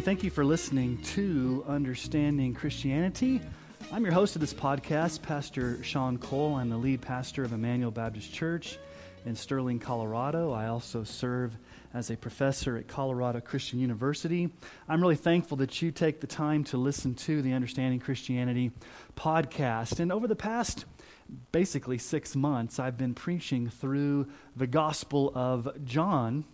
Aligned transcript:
Hey, 0.00 0.06
thank 0.06 0.24
you 0.24 0.30
for 0.30 0.46
listening 0.46 0.96
to 1.02 1.62
Understanding 1.68 2.54
Christianity. 2.54 3.38
I'm 3.92 4.02
your 4.02 4.14
host 4.14 4.34
of 4.34 4.40
this 4.40 4.54
podcast, 4.54 5.20
Pastor 5.20 5.84
Sean 5.84 6.16
Cole. 6.16 6.54
I'm 6.54 6.70
the 6.70 6.78
lead 6.78 7.02
pastor 7.02 7.44
of 7.44 7.52
Emmanuel 7.52 7.90
Baptist 7.90 8.32
Church 8.32 8.78
in 9.26 9.36
Sterling, 9.36 9.78
Colorado. 9.78 10.52
I 10.52 10.68
also 10.68 11.04
serve 11.04 11.54
as 11.92 12.10
a 12.10 12.16
professor 12.16 12.78
at 12.78 12.88
Colorado 12.88 13.40
Christian 13.40 13.78
University. 13.78 14.48
I'm 14.88 15.02
really 15.02 15.16
thankful 15.16 15.58
that 15.58 15.82
you 15.82 15.90
take 15.90 16.22
the 16.22 16.26
time 16.26 16.64
to 16.64 16.78
listen 16.78 17.14
to 17.16 17.42
the 17.42 17.52
Understanding 17.52 18.00
Christianity 18.00 18.70
podcast. 19.18 20.00
And 20.00 20.10
over 20.10 20.26
the 20.26 20.34
past 20.34 20.86
basically 21.52 21.98
six 21.98 22.34
months, 22.34 22.78
I've 22.78 22.96
been 22.96 23.12
preaching 23.12 23.68
through 23.68 24.28
the 24.56 24.66
Gospel 24.66 25.30
of 25.34 25.84
John. 25.84 26.46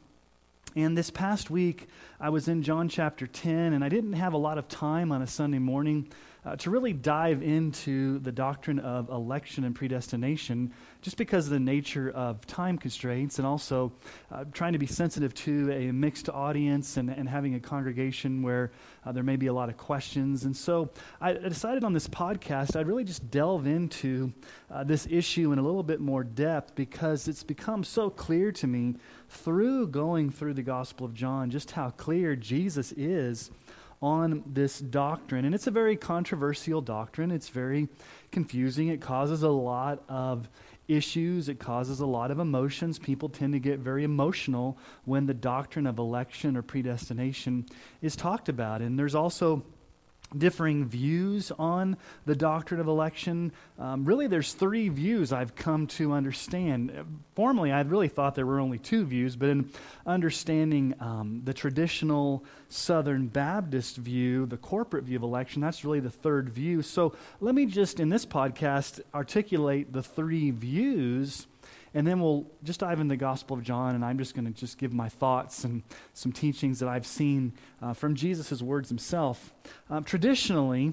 And 0.77 0.95
this 0.97 1.09
past 1.09 1.49
week, 1.49 1.89
I 2.21 2.29
was 2.29 2.49
in 2.49 2.63
John 2.63 2.91
chapter 2.91 3.27
10, 3.27 3.73
and 3.73 3.83
I 3.83 3.89
didn't 3.89 4.13
have 4.13 4.35
a 4.35 4.37
lot 4.37 4.59
of 4.59 4.69
time 4.69 5.11
on 5.11 5.23
a 5.23 5.27
Sunday 5.27 5.59
morning 5.59 6.11
uh, 6.47 6.55
to 6.55 6.71
really 6.71 6.93
dive 6.93 7.43
into 7.43 8.21
the 8.21 8.31
doctrine 8.31 8.79
of 8.79 9.09
election 9.09 9.65
and 9.65 9.75
predestination 9.75 10.73
just 11.03 11.17
because 11.17 11.47
of 11.47 11.51
the 11.51 11.59
nature 11.61 12.11
of 12.11 12.47
time 12.47 12.79
constraints 12.79 13.39
and 13.39 13.47
also 13.47 13.93
uh, 14.31 14.45
trying 14.53 14.73
to 14.73 14.79
be 14.79 14.87
sensitive 14.87 15.35
to 15.35 15.73
a 15.73 15.93
mixed 15.93 16.29
audience 16.29 16.99
and, 16.99 17.11
and 17.11 17.29
having 17.29 17.55
a 17.57 17.61
congregation 17.61 18.43
where 18.43 18.71
uh, 19.05 19.11
there 19.11 19.25
may 19.25 19.35
be 19.35 19.49
a 19.49 19.53
lot 19.53 19.69
of 19.69 19.77
questions. 19.77 20.45
And 20.45 20.57
so 20.57 20.91
I 21.21 21.33
decided 21.33 21.83
on 21.83 21.93
this 21.93 22.07
podcast 22.07 22.77
I'd 22.77 22.87
really 22.87 23.05
just 23.05 23.29
delve 23.29 23.67
into 23.67 24.33
uh, 24.71 24.85
this 24.85 25.09
issue 25.11 25.53
in 25.53 25.59
a 25.59 25.63
little 25.63 25.83
bit 25.83 26.01
more 26.01 26.23
depth 26.23 26.77
because 26.77 27.27
it's 27.27 27.43
become 27.43 27.83
so 27.83 28.09
clear 28.09 28.53
to 28.53 28.67
me 28.69 28.95
through 29.29 29.89
going 29.89 30.31
through 30.31 30.55
the 30.55 30.63
Gospel 30.63 31.07
of 31.07 31.15
John 31.15 31.51
just 31.51 31.73
how 31.73 31.91
clear 31.91 32.37
Jesus 32.37 32.93
is 32.93 33.51
on 34.03 34.43
this 34.47 34.79
doctrine. 34.79 35.45
And 35.45 35.55
it's 35.55 35.67
a 35.67 35.71
very 35.71 35.97
controversial 35.97 36.81
doctrine, 36.81 37.31
it's 37.31 37.49
very 37.49 37.89
confusing. 38.31 38.89
It 38.89 39.01
causes 39.01 39.43
a 39.43 39.49
lot 39.49 40.03
of 40.09 40.49
issues, 40.89 41.49
it 41.49 41.59
causes 41.59 42.01
a 42.01 42.07
lot 42.07 42.31
of 42.31 42.39
emotions. 42.39 42.99
People 42.99 43.29
tend 43.29 43.53
to 43.55 43.59
get 43.59 43.79
very 43.81 44.05
emotional 44.05 44.79
when 45.05 45.27
the 45.27 45.35
doctrine 45.35 45.87
of 45.87 45.99
election 45.99 46.57
or 46.57 46.63
predestination 46.63 47.67
is 48.03 48.15
talked 48.17 48.49
about. 48.49 48.83
And 48.83 48.99
there's 48.99 49.15
also 49.15 49.65
differing 50.39 50.87
views 50.87 51.53
on 51.59 51.97
the 52.25 52.35
doctrine 52.35 52.81
of 52.81 52.87
election. 52.87 53.53
Um, 53.79 54.05
really, 54.05 54.27
there's 54.27 54.53
three 54.53 54.89
views 54.89 55.33
I've 55.33 55.55
come 55.55 55.87
to 55.89 56.13
understand. 56.13 56.93
Formerly, 57.35 57.73
I 57.73 57.81
really 57.83 58.09
thought 58.09 58.35
there 58.35 58.47
were 58.47 58.61
only 58.61 58.79
two 58.79 59.05
views, 59.05 59.37
but 59.37 59.49
in 59.49 59.71
understanding 60.07 60.95
um, 61.01 61.43
the 61.45 61.55
traditional 61.55 62.45
Southern 62.69 63.29
Baptist 63.29 63.97
view, 63.97 64.47
the 64.47 64.57
corporate 64.57 65.05
view 65.05 65.17
of 65.17 65.23
election, 65.23 65.63
that's 65.63 65.85
really 65.85 66.01
the 66.01 66.11
third 66.11 66.49
view. 66.49 66.83
So 66.83 67.15
let 67.41 67.55
me 67.55 67.67
just, 67.67 68.01
in 68.01 68.09
this 68.09 68.27
podcast, 68.27 69.01
articulate 69.15 69.93
the 69.93 70.03
three 70.03 70.51
views 70.51 71.47
and 71.97 72.07
then 72.07 72.21
we'll 72.21 72.45
just 72.63 72.81
dive 72.81 73.01
into 73.01 73.15
the 73.15 73.17
Gospel 73.17 73.57
of 73.57 73.63
John, 73.63 73.95
and 73.95 74.05
I'm 74.05 74.19
just 74.19 74.35
going 74.35 74.45
to 74.45 74.51
just 74.53 74.77
give 74.77 74.93
my 74.93 75.09
thoughts 75.09 75.65
and 75.65 75.83
some 76.13 76.31
teachings 76.31 76.79
that 76.81 76.91
I've 76.91 77.07
seen 77.07 77.55
uh, 77.81 77.95
from 77.95 78.15
Jesus' 78.15 78.61
words 78.61 78.91
himself. 78.91 79.55
Um, 79.89 80.05
traditionally, 80.05 80.93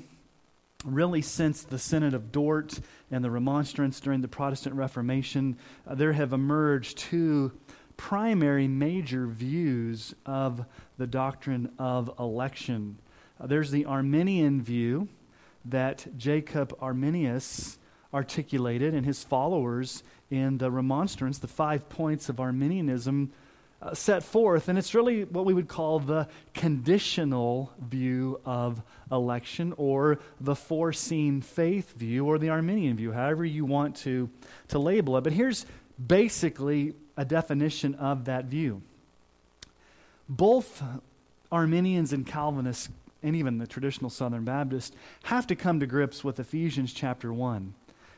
really 0.85 1.21
since 1.21 1.63
the 1.63 1.77
Synod 1.77 2.13
of 2.13 2.31
Dort 2.31 2.79
and 3.11 3.21
the 3.21 3.29
Remonstrance 3.29 3.99
during 3.99 4.21
the 4.21 4.29
Protestant 4.29 4.75
Reformation, 4.75 5.57
uh, 5.85 5.93
there 5.93 6.13
have 6.13 6.31
emerged 6.31 6.99
two 6.99 7.51
primary 7.97 8.69
major 8.69 9.27
views 9.27 10.15
of 10.25 10.65
the 10.97 11.05
doctrine 11.05 11.69
of 11.77 12.13
election. 12.17 12.97
Uh, 13.41 13.47
there's 13.47 13.71
the 13.71 13.83
Arminian 13.83 14.61
view 14.61 15.09
that 15.65 16.07
Jacob 16.17 16.73
Arminius 16.79 17.77
articulated 18.13 18.93
and 18.93 19.05
his 19.05 19.23
followers 19.23 20.03
in 20.33 20.57
the 20.57 20.71
Remonstrance, 20.71 21.37
the 21.37 21.47
five 21.47 21.87
points 21.89 22.27
of 22.27 22.39
Arminianism 22.39 23.31
uh, 23.83 23.93
set 23.93 24.23
forth. 24.23 24.67
And 24.67 24.79
it's 24.79 24.95
really 24.95 25.25
what 25.25 25.45
we 25.45 25.53
would 25.53 25.67
call 25.67 25.99
the 25.99 26.27
conditional 26.55 27.71
view 27.79 28.41
of 28.43 28.81
election 29.11 29.75
or 29.77 30.17
the 30.41 30.55
foreseen 30.55 31.41
faith 31.41 31.95
view 31.95 32.25
or 32.25 32.39
the 32.39 32.49
Arminian 32.49 32.97
view, 32.97 33.11
however 33.11 33.45
you 33.45 33.63
want 33.63 33.95
to, 33.97 34.27
to 34.69 34.79
label 34.79 35.17
it. 35.17 35.21
But 35.21 35.33
here's 35.33 35.67
basically 36.03 36.95
a 37.15 37.25
definition 37.25 37.93
of 37.95 38.25
that 38.25 38.45
view. 38.45 38.81
Both 40.27 40.81
Arminians 41.51 42.11
and 42.11 42.25
Calvinists, 42.25 42.89
and 43.21 43.35
even 43.35 43.59
the 43.59 43.67
traditional 43.67 44.09
Southern 44.09 44.45
Baptists, 44.45 44.95
have 45.25 45.45
to 45.45 45.55
come 45.55 45.79
to 45.79 45.85
grips 45.85 46.23
with 46.23 46.39
Ephesians 46.39 46.91
chapter 46.91 47.31
1 47.31 47.75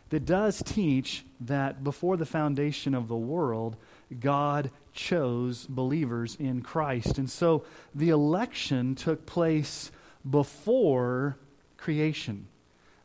that 0.09 0.25
does 0.25 0.61
teach 0.63 1.25
that 1.41 1.83
before 1.83 2.17
the 2.17 2.25
foundation 2.25 2.93
of 2.93 3.07
the 3.07 3.15
world, 3.15 3.75
God 4.19 4.71
chose 4.93 5.65
believers 5.67 6.35
in 6.39 6.61
Christ. 6.61 7.17
And 7.17 7.29
so 7.29 7.65
the 7.93 8.09
election 8.09 8.95
took 8.95 9.25
place 9.25 9.91
before 10.29 11.37
creation. 11.77 12.47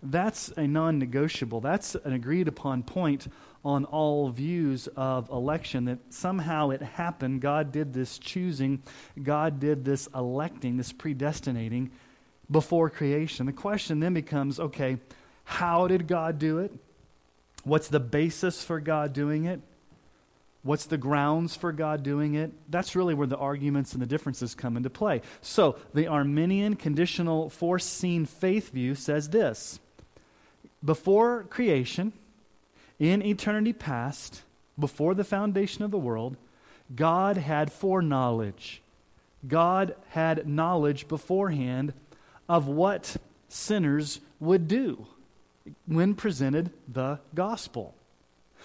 That's 0.03 0.49
a 0.57 0.67
non 0.67 0.99
negotiable. 0.99 1.61
That's 1.61 1.95
an 1.95 2.13
agreed 2.13 2.49
upon 2.49 2.83
point 2.83 3.29
on 3.65 3.85
all 3.85 4.31
views 4.31 4.89
of 4.97 5.29
election 5.29 5.85
that 5.85 5.99
somehow 6.09 6.71
it 6.71 6.81
happened. 6.81 7.43
God 7.43 7.73
did 7.73 7.93
this 7.93 8.19
choosing, 8.19 8.83
God 9.23 9.61
did 9.61 9.85
this 9.85 10.09
electing, 10.15 10.79
this 10.79 10.93
predestinating 10.93 11.91
before 12.51 12.89
creation. 12.89 13.45
The 13.47 13.53
question 13.53 14.01
then 14.01 14.15
becomes 14.15 14.59
okay, 14.59 14.97
how 15.45 15.87
did 15.87 16.07
God 16.07 16.39
do 16.39 16.59
it? 16.59 16.73
What's 17.65 17.89
the 17.89 18.01
basis 18.01 18.65
for 18.65 18.81
God 18.81 19.13
doing 19.13 19.45
it? 19.45 19.61
What's 20.63 20.87
the 20.87 20.99
grounds 20.99 21.57
for 21.57 21.73
God 21.73 22.03
doing 22.03 22.35
it? 22.35 22.53
That's 22.69 22.95
really 22.95 23.15
where 23.15 23.27
the 23.27 23.37
arguments 23.37 23.95
and 23.95 24.03
the 24.03 24.07
differences 24.07 24.55
come 24.55 24.77
into 24.77 24.91
play. 24.91 25.23
So, 25.41 25.77
the 25.95 26.07
Arminian 26.07 26.77
conditional 26.77 27.49
foreseen 27.49 28.27
faith 28.27 28.71
view 28.71 28.95
says 28.95 29.31
this 29.31 29.81
Before 30.85 31.45
creation, 31.45 32.13
in 32.99 33.23
eternity 33.23 33.73
past, 33.73 34.43
before 34.79 35.15
the 35.15 35.25
foundation 35.25 35.83
of 35.83 35.91
the 35.91 35.99
world, 35.99 36.37
God 36.95 37.39
had 37.39 37.73
foreknowledge. 37.73 38.83
God 39.47 39.95
had 40.11 40.47
knowledge 40.47 41.09
beforehand 41.09 41.95
of 42.47 42.69
what 42.69 43.17
sinners 43.49 44.21
would 44.39 44.69
do 44.69 45.07
when 45.87 46.15
presented 46.15 46.71
the 46.89 47.21
gospel. 47.35 47.95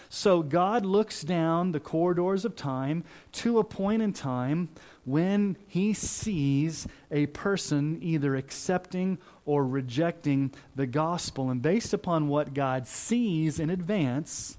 So 0.09 0.43
God 0.43 0.85
looks 0.85 1.21
down 1.21 1.71
the 1.71 1.79
corridors 1.79 2.45
of 2.45 2.55
time 2.55 3.03
to 3.33 3.59
a 3.59 3.63
point 3.63 4.01
in 4.01 4.13
time 4.13 4.69
when 5.03 5.57
he 5.67 5.93
sees 5.93 6.87
a 7.11 7.27
person 7.27 7.99
either 8.01 8.35
accepting 8.35 9.17
or 9.45 9.65
rejecting 9.65 10.51
the 10.75 10.87
gospel. 10.87 11.49
And 11.49 11.61
based 11.61 11.93
upon 11.93 12.27
what 12.27 12.53
God 12.53 12.87
sees 12.87 13.59
in 13.59 13.69
advance, 13.69 14.57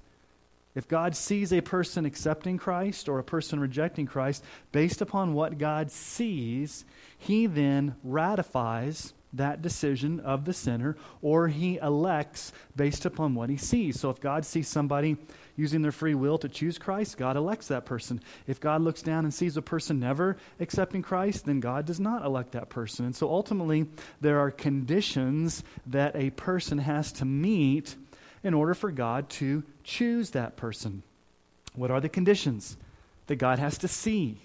if 0.75 0.87
God 0.87 1.15
sees 1.15 1.51
a 1.51 1.61
person 1.61 2.05
accepting 2.05 2.57
Christ 2.57 3.09
or 3.09 3.19
a 3.19 3.23
person 3.23 3.59
rejecting 3.59 4.05
Christ, 4.05 4.43
based 4.71 5.01
upon 5.01 5.33
what 5.33 5.57
God 5.57 5.91
sees, 5.91 6.85
he 7.17 7.47
then 7.47 7.95
ratifies 8.03 9.13
that 9.33 9.61
decision 9.61 10.19
of 10.21 10.45
the 10.45 10.53
sinner, 10.53 10.95
or 11.21 11.47
he 11.47 11.77
elects 11.77 12.53
based 12.75 13.05
upon 13.05 13.35
what 13.35 13.49
he 13.49 13.57
sees. 13.57 13.99
So 13.99 14.09
if 14.09 14.19
God 14.19 14.45
sees 14.45 14.67
somebody 14.67 15.17
using 15.55 15.81
their 15.81 15.91
free 15.91 16.15
will 16.15 16.37
to 16.37 16.47
choose 16.47 16.77
Christ, 16.77 17.17
God 17.17 17.35
elects 17.35 17.67
that 17.67 17.85
person. 17.85 18.21
If 18.45 18.59
God 18.59 18.81
looks 18.81 19.01
down 19.01 19.25
and 19.25 19.33
sees 19.33 19.57
a 19.57 19.61
person 19.61 19.99
never 19.99 20.37
accepting 20.59 21.01
Christ, 21.01 21.45
then 21.45 21.59
God 21.59 21.85
does 21.85 21.99
not 21.99 22.23
elect 22.23 22.51
that 22.53 22.69
person. 22.69 23.05
And 23.05 23.15
so 23.15 23.29
ultimately, 23.29 23.87
there 24.21 24.39
are 24.39 24.51
conditions 24.51 25.63
that 25.85 26.15
a 26.15 26.29
person 26.31 26.77
has 26.77 27.11
to 27.13 27.25
meet 27.25 27.95
in 28.43 28.53
order 28.53 28.73
for 28.73 28.91
God 28.91 29.29
to 29.29 29.63
choose 29.83 30.29
that 30.31 30.55
person. 30.55 31.03
What 31.75 31.91
are 31.91 31.99
the 31.99 32.09
conditions 32.09 32.77
that 33.25 33.35
God 33.35 33.59
has 33.59 33.77
to 33.79 33.87
see? 33.87 34.41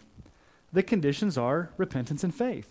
The 0.72 0.82
conditions 0.82 1.38
are 1.38 1.70
repentance 1.76 2.24
and 2.24 2.34
faith. 2.34 2.68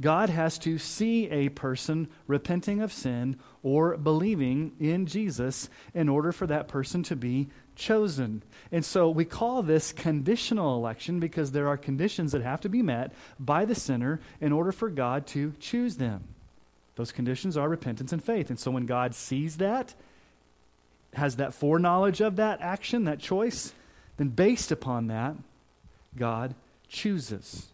God 0.00 0.30
has 0.30 0.58
to 0.58 0.78
see 0.78 1.28
a 1.28 1.48
person 1.48 2.08
repenting 2.26 2.80
of 2.80 2.92
sin 2.92 3.36
or 3.62 3.96
believing 3.96 4.72
in 4.78 5.06
Jesus 5.06 5.68
in 5.94 6.08
order 6.08 6.30
for 6.30 6.46
that 6.46 6.68
person 6.68 7.02
to 7.04 7.16
be 7.16 7.48
chosen. 7.74 8.42
And 8.70 8.84
so 8.84 9.08
we 9.08 9.24
call 9.24 9.62
this 9.62 9.92
conditional 9.92 10.76
election 10.76 11.20
because 11.20 11.52
there 11.52 11.68
are 11.68 11.76
conditions 11.76 12.32
that 12.32 12.42
have 12.42 12.60
to 12.62 12.68
be 12.68 12.82
met 12.82 13.12
by 13.40 13.64
the 13.64 13.74
sinner 13.74 14.20
in 14.40 14.52
order 14.52 14.72
for 14.72 14.88
God 14.88 15.26
to 15.28 15.52
choose 15.58 15.96
them. 15.96 16.24
Those 16.96 17.12
conditions 17.12 17.56
are 17.56 17.68
repentance 17.68 18.12
and 18.12 18.22
faith. 18.22 18.50
And 18.50 18.58
so 18.58 18.70
when 18.70 18.86
God 18.86 19.14
sees 19.14 19.58
that, 19.58 19.94
has 21.14 21.36
that 21.36 21.54
foreknowledge 21.54 22.20
of 22.20 22.36
that 22.36 22.60
action, 22.60 23.04
that 23.04 23.20
choice, 23.20 23.72
then 24.16 24.28
based 24.28 24.72
upon 24.72 25.06
that, 25.06 25.36
God 26.16 26.54
chooses. 26.88 27.68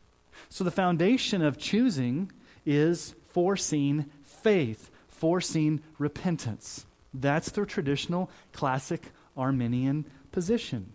So 0.54 0.62
the 0.62 0.70
foundation 0.70 1.42
of 1.42 1.58
choosing 1.58 2.30
is 2.64 3.16
foreseen 3.24 4.08
faith, 4.22 4.88
foreseen 5.08 5.82
repentance. 5.98 6.86
That's 7.12 7.50
the 7.50 7.66
traditional, 7.66 8.30
classic 8.52 9.10
Arminian 9.36 10.04
position. 10.30 10.92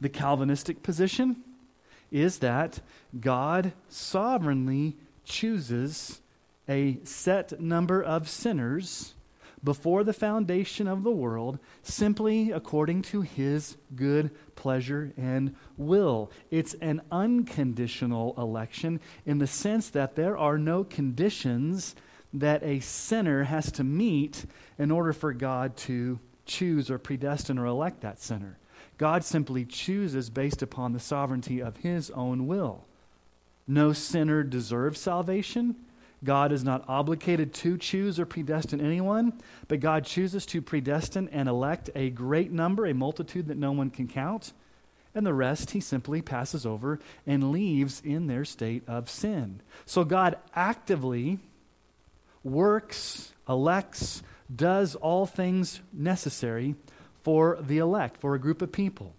The 0.00 0.08
Calvinistic 0.08 0.82
position 0.82 1.44
is 2.10 2.40
that 2.40 2.80
God 3.20 3.72
sovereignly 3.88 4.96
chooses 5.24 6.20
a 6.68 6.98
set 7.04 7.60
number 7.60 8.02
of 8.02 8.28
sinners 8.28 9.14
before 9.64 10.04
the 10.04 10.12
foundation 10.12 10.86
of 10.86 11.02
the 11.02 11.10
world 11.10 11.58
simply 11.82 12.52
according 12.52 13.00
to 13.00 13.22
his 13.22 13.76
good 13.96 14.30
pleasure 14.54 15.12
and 15.16 15.54
will. 15.76 16.30
It's 16.50 16.74
an 16.74 17.00
unconditional 17.10 18.34
election 18.36 19.00
in 19.24 19.38
the 19.38 19.46
sense 19.46 19.88
that 19.90 20.14
there 20.14 20.36
are 20.36 20.58
no 20.58 20.84
conditions 20.84 21.96
that 22.34 22.62
a 22.62 22.80
sinner 22.80 23.44
has 23.44 23.72
to 23.72 23.84
meet 23.84 24.44
in 24.78 24.90
order 24.90 25.12
for 25.12 25.32
God 25.32 25.76
to 25.78 26.18
choose 26.44 26.90
or 26.90 26.98
predestine 26.98 27.58
or 27.58 27.66
elect 27.66 28.02
that 28.02 28.20
sinner. 28.20 28.58
God 28.98 29.24
simply 29.24 29.64
chooses 29.64 30.30
based 30.30 30.62
upon 30.62 30.92
the 30.92 31.00
sovereignty 31.00 31.60
of 31.60 31.78
his 31.78 32.10
own 32.10 32.46
will. 32.46 32.84
No 33.66 33.92
sinner 33.92 34.42
deserves 34.42 35.00
salvation. 35.00 35.76
God 36.24 36.52
is 36.52 36.64
not 36.64 36.84
obligated 36.88 37.52
to 37.54 37.76
choose 37.76 38.18
or 38.18 38.26
predestine 38.26 38.80
anyone, 38.80 39.34
but 39.68 39.80
God 39.80 40.04
chooses 40.04 40.46
to 40.46 40.62
predestine 40.62 41.28
and 41.30 41.48
elect 41.48 41.90
a 41.94 42.10
great 42.10 42.50
number, 42.50 42.86
a 42.86 42.94
multitude 42.94 43.48
that 43.48 43.58
no 43.58 43.72
one 43.72 43.90
can 43.90 44.08
count, 44.08 44.52
and 45.14 45.24
the 45.24 45.34
rest 45.34 45.72
he 45.72 45.80
simply 45.80 46.22
passes 46.22 46.66
over 46.66 46.98
and 47.26 47.52
leaves 47.52 48.02
in 48.04 48.26
their 48.26 48.44
state 48.44 48.82
of 48.88 49.08
sin. 49.08 49.60
So 49.86 50.04
God 50.04 50.36
actively 50.54 51.38
works, 52.42 53.32
elects, 53.48 54.22
does 54.54 54.94
all 54.96 55.26
things 55.26 55.80
necessary 55.92 56.74
for 57.22 57.58
the 57.60 57.78
elect, 57.78 58.20
for 58.20 58.34
a 58.34 58.40
group 58.40 58.60
of 58.60 58.72
people. 58.72 59.14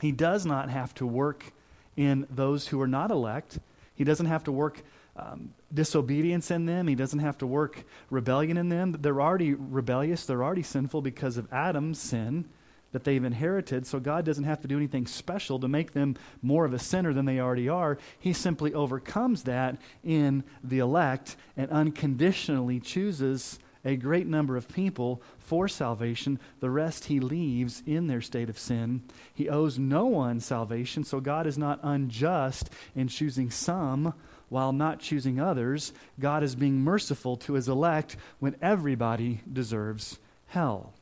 He 0.00 0.12
does 0.12 0.44
not 0.44 0.70
have 0.70 0.94
to 0.96 1.06
work 1.06 1.52
in 1.96 2.26
those 2.30 2.68
who 2.68 2.80
are 2.80 2.86
not 2.86 3.10
elect. 3.10 3.58
He 3.94 4.04
doesn't 4.04 4.26
have 4.26 4.44
to 4.44 4.52
work 4.52 4.82
um, 5.16 5.54
disobedience 5.72 6.50
in 6.50 6.66
them. 6.66 6.86
He 6.86 6.94
doesn't 6.94 7.18
have 7.18 7.38
to 7.38 7.46
work 7.46 7.84
rebellion 8.10 8.56
in 8.56 8.68
them. 8.68 8.96
They're 9.00 9.20
already 9.20 9.54
rebellious, 9.54 10.26
they're 10.26 10.44
already 10.44 10.62
sinful 10.62 11.02
because 11.02 11.36
of 11.36 11.52
Adam's 11.52 11.98
sin 11.98 12.48
that 12.92 13.04
they've 13.04 13.24
inherited. 13.24 13.86
So 13.86 14.00
God 14.00 14.24
doesn't 14.24 14.44
have 14.44 14.60
to 14.62 14.68
do 14.68 14.76
anything 14.76 15.06
special 15.06 15.58
to 15.60 15.68
make 15.68 15.92
them 15.92 16.16
more 16.40 16.64
of 16.64 16.72
a 16.72 16.78
sinner 16.78 17.12
than 17.12 17.26
they 17.26 17.40
already 17.40 17.68
are. 17.68 17.98
He 18.18 18.32
simply 18.32 18.72
overcomes 18.72 19.42
that 19.42 19.76
in 20.02 20.44
the 20.64 20.78
elect 20.78 21.36
and 21.56 21.70
unconditionally 21.70 22.80
chooses 22.80 23.58
a 23.84 23.96
great 23.96 24.26
number 24.26 24.56
of 24.56 24.68
people 24.68 25.22
for 25.38 25.68
salvation. 25.68 26.40
The 26.60 26.70
rest 26.70 27.04
he 27.04 27.20
leaves 27.20 27.82
in 27.86 28.06
their 28.06 28.20
state 28.20 28.48
of 28.48 28.58
sin. 28.58 29.02
He 29.34 29.48
owes 29.48 29.78
no 29.78 30.06
one 30.06 30.40
salvation, 30.40 31.04
so 31.04 31.20
God 31.20 31.46
is 31.46 31.58
not 31.58 31.80
unjust 31.82 32.70
in 32.94 33.08
choosing 33.08 33.50
some 33.50 34.14
while 34.48 34.72
not 34.72 35.00
choosing 35.00 35.40
others, 35.40 35.92
God 36.20 36.42
is 36.42 36.54
being 36.54 36.80
merciful 36.80 37.36
to 37.38 37.54
his 37.54 37.68
elect 37.68 38.16
when 38.38 38.56
everybody 38.62 39.40
deserves 39.52 40.18
hell. 40.46 40.92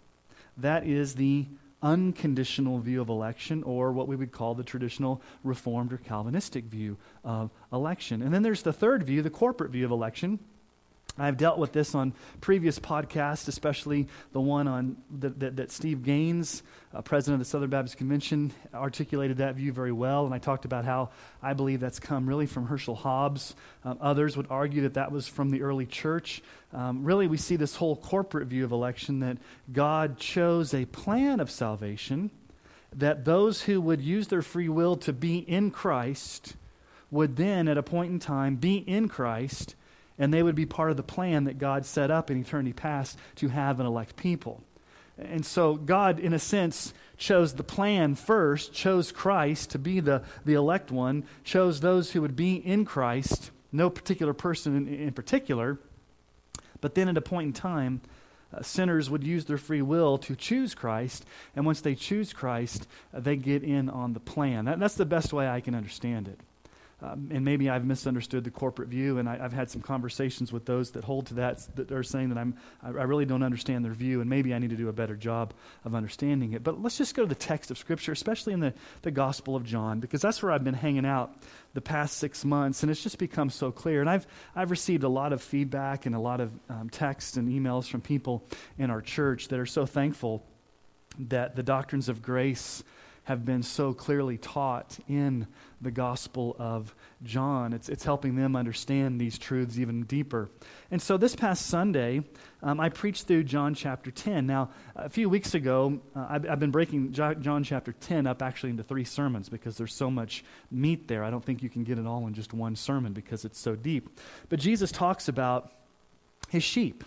That 0.56 0.86
is 0.86 1.14
the 1.14 1.46
unconditional 1.82 2.78
view 2.78 3.02
of 3.02 3.10
election, 3.10 3.62
or 3.62 3.92
what 3.92 4.08
we 4.08 4.16
would 4.16 4.32
call 4.32 4.54
the 4.54 4.64
traditional 4.64 5.20
Reformed 5.42 5.92
or 5.92 5.98
Calvinistic 5.98 6.64
view 6.64 6.96
of 7.22 7.50
election. 7.72 8.22
And 8.22 8.32
then 8.32 8.42
there's 8.42 8.62
the 8.62 8.72
third 8.72 9.02
view, 9.02 9.20
the 9.20 9.28
corporate 9.28 9.70
view 9.70 9.84
of 9.84 9.90
election. 9.90 10.38
I've 11.16 11.36
dealt 11.36 11.58
with 11.58 11.72
this 11.72 11.94
on 11.94 12.12
previous 12.40 12.80
podcasts, 12.80 13.46
especially 13.46 14.08
the 14.32 14.40
one 14.40 14.66
on 14.66 14.96
that, 15.20 15.38
that, 15.38 15.56
that 15.56 15.70
Steve 15.70 16.02
Gaines, 16.02 16.64
uh, 16.92 17.02
president 17.02 17.34
of 17.34 17.38
the 17.46 17.48
Southern 17.48 17.70
Baptist 17.70 17.96
Convention, 17.98 18.52
articulated 18.72 19.36
that 19.36 19.54
view 19.54 19.72
very 19.72 19.92
well. 19.92 20.26
And 20.26 20.34
I 20.34 20.38
talked 20.38 20.64
about 20.64 20.84
how 20.84 21.10
I 21.40 21.52
believe 21.52 21.78
that's 21.78 22.00
come 22.00 22.28
really 22.28 22.46
from 22.46 22.66
Herschel 22.66 22.96
Hobbs. 22.96 23.54
Um, 23.84 23.96
others 24.00 24.36
would 24.36 24.48
argue 24.50 24.82
that 24.82 24.94
that 24.94 25.12
was 25.12 25.28
from 25.28 25.50
the 25.50 25.62
early 25.62 25.86
church. 25.86 26.42
Um, 26.72 27.04
really, 27.04 27.28
we 27.28 27.36
see 27.36 27.54
this 27.54 27.76
whole 27.76 27.94
corporate 27.94 28.48
view 28.48 28.64
of 28.64 28.72
election 28.72 29.20
that 29.20 29.38
God 29.72 30.18
chose 30.18 30.74
a 30.74 30.84
plan 30.86 31.38
of 31.38 31.48
salvation, 31.48 32.32
that 32.92 33.24
those 33.24 33.62
who 33.62 33.80
would 33.80 34.00
use 34.00 34.26
their 34.26 34.42
free 34.42 34.68
will 34.68 34.96
to 34.96 35.12
be 35.12 35.38
in 35.38 35.70
Christ 35.70 36.56
would 37.12 37.36
then, 37.36 37.68
at 37.68 37.78
a 37.78 37.82
point 37.84 38.10
in 38.10 38.18
time, 38.18 38.56
be 38.56 38.78
in 38.78 39.08
Christ 39.08 39.76
and 40.18 40.32
they 40.32 40.42
would 40.42 40.54
be 40.54 40.66
part 40.66 40.90
of 40.90 40.96
the 40.96 41.02
plan 41.02 41.44
that 41.44 41.58
God 41.58 41.84
set 41.84 42.10
up 42.10 42.30
in 42.30 42.38
eternity 42.38 42.72
past 42.72 43.18
to 43.36 43.48
have 43.48 43.80
and 43.80 43.86
elect 43.86 44.16
people. 44.16 44.62
And 45.18 45.46
so 45.46 45.74
God, 45.74 46.18
in 46.18 46.32
a 46.32 46.38
sense, 46.38 46.92
chose 47.16 47.54
the 47.54 47.64
plan 47.64 48.14
first, 48.14 48.72
chose 48.72 49.12
Christ 49.12 49.70
to 49.70 49.78
be 49.78 50.00
the, 50.00 50.22
the 50.44 50.54
elect 50.54 50.90
one, 50.90 51.24
chose 51.44 51.80
those 51.80 52.12
who 52.12 52.20
would 52.22 52.36
be 52.36 52.54
in 52.54 52.84
Christ, 52.84 53.50
no 53.70 53.90
particular 53.90 54.32
person 54.32 54.76
in, 54.76 54.88
in 54.88 55.12
particular. 55.12 55.78
But 56.80 56.94
then 56.94 57.08
at 57.08 57.16
a 57.16 57.22
point 57.22 57.46
in 57.46 57.52
time, 57.52 58.00
uh, 58.52 58.62
sinners 58.62 59.08
would 59.08 59.24
use 59.24 59.44
their 59.44 59.58
free 59.58 59.82
will 59.82 60.18
to 60.18 60.36
choose 60.36 60.74
Christ. 60.74 61.24
And 61.56 61.64
once 61.64 61.80
they 61.80 61.94
choose 61.94 62.32
Christ, 62.32 62.86
uh, 63.12 63.20
they 63.20 63.36
get 63.36 63.62
in 63.62 63.88
on 63.88 64.12
the 64.12 64.20
plan. 64.20 64.66
That, 64.66 64.78
that's 64.78 64.94
the 64.94 65.06
best 65.06 65.32
way 65.32 65.48
I 65.48 65.60
can 65.60 65.74
understand 65.74 66.28
it. 66.28 66.40
Um, 67.04 67.28
and 67.30 67.44
maybe 67.44 67.68
I've 67.68 67.84
misunderstood 67.84 68.44
the 68.44 68.50
corporate 68.50 68.88
view, 68.88 69.18
and 69.18 69.28
I, 69.28 69.36
have 69.36 69.52
had 69.52 69.70
some 69.70 69.82
conversations 69.82 70.52
with 70.52 70.64
those 70.64 70.92
that 70.92 71.04
hold 71.04 71.26
to 71.26 71.34
that 71.34 71.60
that 71.76 71.92
are 71.92 72.02
saying 72.02 72.30
that 72.30 72.38
I'm, 72.38 72.56
I, 72.82 72.88
I 72.88 73.02
really 73.02 73.26
don't 73.26 73.42
understand 73.42 73.84
their 73.84 73.92
view, 73.92 74.20
and 74.22 74.30
maybe 74.30 74.54
I 74.54 74.58
need 74.58 74.70
to 74.70 74.76
do 74.76 74.88
a 74.88 74.92
better 74.92 75.16
job 75.16 75.52
of 75.84 75.94
understanding 75.94 76.52
it. 76.52 76.62
But 76.62 76.80
let's 76.80 76.96
just 76.96 77.14
go 77.14 77.22
to 77.22 77.28
the 77.28 77.34
text 77.34 77.70
of 77.70 77.76
Scripture, 77.76 78.12
especially 78.12 78.54
in 78.54 78.60
the, 78.60 78.72
the 79.02 79.10
Gospel 79.10 79.54
of 79.54 79.64
John, 79.64 80.00
because 80.00 80.22
that's 80.22 80.42
where 80.42 80.50
I've 80.50 80.64
been 80.64 80.74
hanging 80.74 81.04
out 81.04 81.34
the 81.74 81.82
past 81.82 82.16
six 82.16 82.42
months, 82.44 82.82
and 82.82 82.90
it's 82.90 83.02
just 83.02 83.18
become 83.18 83.50
so 83.50 83.70
clear. 83.70 84.00
And 84.00 84.08
I've, 84.08 84.26
I've 84.56 84.70
received 84.70 85.02
a 85.02 85.08
lot 85.08 85.34
of 85.34 85.42
feedback 85.42 86.06
and 86.06 86.14
a 86.14 86.20
lot 86.20 86.40
of 86.40 86.52
um, 86.70 86.88
texts 86.88 87.36
and 87.36 87.48
emails 87.48 87.86
from 87.86 88.00
people 88.00 88.46
in 88.78 88.90
our 88.90 89.02
church 89.02 89.48
that 89.48 89.58
are 89.58 89.66
so 89.66 89.84
thankful 89.84 90.42
that 91.18 91.54
the 91.54 91.62
doctrines 91.62 92.08
of 92.08 92.22
grace 92.22 92.82
have 93.24 93.44
been 93.44 93.62
so 93.62 93.92
clearly 93.92 94.36
taught 94.36 94.98
in 95.08 95.46
the 95.84 95.90
Gospel 95.90 96.56
of 96.58 96.94
John. 97.22 97.72
It's, 97.72 97.88
it's 97.88 98.02
helping 98.02 98.34
them 98.34 98.56
understand 98.56 99.20
these 99.20 99.38
truths 99.38 99.78
even 99.78 100.02
deeper. 100.02 100.50
And 100.90 101.00
so 101.00 101.16
this 101.16 101.36
past 101.36 101.66
Sunday, 101.66 102.24
um, 102.62 102.80
I 102.80 102.88
preached 102.88 103.26
through 103.26 103.44
John 103.44 103.74
chapter 103.74 104.10
10. 104.10 104.46
Now, 104.46 104.70
a 104.96 105.08
few 105.08 105.28
weeks 105.28 105.54
ago, 105.54 106.00
uh, 106.16 106.26
I've, 106.28 106.50
I've, 106.50 106.60
been 106.60 106.70
breaking 106.70 107.12
John 107.12 107.62
chapter 107.62 107.92
10 107.92 108.26
up 108.26 108.42
actually 108.42 108.70
into 108.70 108.82
three 108.82 109.04
sermons 109.04 109.48
because 109.48 109.76
there's 109.76 109.94
so 109.94 110.10
much 110.10 110.44
meat 110.70 111.06
there. 111.06 111.22
I 111.22 111.30
don't 111.30 111.44
think 111.44 111.62
you 111.62 111.70
can 111.70 111.84
get 111.84 111.98
it 111.98 112.06
all 112.06 112.26
in 112.26 112.34
just 112.34 112.52
one 112.52 112.74
sermon 112.74 113.12
because 113.12 113.44
it's 113.44 113.58
so 113.58 113.76
deep. 113.76 114.18
But 114.48 114.58
Jesus 114.58 114.90
talks 114.90 115.28
about 115.28 115.72
his 116.48 116.64
sheep 116.64 117.04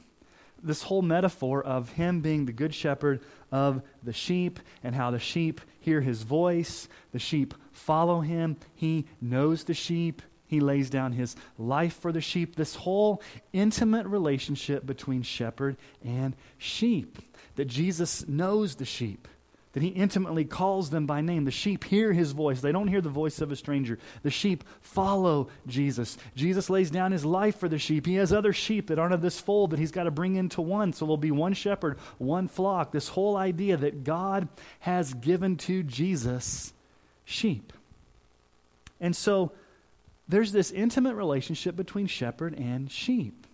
this 0.61 0.83
whole 0.83 1.01
metaphor 1.01 1.63
of 1.63 1.93
him 1.93 2.21
being 2.21 2.45
the 2.45 2.53
good 2.53 2.73
shepherd 2.73 3.21
of 3.51 3.81
the 4.03 4.13
sheep 4.13 4.59
and 4.83 4.95
how 4.95 5.11
the 5.11 5.19
sheep 5.19 5.61
hear 5.79 6.01
his 6.01 6.23
voice, 6.23 6.87
the 7.11 7.19
sheep 7.19 7.53
follow 7.71 8.21
him, 8.21 8.57
he 8.75 9.05
knows 9.21 9.63
the 9.63 9.73
sheep, 9.73 10.21
he 10.45 10.59
lays 10.59 10.89
down 10.89 11.11
his 11.11 11.35
life 11.57 11.99
for 11.99 12.11
the 12.11 12.21
sheep. 12.21 12.55
This 12.55 12.75
whole 12.75 13.21
intimate 13.53 14.07
relationship 14.07 14.85
between 14.85 15.21
shepherd 15.21 15.77
and 16.03 16.35
sheep, 16.57 17.19
that 17.55 17.65
Jesus 17.65 18.27
knows 18.27 18.75
the 18.75 18.85
sheep 18.85 19.27
that 19.77 19.83
he 19.83 19.89
intimately 19.89 20.43
calls 20.43 20.89
them 20.89 21.05
by 21.05 21.21
name. 21.21 21.45
The 21.45 21.51
sheep 21.51 21.83
hear 21.83 22.11
his 22.11 22.31
voice, 22.31 22.61
they 22.61 22.71
don't 22.71 22.87
hear 22.87 22.99
the 22.99 23.09
voice 23.09 23.41
of 23.41 23.51
a 23.51 23.55
stranger. 23.55 23.99
The 24.23 24.31
sheep 24.31 24.63
follow 24.81 25.49
Jesus. 25.67 26.17
Jesus 26.35 26.67
lays 26.67 26.89
down 26.89 27.11
his 27.11 27.23
life 27.23 27.59
for 27.59 27.69
the 27.69 27.77
sheep. 27.77 28.07
He 28.07 28.15
has 28.15 28.33
other 28.33 28.53
sheep 28.53 28.87
that 28.87 28.97
aren't 28.97 29.13
of 29.13 29.21
this 29.21 29.39
fold 29.39 29.69
that 29.69 29.77
he's 29.77 29.91
got 29.91 30.05
to 30.05 30.09
bring 30.09 30.35
into 30.35 30.61
one. 30.61 30.93
So 30.93 31.05
there'll 31.05 31.15
be 31.15 31.29
one 31.29 31.53
shepherd, 31.53 31.99
one 32.17 32.47
flock. 32.47 32.91
This 32.91 33.09
whole 33.09 33.37
idea 33.37 33.77
that 33.77 34.03
God 34.03 34.47
has 34.79 35.13
given 35.13 35.57
to 35.57 35.83
Jesus 35.83 36.73
sheep. 37.23 37.71
And 38.99 39.15
so 39.15 39.51
there's 40.27 40.53
this 40.53 40.71
intimate 40.71 41.13
relationship 41.13 41.75
between 41.75 42.07
shepherd 42.07 42.55
and 42.55 42.89
sheep. 42.89 43.45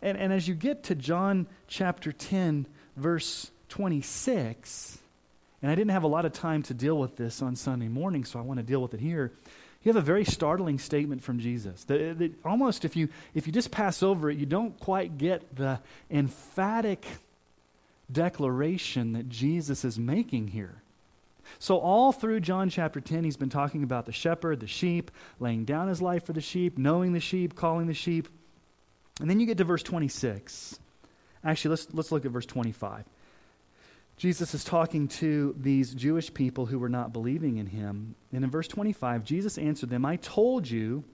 And, 0.00 0.16
and 0.16 0.32
as 0.32 0.48
you 0.48 0.54
get 0.54 0.84
to 0.84 0.94
John 0.94 1.48
chapter 1.68 2.12
10, 2.12 2.66
verse 2.96 3.50
26, 3.68 5.00
and 5.64 5.70
I 5.70 5.76
didn't 5.76 5.92
have 5.92 6.02
a 6.02 6.08
lot 6.08 6.26
of 6.26 6.34
time 6.34 6.62
to 6.64 6.74
deal 6.74 6.98
with 6.98 7.16
this 7.16 7.40
on 7.40 7.56
Sunday 7.56 7.88
morning, 7.88 8.26
so 8.26 8.38
I 8.38 8.42
want 8.42 8.58
to 8.58 8.62
deal 8.62 8.82
with 8.82 8.92
it 8.92 9.00
here. 9.00 9.32
You 9.82 9.88
have 9.88 9.96
a 9.96 10.04
very 10.04 10.26
startling 10.26 10.78
statement 10.78 11.22
from 11.22 11.38
Jesus. 11.38 11.84
That, 11.84 12.18
that 12.18 12.34
almost, 12.44 12.84
if 12.84 12.96
you, 12.96 13.08
if 13.32 13.46
you 13.46 13.52
just 13.54 13.70
pass 13.70 14.02
over 14.02 14.30
it, 14.30 14.36
you 14.36 14.44
don't 14.44 14.78
quite 14.78 15.16
get 15.16 15.56
the 15.56 15.80
emphatic 16.10 17.06
declaration 18.12 19.14
that 19.14 19.30
Jesus 19.30 19.86
is 19.86 19.98
making 19.98 20.48
here. 20.48 20.82
So, 21.58 21.78
all 21.78 22.12
through 22.12 22.40
John 22.40 22.68
chapter 22.68 23.00
10, 23.00 23.24
he's 23.24 23.38
been 23.38 23.48
talking 23.48 23.82
about 23.82 24.04
the 24.04 24.12
shepherd, 24.12 24.60
the 24.60 24.66
sheep, 24.66 25.10
laying 25.40 25.64
down 25.64 25.88
his 25.88 26.02
life 26.02 26.26
for 26.26 26.34
the 26.34 26.42
sheep, 26.42 26.76
knowing 26.76 27.14
the 27.14 27.20
sheep, 27.20 27.56
calling 27.56 27.86
the 27.86 27.94
sheep. 27.94 28.28
And 29.18 29.30
then 29.30 29.40
you 29.40 29.46
get 29.46 29.56
to 29.56 29.64
verse 29.64 29.82
26. 29.82 30.78
Actually, 31.42 31.70
let's, 31.70 31.86
let's 31.94 32.12
look 32.12 32.26
at 32.26 32.32
verse 32.32 32.44
25. 32.44 33.06
Jesus 34.16 34.54
is 34.54 34.64
talking 34.64 35.08
to 35.08 35.54
these 35.58 35.92
Jewish 35.94 36.32
people 36.32 36.66
who 36.66 36.78
were 36.78 36.88
not 36.88 37.12
believing 37.12 37.56
in 37.56 37.66
him. 37.66 38.14
And 38.32 38.44
in 38.44 38.50
verse 38.50 38.68
25, 38.68 39.24
Jesus 39.24 39.58
answered 39.58 39.90
them, 39.90 40.06
I 40.06 40.16
told 40.16 40.68
you, 40.68 41.04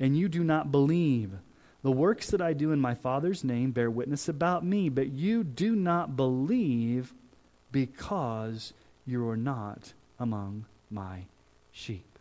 and 0.00 0.16
you 0.16 0.28
do 0.28 0.42
not 0.42 0.72
believe. 0.72 1.32
The 1.82 1.92
works 1.92 2.30
that 2.30 2.40
I 2.40 2.54
do 2.54 2.72
in 2.72 2.80
my 2.80 2.94
Father's 2.94 3.44
name 3.44 3.70
bear 3.70 3.90
witness 3.90 4.28
about 4.28 4.64
me, 4.64 4.88
but 4.88 5.08
you 5.08 5.44
do 5.44 5.76
not 5.76 6.16
believe 6.16 7.12
because 7.70 8.72
you 9.06 9.28
are 9.28 9.36
not 9.36 9.92
among 10.18 10.64
my 10.90 11.24
sheep. 11.70 12.18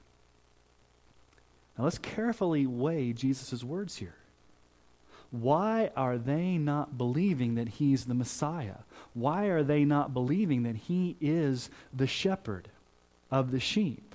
Now 1.77 1.85
let's 1.85 1.97
carefully 1.97 2.67
weigh 2.67 3.13
Jesus' 3.13 3.63
words 3.63 3.95
here. 3.95 4.15
Why 5.31 5.91
are 5.95 6.17
they 6.17 6.57
not 6.57 6.97
believing 6.97 7.55
that 7.55 7.67
he's 7.67 8.05
the 8.05 8.13
Messiah? 8.13 8.77
Why 9.17 9.45
are 9.45 9.63
they 9.63 9.83
not 9.83 10.13
believing 10.13 10.61
that 10.63 10.75
he 10.75 11.15
is 11.19 11.71
the 11.91 12.05
shepherd 12.05 12.67
of 13.31 13.49
the 13.49 13.59
sheep? 13.59 14.13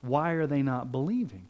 Why 0.00 0.32
are 0.32 0.46
they 0.46 0.62
not 0.62 0.92
believing? 0.92 1.48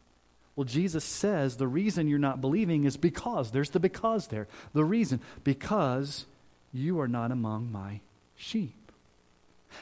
Well, 0.57 0.65
Jesus 0.65 1.05
says 1.05 1.57
the 1.57 1.69
reason 1.69 2.09
you're 2.09 2.19
not 2.19 2.41
believing 2.41 2.85
is 2.85 2.97
because. 2.97 3.51
There's 3.51 3.69
the 3.69 3.81
because 3.81 4.29
there. 4.29 4.49
The 4.73 4.85
reason, 4.85 5.21
because 5.43 6.25
you 6.73 6.99
are 6.99 7.09
not 7.09 7.31
among 7.31 7.71
my 7.71 8.01
sheep. 8.37 8.91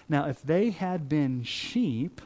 Now, 0.09 0.27
if 0.27 0.43
they 0.43 0.71
had 0.71 1.09
been 1.09 1.45
sheep, 1.45 2.21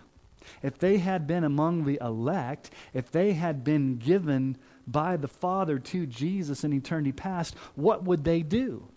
if 0.62 0.78
they 0.78 0.96
had 0.96 1.26
been 1.26 1.44
among 1.44 1.84
the 1.84 1.98
elect, 2.00 2.70
if 2.94 3.10
they 3.10 3.34
had 3.34 3.64
been 3.64 3.98
given 3.98 4.56
by 4.86 5.18
the 5.18 5.28
Father 5.28 5.78
to 5.78 6.06
Jesus 6.06 6.64
in 6.64 6.72
eternity 6.72 7.12
past, 7.12 7.54
what 7.74 8.04
would 8.04 8.24
they 8.24 8.40
do? 8.40 8.88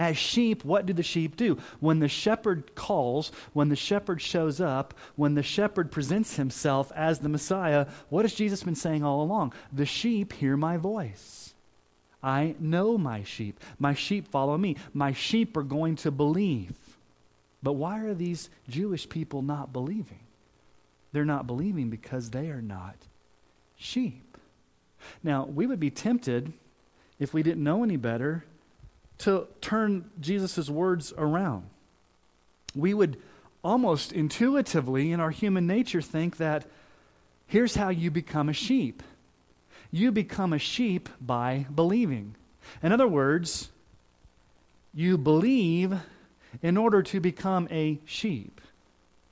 As 0.00 0.16
sheep, 0.16 0.64
what 0.64 0.86
do 0.86 0.94
the 0.94 1.02
sheep 1.02 1.36
do? 1.36 1.58
When 1.78 1.98
the 1.98 2.08
shepherd 2.08 2.74
calls, 2.74 3.30
when 3.52 3.68
the 3.68 3.76
shepherd 3.76 4.22
shows 4.22 4.58
up, 4.58 4.94
when 5.14 5.34
the 5.34 5.42
shepherd 5.42 5.92
presents 5.92 6.36
himself 6.36 6.90
as 6.96 7.18
the 7.18 7.28
Messiah, 7.28 7.86
what 8.08 8.24
has 8.24 8.32
Jesus 8.32 8.62
been 8.62 8.74
saying 8.74 9.04
all 9.04 9.20
along? 9.20 9.52
The 9.70 9.84
sheep 9.84 10.32
hear 10.32 10.56
my 10.56 10.78
voice. 10.78 11.52
I 12.22 12.54
know 12.58 12.96
my 12.96 13.24
sheep. 13.24 13.60
My 13.78 13.92
sheep 13.92 14.28
follow 14.28 14.56
me. 14.56 14.76
My 14.94 15.12
sheep 15.12 15.54
are 15.54 15.62
going 15.62 15.96
to 15.96 16.10
believe. 16.10 16.76
But 17.62 17.74
why 17.74 17.98
are 18.00 18.14
these 18.14 18.48
Jewish 18.70 19.06
people 19.06 19.42
not 19.42 19.70
believing? 19.70 20.20
They're 21.12 21.26
not 21.26 21.46
believing 21.46 21.90
because 21.90 22.30
they 22.30 22.48
are 22.48 22.62
not 22.62 22.96
sheep. 23.76 24.38
Now, 25.22 25.44
we 25.44 25.66
would 25.66 25.78
be 25.78 25.90
tempted, 25.90 26.54
if 27.18 27.34
we 27.34 27.42
didn't 27.42 27.62
know 27.62 27.84
any 27.84 27.98
better, 27.98 28.46
to 29.20 29.46
turn 29.60 30.10
Jesus' 30.20 30.68
words 30.68 31.12
around. 31.16 31.64
We 32.74 32.94
would 32.94 33.16
almost 33.62 34.12
intuitively, 34.12 35.12
in 35.12 35.20
our 35.20 35.30
human 35.30 35.66
nature, 35.66 36.00
think 36.00 36.38
that 36.38 36.66
here's 37.46 37.74
how 37.74 37.90
you 37.90 38.10
become 38.10 38.48
a 38.48 38.54
sheep 38.54 39.02
you 39.92 40.12
become 40.12 40.52
a 40.52 40.58
sheep 40.58 41.08
by 41.20 41.66
believing. 41.74 42.36
In 42.80 42.92
other 42.92 43.08
words, 43.08 43.70
you 44.94 45.18
believe 45.18 45.98
in 46.62 46.76
order 46.76 47.02
to 47.02 47.20
become 47.20 47.66
a 47.70 47.98
sheep. 48.04 48.60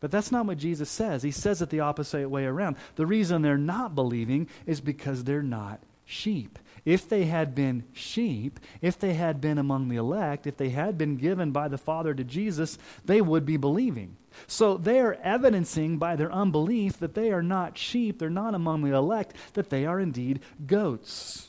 But 0.00 0.10
that's 0.10 0.30
not 0.30 0.46
what 0.46 0.58
Jesus 0.58 0.88
says. 0.88 1.22
He 1.22 1.30
says 1.30 1.60
it 1.60 1.70
the 1.70 1.80
opposite 1.80 2.28
way 2.28 2.44
around. 2.44 2.76
The 2.96 3.06
reason 3.06 3.42
they're 3.42 3.56
not 3.56 3.94
believing 3.94 4.48
is 4.66 4.80
because 4.80 5.24
they're 5.24 5.42
not 5.42 5.80
sheep. 6.04 6.58
If 6.88 7.06
they 7.06 7.26
had 7.26 7.54
been 7.54 7.84
sheep, 7.92 8.58
if 8.80 8.98
they 8.98 9.12
had 9.12 9.42
been 9.42 9.58
among 9.58 9.90
the 9.90 9.96
elect, 9.96 10.46
if 10.46 10.56
they 10.56 10.70
had 10.70 10.96
been 10.96 11.16
given 11.16 11.50
by 11.50 11.68
the 11.68 11.76
Father 11.76 12.14
to 12.14 12.24
Jesus, 12.24 12.78
they 13.04 13.20
would 13.20 13.44
be 13.44 13.58
believing. 13.58 14.16
So 14.46 14.78
they 14.78 14.98
are 15.00 15.18
evidencing 15.22 15.98
by 15.98 16.16
their 16.16 16.32
unbelief 16.32 16.98
that 17.00 17.12
they 17.12 17.30
are 17.30 17.42
not 17.42 17.76
sheep, 17.76 18.18
they're 18.18 18.30
not 18.30 18.54
among 18.54 18.80
the 18.80 18.96
elect, 18.96 19.34
that 19.52 19.68
they 19.68 19.84
are 19.84 20.00
indeed 20.00 20.40
goats. 20.66 21.48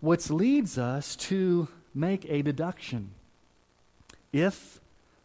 Which 0.00 0.30
leads 0.30 0.78
us 0.78 1.14
to 1.28 1.68
make 1.94 2.24
a 2.30 2.40
deduction. 2.40 3.10
If 4.32 4.80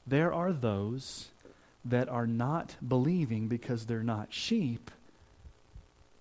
there 0.05 0.33
are 0.33 0.51
those 0.51 1.29
that 1.85 2.09
are 2.09 2.27
not 2.27 2.75
believing 2.85 3.47
because 3.47 3.85
they're 3.85 4.03
not 4.03 4.33
sheep, 4.33 4.91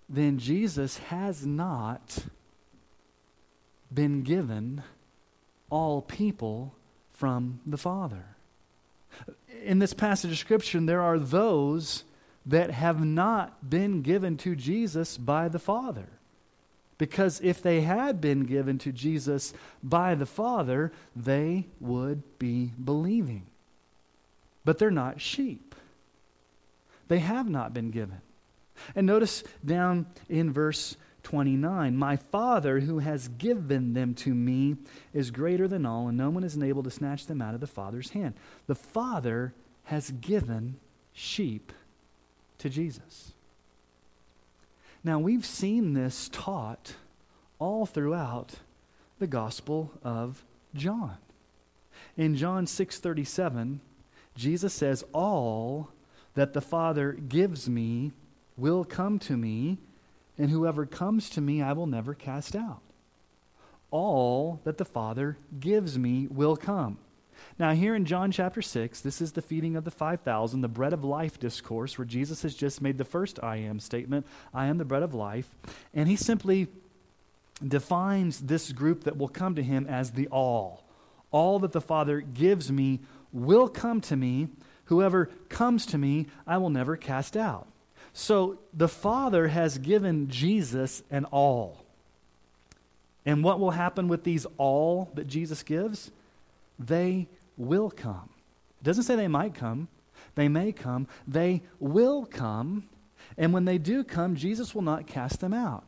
then 0.09 0.38
Jesus 0.38 0.99
has 0.99 1.45
not 1.45 2.26
been 3.97 4.23
given 4.23 4.85
all 5.71 6.00
people 6.00 6.73
from 7.11 7.59
the 7.67 7.76
Father. 7.76 8.25
In 9.65 9.81
this 9.81 9.93
passage 9.93 10.31
of 10.31 10.38
Scripture, 10.38 10.79
there 10.81 11.03
are 11.03 11.19
those 11.19 12.05
that 12.47 12.71
have 12.71 13.05
not 13.05 13.69
been 13.69 14.03
given 14.03 14.37
to 14.37 14.55
Jesus 14.55 15.19
by 15.19 15.49
the 15.49 15.59
Father. 15.59 16.07
Because 16.97 17.41
if 17.43 17.61
they 17.61 17.81
had 17.81 18.21
been 18.21 18.45
given 18.45 18.79
to 18.79 18.93
Jesus 18.93 19.53
by 19.83 20.15
the 20.15 20.26
Father, 20.26 20.93
they 21.17 21.67
would 21.81 22.38
be 22.38 22.71
believing 22.83 23.47
but 24.67 24.79
they're 24.79 24.91
not 24.91 25.21
sheep. 25.21 25.75
They 27.09 27.21
have 27.21 27.49
not 27.49 27.73
been 27.73 27.91
given. 27.91 28.21
And 28.95 29.07
notice 29.07 29.45
down 29.65 30.07
in 30.29 30.53
verse 30.53 30.97
29 31.26 31.97
My 31.97 32.14
Father, 32.14 32.78
who 32.78 33.00
has 33.00 33.26
given 33.26 33.95
them 33.95 34.14
to 34.14 34.33
me, 34.33 34.76
is 35.12 35.33
greater 35.33 35.66
than 35.66 35.85
all, 35.85 36.06
and 36.06 36.16
no 36.16 36.30
one 36.30 36.45
is 36.45 36.56
able 36.56 36.85
to 36.85 36.90
snatch 36.90 37.26
them 37.26 37.42
out 37.42 37.52
of 37.52 37.61
the 37.61 37.66
Father's 37.66 38.11
hand. 38.11 38.35
The 38.68 38.76
Father 38.76 39.52
has 39.87 40.12
given 40.12 40.76
sheep 41.12 41.73
to 42.59 42.71
Jesus. 42.71 43.33
Now, 45.02 45.18
we've 45.18 45.45
seen 45.45 45.95
this 45.95 46.28
taught 46.33 46.95
all 47.59 47.87
throughout 47.87 48.61
the 49.18 49.26
Gospel 49.26 49.90
of 50.04 50.45
John. 50.76 51.16
In 52.16 52.37
John 52.37 52.66
6:37, 52.66 53.80
Jesus 54.37 54.73
says, 54.73 55.04
All 55.12 55.88
that 56.35 56.52
the 56.52 56.61
Father 56.61 57.14
gives 57.14 57.68
me 57.68 58.12
will 58.56 58.85
come 58.85 59.18
to 59.18 59.37
me, 59.37 59.78
and 60.38 60.50
whoever 60.50 60.87
comes 60.87 61.31
to 61.31 61.40
me 61.40 61.62
I 61.62 61.73
will 61.73 61.87
never 61.87 62.14
cast 62.14 62.55
out. 62.55 62.81
All 63.90 64.61
that 64.64 64.78
the 64.78 64.85
Father 64.85 65.38
gives 65.59 65.99
me 65.99 66.26
will 66.31 66.57
come. 66.57 66.99
Now, 67.59 67.73
here 67.73 67.95
in 67.95 68.05
John 68.05 68.31
chapter 68.31 68.61
6, 68.61 69.00
this 69.00 69.21
is 69.21 69.33
the 69.33 69.43
feeding 69.43 69.76
of 69.76 69.85
the 69.85 69.90
5,000, 69.90 70.61
the 70.61 70.69
bread 70.69 70.93
of 70.93 71.05
life 71.05 71.38
discourse, 71.38 71.97
where 71.97 72.05
Jesus 72.05 72.43
has 72.43 72.55
just 72.55 72.83
made 72.83 72.99
the 72.99 73.05
first 73.05 73.43
I 73.43 73.57
am 73.57 73.81
statement 73.81 74.26
I 74.52 74.66
am 74.66 74.78
the 74.78 74.85
bread 74.85 75.02
of 75.02 75.14
life. 75.14 75.55
And 75.95 76.09
he 76.09 76.16
simply 76.16 76.69
defines 77.66 78.40
this 78.40 78.73
group 78.73 79.05
that 79.05 79.16
will 79.16 79.28
come 79.28 79.55
to 79.55 79.62
him 79.62 79.87
as 79.87 80.12
the 80.12 80.28
all. 80.28 80.85
All 81.31 81.59
that 81.61 81.73
the 81.73 81.81
Father 81.81 82.21
gives 82.21 82.71
me 82.71 83.00
will 83.33 83.69
come 83.69 84.00
to 84.02 84.16
me. 84.16 84.49
Whoever 84.87 85.26
comes 85.49 85.87
to 85.87 85.99
me, 85.99 86.26
I 86.47 86.59
will 86.59 86.71
never 86.71 86.97
cast 86.97 87.37
out. 87.37 87.66
So 88.18 88.58
the 88.73 88.88
Father 88.88 89.49
has 89.49 89.76
given 89.76 90.30
Jesus 90.30 91.02
an 91.11 91.26
all. 91.26 91.85
And 93.26 93.44
what 93.44 93.61
will 93.61 93.73
happen 93.73 94.08
with 94.08 94.25
these 94.25 94.46
all 94.56 95.11
that 95.12 95.26
Jesus 95.26 95.62
gives? 95.62 96.11
They 96.78 97.28
will 97.58 97.90
come. 97.90 98.30
It 98.80 98.85
doesn't 98.85 99.04
say 99.04 99.16
they 99.16 99.28
might 99.28 99.54
come, 99.54 99.88
they 100.35 100.49
may 100.49 100.73
come, 100.73 101.08
they 101.28 101.61
will 101.78 102.25
come. 102.25 102.88
And 103.37 103.52
when 103.52 103.66
they 103.66 103.76
do 103.76 104.02
come, 104.02 104.35
Jesus 104.35 104.75
will 104.75 104.80
not 104.80 105.06
cast 105.06 105.40
them 105.40 105.52
out. 105.52 105.85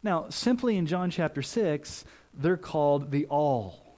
Now, 0.00 0.26
simply 0.28 0.76
in 0.76 0.86
John 0.86 1.10
chapter 1.10 1.42
6, 1.42 2.04
they're 2.34 2.56
called 2.56 3.10
the 3.10 3.26
all. 3.26 3.96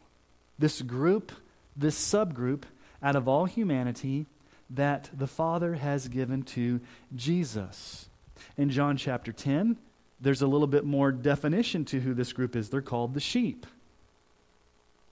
This 0.59 0.81
group 0.81 1.31
this 1.77 1.99
subgroup 1.99 2.63
out 3.03 3.17
of 3.17 3.29
all 3.29 3.47
humanity 3.47 4.27
that 4.71 5.11
the 5.13 5.27
Father 5.27 5.75
has 5.75 6.09
given 6.09 6.43
to 6.43 6.81
Jesus. 7.15 8.09
In 8.57 8.71
John 8.71 8.97
chapter 8.97 9.33
10, 9.33 9.77
there's 10.21 10.43
a 10.43 10.47
little 10.47 10.67
bit 10.67 10.85
more 10.85 11.13
definition 11.13 11.85
to 11.87 12.01
who 12.01 12.15
this 12.15 12.33
group 12.33 12.55
is. 12.55 12.69
They're 12.71 12.83
called 12.83 13.15
the 13.15 13.21
sheep. 13.21 13.67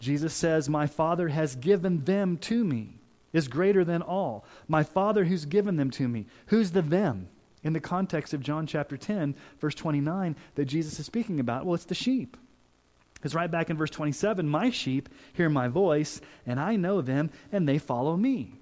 Jesus 0.00 0.32
says, 0.32 0.68
My 0.68 0.86
Father 0.86 1.28
has 1.28 1.56
given 1.56 2.04
them 2.04 2.36
to 2.38 2.64
me, 2.64 3.00
is 3.32 3.48
greater 3.48 3.84
than 3.84 4.02
all. 4.02 4.44
My 4.68 4.82
Father 4.82 5.24
who's 5.24 5.44
given 5.44 5.76
them 5.76 5.90
to 5.92 6.08
me. 6.08 6.26
Who's 6.46 6.70
the 6.70 6.82
them? 6.82 7.28
In 7.64 7.72
the 7.72 7.80
context 7.80 8.32
of 8.32 8.40
John 8.40 8.66
chapter 8.66 8.96
10, 8.96 9.34
verse 9.58 9.74
29, 9.74 10.36
that 10.54 10.66
Jesus 10.66 11.00
is 11.00 11.06
speaking 11.06 11.40
about, 11.40 11.66
well, 11.66 11.74
it's 11.74 11.84
the 11.84 11.94
sheep. 11.94 12.36
Because 13.14 13.34
right 13.34 13.50
back 13.50 13.68
in 13.68 13.76
verse 13.76 13.90
27, 13.90 14.48
my 14.48 14.70
sheep 14.70 15.08
hear 15.32 15.48
my 15.48 15.66
voice, 15.66 16.20
and 16.46 16.60
I 16.60 16.76
know 16.76 17.00
them, 17.00 17.30
and 17.50 17.68
they 17.68 17.78
follow 17.78 18.16
me. 18.16 18.60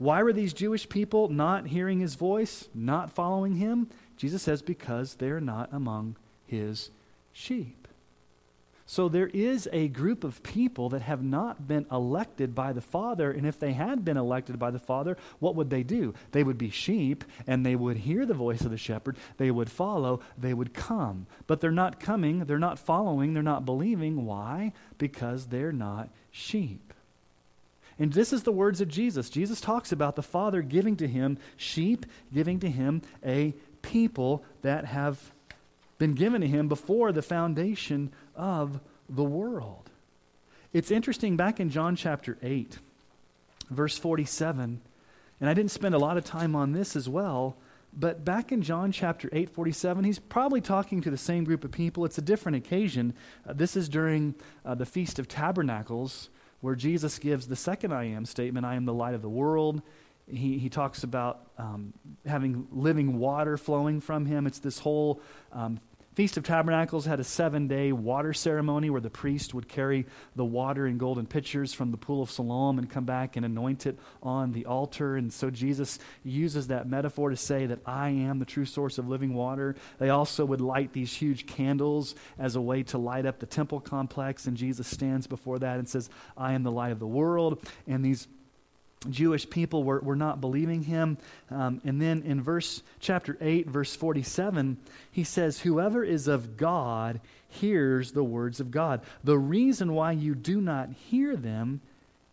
Why 0.00 0.22
were 0.22 0.32
these 0.32 0.54
Jewish 0.54 0.88
people 0.88 1.28
not 1.28 1.66
hearing 1.66 2.00
his 2.00 2.14
voice, 2.14 2.70
not 2.74 3.12
following 3.12 3.56
him? 3.56 3.90
Jesus 4.16 4.40
says, 4.40 4.62
because 4.62 5.16
they're 5.16 5.42
not 5.42 5.68
among 5.72 6.16
his 6.46 6.88
sheep. 7.34 7.86
So 8.86 9.10
there 9.10 9.26
is 9.34 9.68
a 9.74 9.88
group 9.88 10.24
of 10.24 10.42
people 10.42 10.88
that 10.88 11.02
have 11.02 11.22
not 11.22 11.68
been 11.68 11.84
elected 11.92 12.54
by 12.54 12.72
the 12.72 12.80
Father, 12.80 13.30
and 13.30 13.46
if 13.46 13.58
they 13.58 13.74
had 13.74 14.02
been 14.02 14.16
elected 14.16 14.58
by 14.58 14.70
the 14.70 14.78
Father, 14.78 15.18
what 15.38 15.54
would 15.54 15.68
they 15.68 15.82
do? 15.82 16.14
They 16.32 16.44
would 16.44 16.56
be 16.56 16.70
sheep, 16.70 17.22
and 17.46 17.64
they 17.64 17.76
would 17.76 17.98
hear 17.98 18.24
the 18.24 18.32
voice 18.32 18.62
of 18.62 18.70
the 18.70 18.78
shepherd, 18.78 19.18
they 19.36 19.50
would 19.50 19.70
follow, 19.70 20.20
they 20.38 20.54
would 20.54 20.72
come. 20.72 21.26
But 21.46 21.60
they're 21.60 21.70
not 21.70 22.00
coming, 22.00 22.46
they're 22.46 22.58
not 22.58 22.78
following, 22.78 23.34
they're 23.34 23.42
not 23.42 23.66
believing. 23.66 24.24
Why? 24.24 24.72
Because 24.96 25.48
they're 25.48 25.72
not 25.72 26.08
sheep. 26.30 26.89
And 28.00 28.14
this 28.14 28.32
is 28.32 28.42
the 28.44 28.50
words 28.50 28.80
of 28.80 28.88
Jesus. 28.88 29.28
Jesus 29.28 29.60
talks 29.60 29.92
about 29.92 30.16
the 30.16 30.22
Father 30.22 30.62
giving 30.62 30.96
to 30.96 31.06
him 31.06 31.38
sheep, 31.58 32.06
giving 32.32 32.58
to 32.60 32.70
him 32.70 33.02
a 33.24 33.54
people 33.82 34.42
that 34.62 34.86
have 34.86 35.32
been 35.98 36.14
given 36.14 36.40
to 36.40 36.48
him 36.48 36.66
before 36.66 37.12
the 37.12 37.20
foundation 37.20 38.10
of 38.34 38.80
the 39.08 39.22
world. 39.22 39.90
It's 40.72 40.90
interesting, 40.90 41.36
back 41.36 41.60
in 41.60 41.68
John 41.68 41.94
chapter 41.94 42.38
8, 42.42 42.78
verse 43.68 43.98
47, 43.98 44.80
and 45.40 45.50
I 45.50 45.52
didn't 45.52 45.72
spend 45.72 45.94
a 45.94 45.98
lot 45.98 46.16
of 46.16 46.24
time 46.24 46.56
on 46.56 46.72
this 46.72 46.96
as 46.96 47.06
well, 47.06 47.56
but 47.92 48.24
back 48.24 48.50
in 48.50 48.62
John 48.62 48.92
chapter 48.92 49.28
8, 49.32 49.50
47, 49.50 50.04
he's 50.04 50.18
probably 50.18 50.60
talking 50.60 51.02
to 51.02 51.10
the 51.10 51.18
same 51.18 51.44
group 51.44 51.64
of 51.64 51.72
people. 51.72 52.04
It's 52.04 52.18
a 52.18 52.22
different 52.22 52.56
occasion. 52.56 53.14
Uh, 53.46 53.52
this 53.52 53.76
is 53.76 53.88
during 53.88 54.36
uh, 54.64 54.74
the 54.74 54.86
Feast 54.86 55.18
of 55.18 55.28
Tabernacles, 55.28 56.30
where 56.60 56.74
Jesus 56.74 57.18
gives 57.18 57.46
the 57.48 57.56
second 57.56 57.92
I 57.92 58.04
am 58.04 58.24
statement 58.24 58.66
I 58.66 58.74
am 58.74 58.84
the 58.84 58.94
light 58.94 59.14
of 59.14 59.22
the 59.22 59.28
world. 59.28 59.82
He, 60.26 60.58
he 60.58 60.68
talks 60.68 61.02
about 61.02 61.50
um, 61.58 61.92
having 62.24 62.68
living 62.70 63.18
water 63.18 63.56
flowing 63.56 64.00
from 64.00 64.26
him. 64.26 64.46
It's 64.46 64.60
this 64.60 64.78
whole 64.78 65.20
um, 65.52 65.80
Feast 66.20 66.36
of 66.36 66.44
Tabernacles 66.44 67.06
had 67.06 67.18
a 67.18 67.24
seven 67.24 67.66
day 67.66 67.92
water 67.92 68.34
ceremony 68.34 68.90
where 68.90 69.00
the 69.00 69.08
priest 69.08 69.54
would 69.54 69.66
carry 69.66 70.04
the 70.36 70.44
water 70.44 70.86
in 70.86 70.98
golden 70.98 71.24
pitchers 71.24 71.72
from 71.72 71.92
the 71.92 71.96
pool 71.96 72.22
of 72.22 72.30
Siloam 72.30 72.78
and 72.78 72.90
come 72.90 73.06
back 73.06 73.36
and 73.36 73.46
anoint 73.46 73.86
it 73.86 73.98
on 74.22 74.52
the 74.52 74.66
altar. 74.66 75.16
And 75.16 75.32
so 75.32 75.48
Jesus 75.48 75.98
uses 76.22 76.66
that 76.66 76.86
metaphor 76.86 77.30
to 77.30 77.38
say 77.38 77.64
that 77.64 77.78
I 77.86 78.10
am 78.10 78.38
the 78.38 78.44
true 78.44 78.66
source 78.66 78.98
of 78.98 79.08
living 79.08 79.32
water. 79.32 79.76
They 79.96 80.10
also 80.10 80.44
would 80.44 80.60
light 80.60 80.92
these 80.92 81.10
huge 81.10 81.46
candles 81.46 82.14
as 82.38 82.54
a 82.54 82.60
way 82.60 82.82
to 82.82 82.98
light 82.98 83.24
up 83.24 83.38
the 83.38 83.46
temple 83.46 83.80
complex. 83.80 84.46
And 84.46 84.58
Jesus 84.58 84.88
stands 84.88 85.26
before 85.26 85.60
that 85.60 85.78
and 85.78 85.88
says, 85.88 86.10
I 86.36 86.52
am 86.52 86.64
the 86.64 86.70
light 86.70 86.92
of 86.92 86.98
the 86.98 87.06
world. 87.06 87.64
And 87.86 88.04
these 88.04 88.28
Jewish 89.08 89.48
people 89.48 89.82
were, 89.82 90.00
were 90.00 90.16
not 90.16 90.40
believing 90.40 90.82
him. 90.82 91.16
Um, 91.50 91.80
and 91.84 92.02
then 92.02 92.22
in 92.22 92.42
verse 92.42 92.82
chapter 92.98 93.38
8, 93.40 93.66
verse 93.66 93.96
47, 93.96 94.76
he 95.10 95.24
says, 95.24 95.60
Whoever 95.60 96.04
is 96.04 96.28
of 96.28 96.58
God 96.58 97.20
hears 97.48 98.12
the 98.12 98.24
words 98.24 98.60
of 98.60 98.70
God. 98.70 99.00
The 99.24 99.38
reason 99.38 99.94
why 99.94 100.12
you 100.12 100.34
do 100.34 100.60
not 100.60 100.90
hear 100.90 101.34
them 101.34 101.80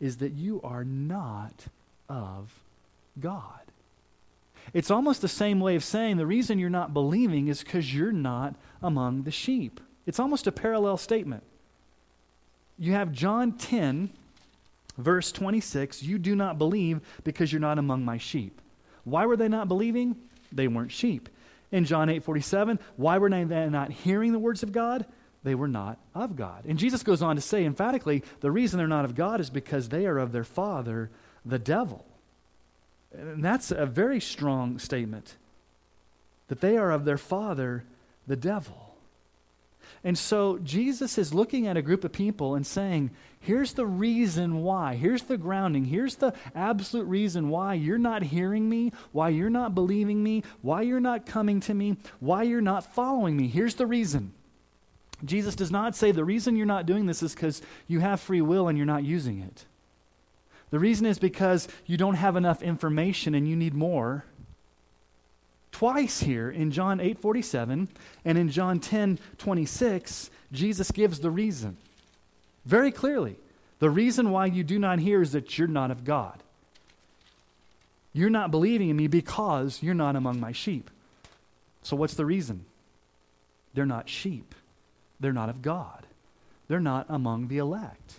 is 0.01 0.17
that 0.17 0.33
you 0.33 0.59
are 0.61 0.83
not 0.83 1.67
of 2.09 2.53
God. 3.19 3.61
It's 4.73 4.91
almost 4.91 5.21
the 5.21 5.29
same 5.29 5.61
way 5.61 5.75
of 5.75 5.83
saying 5.85 6.17
the 6.17 6.25
reason 6.25 6.59
you're 6.59 6.69
not 6.69 6.93
believing 6.93 7.47
is 7.47 7.63
because 7.63 7.95
you're 7.95 8.11
not 8.11 8.55
among 8.81 9.23
the 9.23 9.31
sheep. 9.31 9.79
It's 10.05 10.19
almost 10.19 10.47
a 10.47 10.51
parallel 10.51 10.97
statement. 10.97 11.43
You 12.77 12.91
have 12.91 13.13
John 13.13 13.53
10 13.53 14.09
Verse 14.97 15.31
26 15.31 16.03
You 16.03 16.17
do 16.17 16.35
not 16.35 16.57
believe 16.57 17.01
because 17.23 17.51
you're 17.51 17.61
not 17.61 17.79
among 17.79 18.03
my 18.03 18.17
sheep. 18.17 18.61
Why 19.03 19.25
were 19.25 19.37
they 19.37 19.47
not 19.47 19.67
believing? 19.67 20.15
They 20.51 20.67
weren't 20.67 20.91
sheep. 20.91 21.29
In 21.71 21.85
John 21.85 22.09
8 22.09 22.23
47, 22.23 22.79
why 22.95 23.17
were 23.17 23.29
they 23.29 23.43
not 23.69 23.91
hearing 23.91 24.31
the 24.31 24.39
words 24.39 24.63
of 24.63 24.71
God? 24.71 25.05
They 25.43 25.55
were 25.55 25.67
not 25.67 25.99
of 26.15 26.35
God. 26.35 26.65
And 26.65 26.79
Jesus 26.79 27.03
goes 27.03 27.21
on 27.21 27.35
to 27.35 27.41
say 27.41 27.63
emphatically 27.65 28.23
the 28.39 28.51
reason 28.51 28.77
they're 28.77 28.87
not 28.87 29.05
of 29.05 29.15
God 29.15 29.39
is 29.39 29.49
because 29.49 29.89
they 29.89 30.05
are 30.05 30.17
of 30.17 30.31
their 30.31 30.43
father, 30.43 31.09
the 31.45 31.59
devil. 31.59 32.05
And 33.13 33.43
that's 33.43 33.71
a 33.71 33.85
very 33.85 34.19
strong 34.19 34.79
statement 34.79 35.35
that 36.47 36.61
they 36.61 36.77
are 36.77 36.91
of 36.91 37.05
their 37.05 37.17
father, 37.17 37.83
the 38.25 38.35
devil. 38.35 38.86
And 40.03 40.17
so 40.17 40.57
Jesus 40.59 41.17
is 41.17 41.33
looking 41.33 41.67
at 41.67 41.77
a 41.77 41.81
group 41.81 42.03
of 42.03 42.11
people 42.11 42.55
and 42.55 42.65
saying, 42.65 43.11
here's 43.39 43.73
the 43.73 43.85
reason 43.85 44.63
why. 44.63 44.95
Here's 44.95 45.23
the 45.23 45.37
grounding. 45.37 45.85
Here's 45.85 46.15
the 46.15 46.33
absolute 46.55 47.05
reason 47.05 47.49
why 47.49 47.73
you're 47.73 47.97
not 47.97 48.23
hearing 48.23 48.69
me, 48.69 48.91
why 49.11 49.29
you're 49.29 49.49
not 49.49 49.75
believing 49.75 50.23
me, 50.23 50.43
why 50.61 50.81
you're 50.81 50.99
not 50.99 51.25
coming 51.25 51.59
to 51.61 51.73
me, 51.73 51.97
why 52.19 52.43
you're 52.43 52.61
not 52.61 52.93
following 52.93 53.35
me. 53.37 53.47
Here's 53.47 53.75
the 53.75 53.87
reason. 53.87 54.33
Jesus 55.25 55.55
does 55.55 55.71
not 55.71 55.95
say 55.95 56.11
the 56.11 56.25
reason 56.25 56.55
you're 56.55 56.65
not 56.65 56.85
doing 56.85 57.07
this 57.07 57.23
is 57.23 57.33
because 57.33 57.61
you 57.87 57.99
have 57.99 58.19
free 58.19 58.41
will 58.41 58.67
and 58.67 58.77
you're 58.77 58.85
not 58.85 59.03
using 59.03 59.39
it. 59.41 59.65
The 60.69 60.79
reason 60.79 61.05
is 61.05 61.17
because 61.17 61.67
you 61.85 61.97
don't 61.97 62.15
have 62.15 62.35
enough 62.35 62.61
information 62.61 63.33
and 63.33 63.47
you 63.47 63.55
need 63.55 63.73
more 63.73 64.25
twice 65.77 66.21
here 66.21 66.49
in 66.49 66.71
John 66.71 66.99
8:47 66.99 67.87
and 68.25 68.37
in 68.37 68.49
John 68.49 68.79
10:26 68.79 70.31
Jesus 70.51 70.89
gives 70.89 71.19
the 71.19 71.29
reason. 71.29 71.77
Very 72.65 72.91
clearly 72.91 73.35
the 73.77 73.91
reason 73.91 74.31
why 74.31 74.47
you 74.47 74.63
do 74.63 74.79
not 74.79 74.97
hear 74.97 75.21
is 75.21 75.33
that 75.33 75.55
you're 75.57 75.67
not 75.67 75.91
of 75.91 76.03
God. 76.03 76.41
You're 78.11 78.31
not 78.31 78.49
believing 78.49 78.89
in 78.89 78.95
me 78.95 79.05
because 79.05 79.83
you're 79.83 79.93
not 79.93 80.15
among 80.15 80.39
my 80.39 80.51
sheep. 80.51 80.89
So 81.83 81.95
what's 81.95 82.15
the 82.15 82.25
reason? 82.25 82.65
They're 83.75 83.85
not 83.85 84.09
sheep. 84.09 84.55
They're 85.19 85.31
not 85.31 85.49
of 85.49 85.61
God. 85.61 86.07
They're 86.67 86.79
not 86.79 87.05
among 87.07 87.49
the 87.49 87.59
elect. 87.59 88.15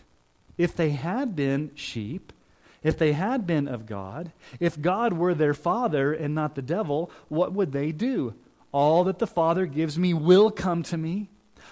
If 0.56 0.76
they 0.76 0.90
had 0.90 1.34
been 1.34 1.72
sheep 1.74 2.32
if 2.88 2.98
they 2.98 3.12
had 3.12 3.46
been 3.46 3.68
of 3.68 3.86
God, 3.86 4.32
if 4.58 4.80
God 4.80 5.12
were 5.12 5.34
their 5.34 5.54
father 5.54 6.12
and 6.12 6.34
not 6.34 6.54
the 6.54 6.62
devil, 6.62 7.10
what 7.28 7.52
would 7.52 7.72
they 7.72 7.92
do? 7.92 8.34
All 8.72 9.04
that 9.04 9.18
the 9.18 9.26
Father 9.26 9.66
gives 9.66 9.98
me 9.98 10.14
will 10.14 10.50
come 10.50 10.82
to 10.84 10.96
me. 10.96 11.28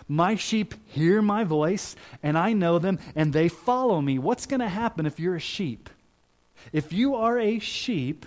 My 0.06 0.34
sheep 0.34 0.74
hear 0.86 1.22
my 1.22 1.42
voice, 1.42 1.96
and 2.22 2.36
I 2.36 2.52
know 2.52 2.78
them, 2.78 2.98
and 3.14 3.32
they 3.32 3.48
follow 3.48 4.00
me. 4.00 4.18
What's 4.18 4.46
going 4.46 4.60
to 4.60 4.68
happen 4.68 5.06
if 5.06 5.18
you're 5.18 5.36
a 5.36 5.40
sheep? 5.40 5.88
If 6.72 6.92
you 6.92 7.14
are 7.14 7.38
a 7.38 7.58
sheep, 7.58 8.26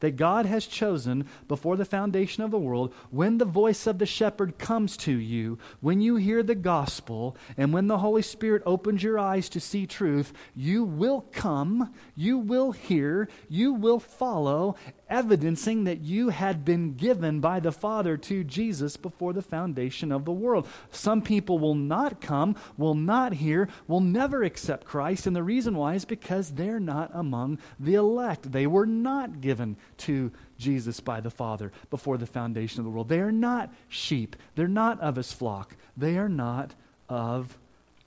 that 0.00 0.16
God 0.16 0.46
has 0.46 0.66
chosen 0.66 1.26
before 1.48 1.76
the 1.76 1.84
foundation 1.84 2.42
of 2.42 2.50
the 2.50 2.58
world, 2.58 2.94
when 3.10 3.38
the 3.38 3.44
voice 3.44 3.86
of 3.86 3.98
the 3.98 4.06
shepherd 4.06 4.58
comes 4.58 4.96
to 4.98 5.12
you, 5.12 5.58
when 5.80 6.00
you 6.00 6.16
hear 6.16 6.42
the 6.42 6.54
gospel, 6.54 7.36
and 7.56 7.72
when 7.72 7.86
the 7.86 7.98
Holy 7.98 8.22
Spirit 8.22 8.62
opens 8.66 9.02
your 9.02 9.18
eyes 9.18 9.48
to 9.50 9.60
see 9.60 9.86
truth, 9.86 10.32
you 10.54 10.84
will 10.84 11.22
come, 11.32 11.94
you 12.14 12.38
will 12.38 12.72
hear, 12.72 13.28
you 13.48 13.72
will 13.72 14.00
follow, 14.00 14.76
evidencing 15.08 15.84
that 15.84 16.00
you 16.00 16.30
had 16.30 16.64
been 16.64 16.94
given 16.94 17.40
by 17.40 17.60
the 17.60 17.72
Father 17.72 18.16
to 18.16 18.42
Jesus 18.42 18.96
before 18.96 19.32
the 19.32 19.42
foundation 19.42 20.10
of 20.10 20.24
the 20.24 20.32
world. 20.32 20.66
Some 20.90 21.22
people 21.22 21.58
will 21.58 21.74
not 21.74 22.20
come, 22.20 22.56
will 22.76 22.94
not 22.94 23.34
hear, 23.34 23.68
will 23.86 24.00
never 24.00 24.42
accept 24.42 24.86
Christ, 24.86 25.26
and 25.26 25.36
the 25.36 25.42
reason 25.42 25.76
why 25.76 25.94
is 25.94 26.04
because 26.04 26.50
they're 26.50 26.80
not 26.80 27.10
among 27.14 27.58
the 27.78 27.94
elect. 27.94 28.50
They 28.50 28.66
were 28.66 28.86
not 28.86 29.40
given 29.40 29.76
to 29.98 30.32
Jesus 30.58 31.00
by 31.00 31.20
the 31.20 31.30
Father 31.30 31.70
before 31.90 32.18
the 32.18 32.26
foundation 32.26 32.80
of 32.80 32.84
the 32.84 32.90
world. 32.90 33.08
They 33.08 33.20
are 33.20 33.32
not 33.32 33.72
sheep. 33.88 34.36
They're 34.54 34.68
not 34.68 35.00
of 35.00 35.16
his 35.16 35.32
flock. 35.32 35.76
They 35.96 36.16
are 36.16 36.28
not 36.28 36.74
of 37.08 37.56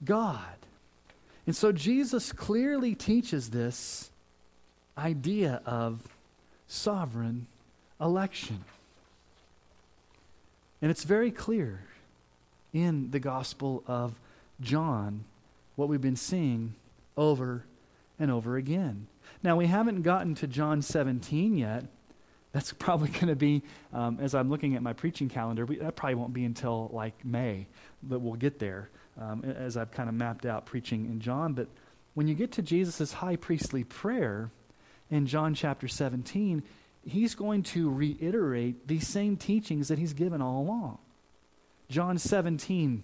God. 0.04 0.44
And 1.46 1.56
so 1.56 1.72
Jesus 1.72 2.32
clearly 2.32 2.94
teaches 2.94 3.50
this 3.50 4.10
idea 4.98 5.62
of 5.64 6.06
sovereign 6.70 7.48
election. 8.00 8.64
And 10.80 10.90
it's 10.90 11.04
very 11.04 11.30
clear 11.30 11.82
in 12.72 13.10
the 13.10 13.18
Gospel 13.18 13.82
of 13.86 14.14
John 14.60 15.24
what 15.74 15.88
we've 15.88 16.00
been 16.00 16.16
seeing 16.16 16.74
over 17.16 17.64
and 18.18 18.30
over 18.30 18.56
again. 18.56 19.08
Now, 19.42 19.56
we 19.56 19.66
haven't 19.66 20.02
gotten 20.02 20.34
to 20.36 20.46
John 20.46 20.80
17 20.80 21.56
yet. 21.56 21.84
That's 22.52 22.72
probably 22.72 23.08
going 23.20 23.26
to 23.26 23.36
be, 23.36 23.62
um, 23.92 24.18
as 24.20 24.34
I'm 24.34 24.48
looking 24.48 24.76
at 24.76 24.82
my 24.82 24.92
preaching 24.92 25.28
calendar, 25.28 25.66
we, 25.66 25.76
that 25.78 25.96
probably 25.96 26.14
won't 26.14 26.32
be 26.32 26.44
until 26.44 26.88
like 26.92 27.24
May 27.24 27.66
that 28.04 28.20
we'll 28.20 28.34
get 28.34 28.60
there, 28.60 28.90
um, 29.20 29.42
as 29.44 29.76
I've 29.76 29.90
kind 29.90 30.08
of 30.08 30.14
mapped 30.14 30.46
out 30.46 30.66
preaching 30.66 31.06
in 31.06 31.20
John. 31.20 31.52
But 31.52 31.66
when 32.14 32.28
you 32.28 32.34
get 32.34 32.52
to 32.52 32.62
Jesus' 32.62 33.12
high 33.14 33.36
priestly 33.36 33.82
prayer 33.82 34.50
in 35.10 35.26
John 35.26 35.54
chapter 35.54 35.88
17, 35.88 36.62
he's 37.04 37.34
going 37.34 37.62
to 37.64 37.90
reiterate 37.90 38.86
these 38.86 39.08
same 39.08 39.36
teachings 39.36 39.88
that 39.88 39.98
he's 39.98 40.12
given 40.12 40.40
all 40.40 40.62
along. 40.62 40.98
John 41.88 42.18
17, 42.18 43.02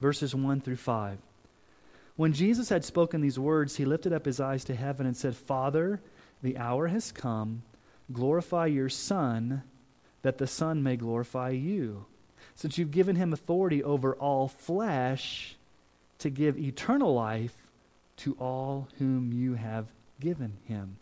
verses 0.00 0.34
1 0.34 0.60
through 0.60 0.76
5. 0.76 1.18
When 2.16 2.32
Jesus 2.32 2.70
had 2.70 2.84
spoken 2.84 3.20
these 3.20 3.38
words, 3.38 3.76
he 3.76 3.84
lifted 3.84 4.12
up 4.12 4.24
his 4.24 4.40
eyes 4.40 4.64
to 4.64 4.74
heaven 4.74 5.06
and 5.06 5.16
said, 5.16 5.36
Father, 5.36 6.00
the 6.42 6.56
hour 6.56 6.88
has 6.88 7.12
come. 7.12 7.62
Glorify 8.12 8.66
your 8.66 8.88
Son, 8.88 9.62
that 10.22 10.38
the 10.38 10.46
Son 10.46 10.82
may 10.82 10.96
glorify 10.96 11.50
you. 11.50 12.06
Since 12.54 12.78
you've 12.78 12.90
given 12.90 13.16
him 13.16 13.32
authority 13.32 13.84
over 13.84 14.14
all 14.14 14.48
flesh 14.48 15.56
to 16.18 16.30
give 16.30 16.58
eternal 16.58 17.14
life 17.14 17.54
to 18.18 18.34
all 18.40 18.88
whom 18.98 19.32
you 19.32 19.54
have 19.54 19.86
given 20.20 20.58
him. 20.64 20.96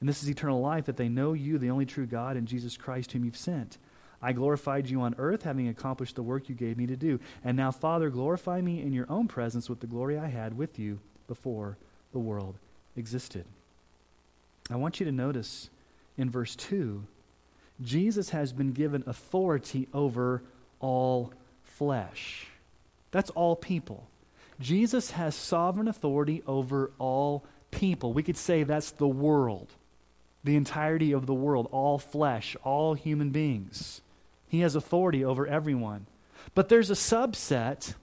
And 0.00 0.08
this 0.08 0.22
is 0.22 0.30
eternal 0.30 0.60
life, 0.60 0.86
that 0.86 0.96
they 0.96 1.08
know 1.08 1.32
you, 1.32 1.58
the 1.58 1.70
only 1.70 1.86
true 1.86 2.06
God, 2.06 2.36
and 2.36 2.46
Jesus 2.46 2.76
Christ, 2.76 3.12
whom 3.12 3.24
you've 3.24 3.36
sent. 3.36 3.78
I 4.22 4.32
glorified 4.32 4.88
you 4.88 5.00
on 5.02 5.14
earth, 5.18 5.42
having 5.42 5.68
accomplished 5.68 6.16
the 6.16 6.22
work 6.22 6.48
you 6.48 6.54
gave 6.54 6.76
me 6.76 6.86
to 6.86 6.96
do. 6.96 7.20
And 7.44 7.56
now, 7.56 7.70
Father, 7.70 8.10
glorify 8.10 8.60
me 8.60 8.82
in 8.82 8.92
your 8.92 9.06
own 9.08 9.28
presence 9.28 9.68
with 9.68 9.80
the 9.80 9.86
glory 9.86 10.18
I 10.18 10.28
had 10.28 10.56
with 10.56 10.78
you 10.78 11.00
before 11.28 11.76
the 12.12 12.18
world 12.18 12.56
existed. 12.96 13.44
I 14.70 14.76
want 14.76 15.00
you 15.00 15.06
to 15.06 15.12
notice 15.12 15.70
in 16.16 16.30
verse 16.30 16.56
2 16.56 17.04
Jesus 17.82 18.30
has 18.30 18.52
been 18.52 18.72
given 18.72 19.04
authority 19.06 19.86
over 19.92 20.42
all 20.80 21.32
flesh. 21.62 22.46
That's 23.10 23.30
all 23.30 23.54
people. 23.54 24.06
Jesus 24.58 25.10
has 25.12 25.34
sovereign 25.34 25.88
authority 25.88 26.42
over 26.46 26.90
all 26.98 27.44
people. 27.76 28.12
We 28.12 28.24
could 28.24 28.36
say 28.36 28.64
that's 28.64 28.90
the 28.92 29.06
world, 29.06 29.68
the 30.42 30.56
entirety 30.56 31.12
of 31.12 31.26
the 31.26 31.34
world, 31.34 31.68
all 31.70 31.98
flesh, 31.98 32.56
all 32.64 32.94
human 32.94 33.30
beings. 33.30 34.00
He 34.48 34.60
has 34.60 34.74
authority 34.74 35.24
over 35.24 35.46
everyone. 35.46 36.06
But 36.54 36.68
there's 36.68 36.90
a 36.90 36.94
subset 36.94 37.94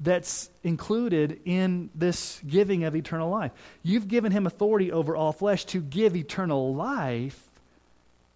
that's 0.00 0.50
included 0.64 1.40
in 1.44 1.90
this 1.94 2.40
giving 2.46 2.82
of 2.82 2.96
eternal 2.96 3.30
life. 3.30 3.52
You've 3.82 4.08
given 4.08 4.32
him 4.32 4.46
authority 4.46 4.90
over 4.90 5.14
all 5.14 5.32
flesh 5.32 5.64
to 5.66 5.80
give 5.80 6.16
eternal 6.16 6.74
life 6.74 7.50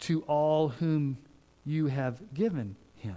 to 0.01 0.23
all 0.23 0.69
whom 0.69 1.17
you 1.65 1.87
have 1.87 2.35
given 2.35 2.77
him. 2.97 3.17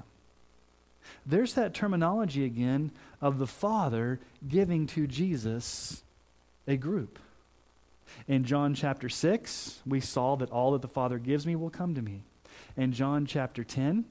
There's 1.25 1.53
that 1.55 1.73
terminology 1.73 2.45
again 2.45 2.91
of 3.21 3.37
the 3.37 3.47
Father 3.47 4.19
giving 4.47 4.87
to 4.87 5.05
Jesus 5.05 6.01
a 6.69 6.77
group. 6.77 7.19
In 8.27 8.43
John 8.43 8.73
chapter 8.73 9.09
6, 9.09 9.81
we 9.85 9.99
saw 9.99 10.35
that 10.37 10.51
all 10.51 10.71
that 10.71 10.81
the 10.81 10.87
Father 10.87 11.19
gives 11.19 11.45
me 11.45 11.55
will 11.55 11.69
come 11.69 11.95
to 11.95 12.01
me. 12.01 12.23
In 12.77 12.91
John 12.91 13.25
chapter 13.25 13.63
10, 13.63 14.05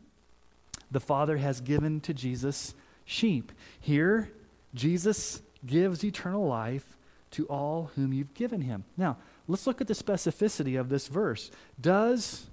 the 0.91 1.01
Father 1.01 1.37
has 1.37 1.61
given 1.61 2.01
to 2.01 2.15
Jesus 2.15 2.75
sheep. 3.05 3.53
Here, 3.81 4.31
Jesus 4.75 5.43
gives 5.67 6.05
eternal 6.05 6.47
life 6.47 6.97
to 7.33 7.47
all 7.47 7.91
whom 7.95 8.13
you've 8.13 8.35
given 8.35 8.63
him. 8.63 8.85
Now, 8.97 9.17
let's 9.47 9.67
look 9.67 9.81
at 9.81 9.87
the 9.87 9.95
specificity 9.95 10.79
of 10.79 10.89
this 10.89 11.09
verse. 11.09 11.51
Does 11.81 12.47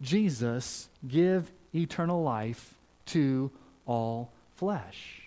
Jesus 0.00 0.88
give 1.06 1.50
eternal 1.74 2.22
life 2.22 2.74
to 3.06 3.50
all 3.86 4.32
flesh? 4.56 5.22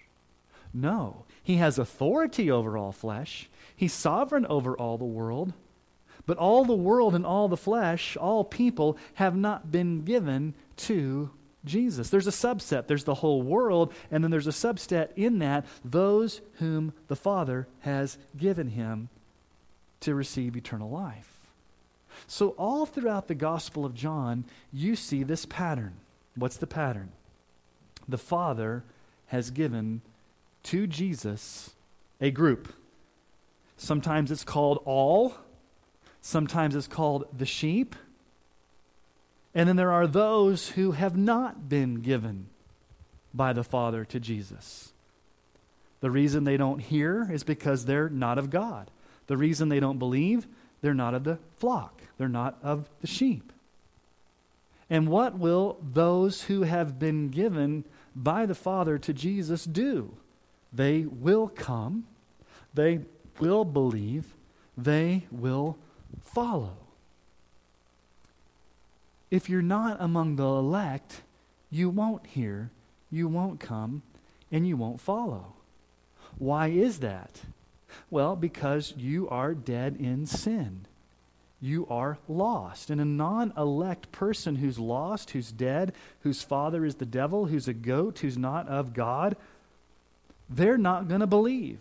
No. 0.74 1.25
He 1.46 1.58
has 1.58 1.78
authority 1.78 2.50
over 2.50 2.76
all 2.76 2.92
flesh, 2.92 3.50
he's 3.76 3.94
sovereign 3.94 4.48
over 4.48 4.76
all 4.76 4.98
the 4.98 5.06
world. 5.06 5.54
But 6.26 6.40
all 6.40 6.66
the 6.66 6.74
world 6.74 7.14
and 7.14 7.24
all 7.24 7.48
the 7.48 7.56
flesh, 7.56 8.18
all 8.18 8.44
people, 8.44 8.98
have 9.14 9.36
not 9.36 9.72
been 9.72 10.02
given 10.02 10.56
to 10.78 11.30
Jesus. 11.64 12.10
There's 12.10 12.26
a 12.26 12.32
subset. 12.32 12.88
There's 12.88 13.04
the 13.04 13.14
whole 13.14 13.44
world, 13.44 13.94
and 14.10 14.24
then 14.24 14.32
there's 14.32 14.48
a 14.48 14.50
subset 14.50 15.10
in 15.16 15.38
that 15.38 15.68
those 15.84 16.42
whom 16.54 16.94
the 17.10 17.16
Father 17.16 17.68
has 17.82 18.18
given 18.36 18.70
him 18.70 19.10
to 20.00 20.16
receive 20.16 20.58
eternal 20.58 20.90
life. 20.90 21.40
So, 22.26 22.50
all 22.58 22.88
throughout 22.88 23.28
the 23.28 23.36
Gospel 23.36 23.86
of 23.86 23.94
John, 23.94 24.46
you 24.74 24.96
see 24.96 25.22
this 25.22 25.46
pattern. 25.46 25.94
What's 26.34 26.58
the 26.58 26.66
pattern? 26.66 27.12
The 28.08 28.18
Father 28.18 28.84
has 29.28 29.52
given 29.52 30.02
to 30.66 30.88
Jesus 30.88 31.72
a 32.20 32.32
group. 32.32 32.74
Sometimes 33.78 34.32
it's 34.32 34.44
called 34.44 34.82
all, 34.86 35.36
sometimes 36.22 36.76
it's 36.76 36.88
called 36.88 37.26
the 37.36 37.46
sheep, 37.46 37.96
and 39.54 39.70
then 39.70 39.76
there 39.76 39.92
are 39.92 40.08
those 40.08 40.70
who 40.70 40.92
have 40.92 41.16
not 41.16 41.70
been 41.70 41.96
given 41.96 42.48
by 43.34 43.54
the 43.54 43.64
Father 43.64 44.04
to 44.06 44.20
Jesus. 44.20 44.94
The 46.02 46.12
reason 46.12 46.44
they 46.44 46.58
don't 46.58 46.80
hear 46.80 47.28
is 47.32 47.44
because 47.44 47.86
they're 47.86 48.10
not 48.10 48.38
of 48.38 48.50
God. 48.50 48.92
The 49.28 49.38
reason 49.38 49.70
they 49.70 49.80
don't 49.80 50.00
believe, 50.00 50.48
they're 50.82 50.94
not 50.94 51.14
of 51.14 51.24
the 51.24 51.40
flock, 51.58 52.02
they're 52.18 52.28
not 52.28 52.58
of 52.62 52.90
the 53.02 53.08
sheep. 53.08 53.52
And 54.90 55.08
what 55.08 55.38
will 55.38 55.78
those 55.82 56.44
who 56.44 56.62
have 56.62 57.00
been 57.00 57.30
given 57.30 57.86
by 58.16 58.46
the 58.46 58.56
Father 58.56 58.98
to 59.00 59.14
Jesus 59.14 59.66
do? 59.66 60.16
They 60.76 61.06
will 61.06 61.48
come, 61.48 62.06
they 62.74 63.00
will 63.40 63.64
believe, 63.66 64.26
they 64.78 65.26
will 65.32 65.78
follow 66.24 66.78
if 69.36 69.50
you're 69.50 69.62
not 69.62 69.98
among 70.00 70.36
the 70.36 70.46
elect, 70.46 71.22
you 71.70 71.90
won't 71.90 72.26
hear, 72.26 72.72
you 73.12 73.28
won't 73.28 73.60
come, 73.60 74.02
and 74.52 74.68
you 74.68 74.78
won't 74.78 75.02
follow. 75.02 75.54
Why 76.38 76.68
is 76.68 77.00
that? 77.00 77.42
Well, 78.10 78.36
because 78.36 78.94
you 78.98 79.28
are 79.30 79.54
dead 79.54 79.98
in 80.00 80.26
sin. 80.26 80.86
You 81.62 81.88
are 81.90 82.18
lost. 82.28 82.90
And 82.90 83.02
a 83.02 83.06
non 83.06 83.52
elect 83.58 84.12
person 84.12 84.58
who's 84.58 84.78
lost, 84.78 85.32
who's 85.32 85.52
dead, 85.52 85.94
whose 86.22 86.42
father 86.42 86.86
is 86.86 86.96
the 86.96 87.06
devil, 87.06 87.48
who's 87.48 87.68
a 87.68 87.74
goat, 87.74 88.20
who's 88.20 88.38
not 88.38 88.68
of 88.68 88.94
God, 88.94 89.36
they're 90.50 90.78
not 90.78 91.08
going 91.08 91.22
to 91.22 91.28
believe 91.28 91.80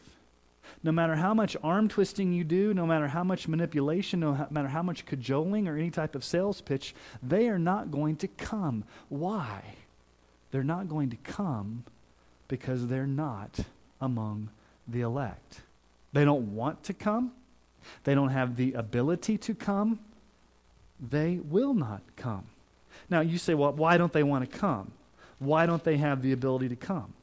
no 0.84 0.92
matter 0.92 1.16
how 1.16 1.32
much 1.32 1.56
arm 1.62 1.88
twisting 1.88 2.32
you 2.32 2.44
do, 2.44 2.74
no 2.74 2.86
matter 2.86 3.08
how 3.08 3.24
much 3.24 3.48
manipulation, 3.48 4.20
no 4.20 4.46
matter 4.50 4.68
how 4.68 4.82
much 4.82 5.06
cajoling 5.06 5.66
or 5.66 5.76
any 5.78 5.90
type 5.90 6.14
of 6.14 6.22
sales 6.22 6.60
pitch, 6.60 6.94
they 7.22 7.48
are 7.48 7.58
not 7.58 7.90
going 7.90 8.16
to 8.16 8.28
come. 8.28 8.84
Why? 9.08 9.62
They're 10.50 10.62
not 10.62 10.88
going 10.88 11.10
to 11.10 11.16
come 11.16 11.84
because 12.48 12.86
they're 12.86 13.06
not 13.06 13.60
among 14.00 14.50
the 14.86 15.00
elect. 15.00 15.62
They 16.12 16.24
don't 16.24 16.54
want 16.54 16.84
to 16.84 16.92
come. 16.92 17.32
They 18.04 18.14
don't 18.14 18.28
have 18.28 18.56
the 18.56 18.74
ability 18.74 19.38
to 19.38 19.54
come. 19.54 19.98
They 21.00 21.40
will 21.42 21.74
not 21.74 22.02
come. 22.16 22.44
Now, 23.08 23.20
you 23.20 23.38
say, 23.38 23.54
well, 23.54 23.72
why 23.72 23.96
don't 23.96 24.12
they 24.12 24.22
want 24.22 24.48
to 24.48 24.58
come? 24.58 24.92
Why 25.38 25.66
don't 25.66 25.82
they 25.82 25.96
have 25.96 26.22
the 26.22 26.32
ability 26.32 26.68
to 26.68 26.76
come? 26.76 27.14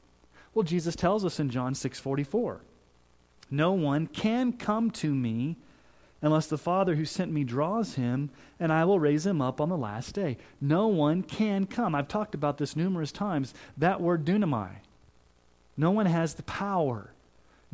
Well, 0.54 0.62
Jesus 0.62 0.96
tells 0.96 1.24
us 1.24 1.40
in 1.40 1.50
John 1.50 1.74
6 1.74 1.98
44. 1.98 2.60
No 3.50 3.72
one 3.72 4.06
can 4.06 4.52
come 4.52 4.90
to 4.92 5.14
me 5.14 5.56
unless 6.22 6.46
the 6.46 6.56
Father 6.56 6.94
who 6.94 7.04
sent 7.04 7.32
me 7.32 7.44
draws 7.44 7.94
him, 7.94 8.30
and 8.60 8.72
I 8.72 8.84
will 8.84 9.00
raise 9.00 9.26
him 9.26 9.42
up 9.42 9.60
on 9.60 9.68
the 9.68 9.76
last 9.76 10.14
day. 10.14 10.38
No 10.60 10.86
one 10.86 11.22
can 11.22 11.66
come. 11.66 11.94
I've 11.94 12.08
talked 12.08 12.34
about 12.34 12.58
this 12.58 12.76
numerous 12.76 13.12
times. 13.12 13.52
That 13.76 14.00
word 14.00 14.24
dunamai. 14.24 14.76
No 15.76 15.90
one 15.90 16.06
has 16.06 16.34
the 16.34 16.44
power. 16.44 17.12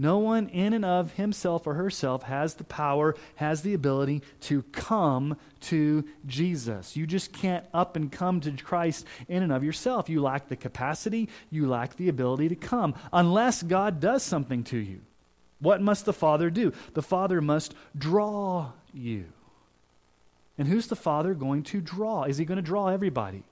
No 0.01 0.19
one 0.19 0.49
in 0.51 0.73
and 0.75 0.85
of 0.85 1.15
himself 1.15 1.67
or 1.67 1.75
herself 1.75 2.23
has 2.23 2.55
the 2.55 2.65
power, 2.65 3.17
has 3.35 3.63
the 3.63 3.75
ability 3.75 4.23
to 4.43 4.63
come 4.71 5.37
to 5.63 6.05
Jesus. 6.25 6.97
You 6.97 7.05
just 7.05 7.33
can't 7.33 7.67
up 7.75 7.97
and 7.97 8.11
come 8.11 8.41
to 8.43 8.53
Christ 8.53 9.05
in 9.27 9.43
and 9.43 9.53
of 9.53 9.65
yourself. 9.65 10.09
You 10.09 10.23
lack 10.23 10.49
the 10.49 10.55
capacity, 10.57 11.29
you 11.51 11.67
lack 11.67 11.97
the 11.97 12.09
ability 12.09 12.49
to 12.51 12.55
come, 12.55 12.95
unless 13.13 13.65
God 13.65 13.99
does 13.99 14.23
something 14.23 14.63
to 14.65 14.79
you. 14.79 15.01
What 15.59 15.83
must 15.83 16.05
the 16.05 16.13
Father 16.13 16.49
do? 16.49 16.73
The 16.95 17.03
Father 17.03 17.41
must 17.41 17.75
draw 17.97 18.71
you. 18.95 19.25
And 20.57 20.69
who's 20.69 20.87
the 20.87 20.97
Father 20.97 21.35
going 21.35 21.65
to 21.65 21.81
draw? 21.81 22.23
Is 22.23 22.39
he 22.39 22.45
going 22.45 22.57
to 22.57 22.63
draw 22.63 22.89
everybody? 22.89 23.43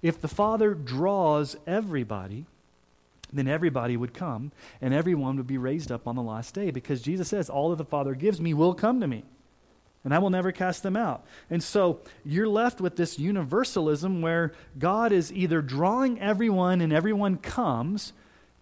If 0.00 0.18
the 0.18 0.28
Father 0.28 0.72
draws 0.72 1.56
everybody, 1.66 2.46
then 3.32 3.48
everybody 3.48 3.96
would 3.96 4.14
come 4.14 4.52
and 4.80 4.92
everyone 4.92 5.36
would 5.36 5.46
be 5.46 5.58
raised 5.58 5.90
up 5.90 6.06
on 6.06 6.16
the 6.16 6.22
last 6.22 6.54
day 6.54 6.70
because 6.70 7.00
Jesus 7.00 7.28
says, 7.28 7.48
All 7.48 7.70
that 7.70 7.76
the 7.76 7.84
Father 7.84 8.14
gives 8.14 8.40
me 8.40 8.54
will 8.54 8.74
come 8.74 9.00
to 9.00 9.08
me, 9.08 9.24
and 10.04 10.14
I 10.14 10.18
will 10.18 10.30
never 10.30 10.52
cast 10.52 10.82
them 10.82 10.96
out. 10.96 11.24
And 11.50 11.62
so 11.62 12.00
you're 12.24 12.48
left 12.48 12.80
with 12.80 12.96
this 12.96 13.18
universalism 13.18 14.20
where 14.20 14.52
God 14.78 15.12
is 15.12 15.32
either 15.32 15.62
drawing 15.62 16.20
everyone 16.20 16.80
and 16.80 16.92
everyone 16.92 17.38
comes, 17.38 18.12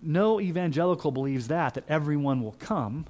no 0.03 0.41
evangelical 0.41 1.11
believes 1.11 1.49
that, 1.49 1.75
that 1.75 1.85
everyone 1.89 2.43
will 2.43 2.57
come. 2.59 3.07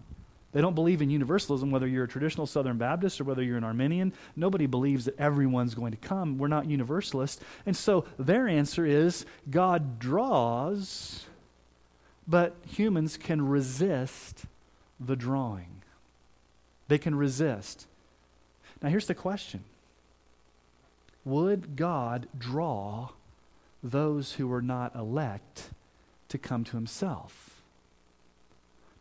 They 0.53 0.61
don't 0.61 0.75
believe 0.75 1.01
in 1.01 1.11
universalism, 1.11 1.71
whether 1.71 1.87
you're 1.87 2.05
a 2.05 2.09
traditional 2.09 2.47
Southern 2.47 2.77
Baptist 2.77 3.21
or 3.21 3.25
whether 3.25 3.43
you're 3.43 3.57
an 3.57 3.65
Arminian. 3.65 4.13
Nobody 4.35 4.67
believes 4.67 5.05
that 5.05 5.19
everyone's 5.19 5.75
going 5.77 5.93
to 5.93 5.97
come. 5.97 6.39
We're 6.39 6.49
not 6.49 6.69
universalists. 6.69 7.43
And 7.67 7.77
so 7.77 8.05
their 8.19 8.49
answer 8.49 8.85
is 8.85 9.27
God 9.49 10.01
draws, 10.01 11.27
but 12.31 12.55
humans 12.65 13.17
can 13.17 13.47
resist 13.49 14.45
the 15.01 15.17
drawing. 15.17 15.83
They 16.87 16.99
can 16.99 17.17
resist. 17.17 17.87
Now, 18.81 18.89
here's 18.89 19.07
the 19.07 19.15
question 19.15 19.65
Would 21.25 21.75
God 21.75 22.29
draw 22.39 23.09
those 23.83 24.35
who 24.35 24.47
were 24.47 24.63
not 24.63 24.95
elect 24.95 25.71
to 26.29 26.39
come 26.39 26.63
to 26.65 26.77
himself? 26.77 27.63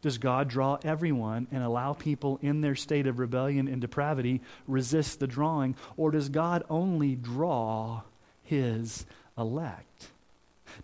Does 0.02 0.18
God 0.18 0.48
draw 0.48 0.80
everyone 0.84 1.48
and 1.52 1.62
allow 1.62 1.94
people 1.94 2.40
in 2.42 2.62
their 2.62 2.76
state 2.76 3.06
of 3.06 3.20
rebellion 3.20 3.68
and 3.68 3.82
depravity 3.82 4.42
resist 4.66 5.20
the 5.20 5.28
drawing? 5.28 5.76
Or 5.98 6.10
does 6.10 6.30
God 6.30 6.64
only 6.70 7.16
draw 7.16 8.02
his 8.44 9.06
elect? 9.38 10.08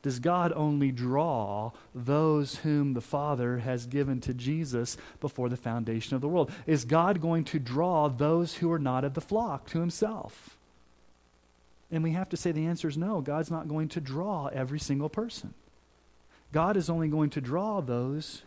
Does 0.01 0.19
God 0.19 0.53
only 0.55 0.91
draw 0.91 1.71
those 1.93 2.57
whom 2.57 2.93
the 2.93 3.01
Father 3.01 3.59
has 3.59 3.85
given 3.85 4.21
to 4.21 4.33
Jesus 4.33 4.97
before 5.19 5.49
the 5.49 5.57
foundation 5.57 6.15
of 6.15 6.21
the 6.21 6.27
world? 6.27 6.51
Is 6.67 6.85
God 6.85 7.21
going 7.21 7.43
to 7.45 7.59
draw 7.59 8.07
those 8.07 8.55
who 8.55 8.71
are 8.71 8.79
not 8.79 9.03
of 9.03 9.13
the 9.13 9.21
flock 9.21 9.67
to 9.69 9.79
himself? 9.79 10.57
And 11.91 12.03
we 12.03 12.11
have 12.11 12.29
to 12.29 12.37
say 12.37 12.51
the 12.51 12.65
answer 12.65 12.87
is 12.87 12.97
no. 12.97 13.21
God's 13.21 13.51
not 13.51 13.67
going 13.67 13.89
to 13.89 14.01
draw 14.01 14.47
every 14.47 14.79
single 14.79 15.09
person. 15.09 15.53
God 16.51 16.77
is 16.77 16.89
only 16.89 17.07
going 17.07 17.29
to 17.31 17.41
draw 17.41 17.81
those 17.81 18.43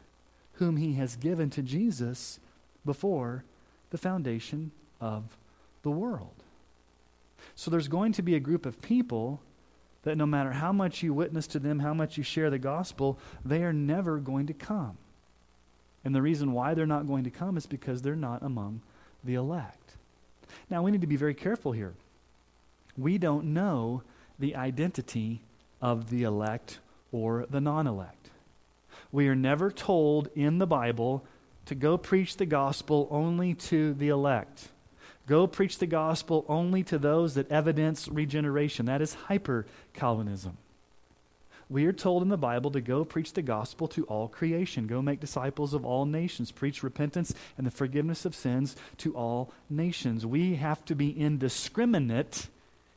whom 0.55 0.77
he 0.77 0.95
has 0.95 1.17
given 1.17 1.51
to 1.51 1.63
Jesus 1.63 2.41
before 2.85 3.45
the 3.91 3.99
foundation 3.99 4.71
of 5.01 5.37
the 5.83 5.91
world. 5.91 6.43
So 7.55 7.71
there's 7.71 7.89
going 7.89 8.13
to 8.13 8.23
be 8.23 8.35
a 8.35 8.41
group 8.41 8.67
of 8.67 8.83
people 8.83 9.41
that 10.09 10.17
no 10.17 10.25
matter 10.25 10.53
how 10.53 10.73
much 10.73 11.03
you 11.03 11.13
witness 11.13 11.47
to 11.49 11.59
them, 11.59 11.81
how 11.81 11.93
much 11.93 12.17
you 12.17 12.25
share 12.25 12.49
the 12.49 12.59
gospel, 12.59 13.19
they 13.45 13.63
are 13.63 13.75
never 13.75 14.17
going 14.17 14.47
to 14.47 14.55
come. 14.55 14.97
And 16.03 16.15
the 16.15 16.23
reason 16.23 16.53
why 16.53 16.73
they're 16.73 16.87
not 16.87 17.07
going 17.07 17.25
to 17.25 17.31
come 17.31 17.59
is 17.59 17.67
because 17.67 18.01
they're 18.01 18.17
not 18.17 18.43
among 18.43 18.81
the 19.23 19.35
elect. 19.35 19.97
Now, 20.71 20.83
we 20.83 20.91
need 20.91 21.03
to 21.03 21.07
be 21.07 21.17
very 21.17 21.35
careful 21.35 21.73
here. 21.73 21.93
We 22.97 23.19
don't 23.19 23.53
know 23.53 24.03
the 24.39 24.57
identity 24.57 25.43
of 25.83 26.09
the 26.09 26.23
elect 26.23 26.79
or 27.13 27.45
the 27.51 27.61
non 27.61 27.87
elect. 27.87 28.31
We 29.13 29.29
are 29.29 29.37
never 29.37 29.71
told 29.71 30.31
in 30.35 30.57
the 30.57 30.67
Bible 30.67 31.23
to 31.67 31.75
go 31.75 31.99
preach 31.99 32.39
the 32.39 32.47
gospel 32.47 33.09
only 33.11 33.53
to 33.55 33.93
the 33.93 34.09
elect. 34.09 34.69
Go 35.29 35.47
preach 35.47 35.79
the 35.79 35.87
gospel 35.87 36.47
only 36.49 36.83
to 36.85 36.99
those 36.99 37.35
that 37.35 37.53
evidence 37.53 38.09
regeneration. 38.09 38.87
That 38.87 39.03
is 39.03 39.13
hyper 39.13 39.67
Calvinism. 39.93 40.57
We 41.69 41.85
are 41.85 41.93
told 41.93 42.23
in 42.23 42.31
the 42.31 42.39
Bible 42.39 42.71
to 42.71 42.81
go 42.81 43.05
preach 43.05 43.35
the 43.35 43.43
gospel 43.43 43.89
to 43.89 44.05
all 44.05 44.29
creation. 44.29 44.87
Go 44.87 45.03
make 45.03 45.21
disciples 45.21 45.75
of 45.75 45.85
all 45.85 46.07
nations. 46.07 46.51
Preach 46.51 46.83
repentance 46.83 47.35
and 47.59 47.67
the 47.67 47.71
forgiveness 47.71 48.25
of 48.25 48.35
sins 48.35 48.75
to 48.97 49.15
all 49.15 49.53
nations. 49.69 50.25
We 50.25 50.55
have 50.55 50.83
to 50.87 50.95
be 50.95 51.11
indiscriminate 51.11 52.49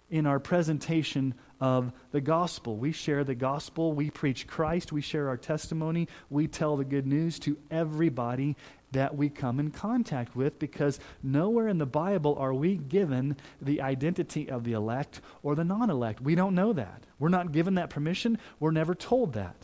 in 0.10 0.26
our 0.26 0.40
presentation 0.40 1.34
of 1.60 1.92
the 2.12 2.22
gospel. 2.22 2.78
We 2.78 2.94
share 2.94 3.26
the 3.26 3.36
gospel, 3.36 3.94
we 3.94 4.10
preach 4.10 4.48
Christ, 4.48 4.92
we 4.92 5.02
share 5.02 5.28
our 5.28 5.38
testimony, 5.38 6.08
we 6.30 6.48
tell 6.48 6.76
the 6.76 6.86
good 6.86 7.08
news 7.08 7.40
to 7.40 7.58
everybody 7.70 8.56
that 8.92 9.16
we 9.16 9.30
come 9.30 9.60
in 9.60 9.72
contact 9.72 10.36
with 10.36 10.60
because 10.60 11.00
nowhere 11.24 11.68
in 11.68 11.78
the 11.78 11.86
Bible 11.86 12.36
are 12.38 12.54
we 12.54 12.76
given 12.76 13.38
the 13.62 13.82
identity 13.82 14.50
of 14.50 14.64
the 14.64 14.74
elect 14.74 15.22
or 15.44 15.56
the 15.56 15.64
non 15.64 15.90
elect. 15.90 16.22
We 16.22 16.36
don't 16.36 16.56
know 16.56 16.74
that. 16.74 17.04
We're 17.20 17.30
not 17.30 17.52
given 17.52 17.76
that 17.76 17.90
permission, 17.90 18.38
we're 18.60 18.72
never 18.72 18.96
told 18.96 19.34
that. 19.34 19.56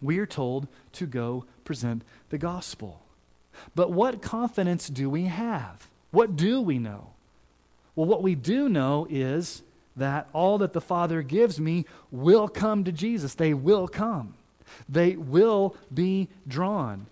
We 0.00 0.18
are 0.18 0.26
told 0.26 0.68
to 0.92 1.06
go 1.06 1.44
present 1.64 2.02
the 2.30 2.38
gospel. 2.38 3.02
But 3.74 3.90
what 3.90 4.22
confidence 4.22 4.88
do 4.88 5.10
we 5.10 5.24
have? 5.24 5.88
What 6.10 6.36
do 6.36 6.60
we 6.60 6.78
know? 6.78 7.10
Well, 7.96 8.06
what 8.06 8.22
we 8.22 8.34
do 8.34 8.68
know 8.68 9.06
is 9.10 9.62
that 9.96 10.28
all 10.32 10.58
that 10.58 10.72
the 10.72 10.80
Father 10.80 11.22
gives 11.22 11.58
me 11.58 11.84
will 12.12 12.46
come 12.46 12.84
to 12.84 12.92
Jesus. 12.92 13.34
They 13.34 13.54
will 13.54 13.88
come, 13.88 14.34
they 14.88 15.16
will 15.16 15.74
be 15.92 16.28
drawn. 16.46 17.06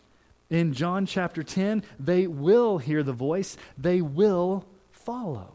In 0.49 0.73
John 0.73 1.07
chapter 1.07 1.43
10, 1.43 1.83
they 1.99 2.27
will 2.27 2.79
hear 2.79 3.03
the 3.03 3.13
voice, 3.13 3.57
they 3.77 4.01
will 4.01 4.65
follow. 4.93 5.53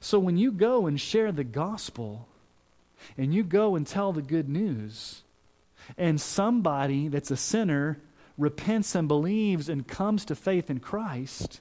So 0.00 0.18
when 0.18 0.36
you 0.36 0.50
go 0.52 0.86
and 0.86 1.00
share 1.00 1.32
the 1.32 1.44
gospel, 1.44 2.26
and 3.16 3.32
you 3.34 3.44
go 3.44 3.76
and 3.76 3.86
tell 3.86 4.12
the 4.12 4.22
good 4.22 4.48
news, 4.48 5.22
and 5.96 6.20
somebody 6.20 7.08
that's 7.08 7.30
a 7.30 7.36
sinner 7.36 7.98
repents 8.38 8.94
and 8.94 9.08
believes 9.08 9.68
and 9.68 9.86
comes 9.86 10.24
to 10.24 10.34
faith 10.34 10.70
in 10.70 10.80
Christ, 10.80 11.60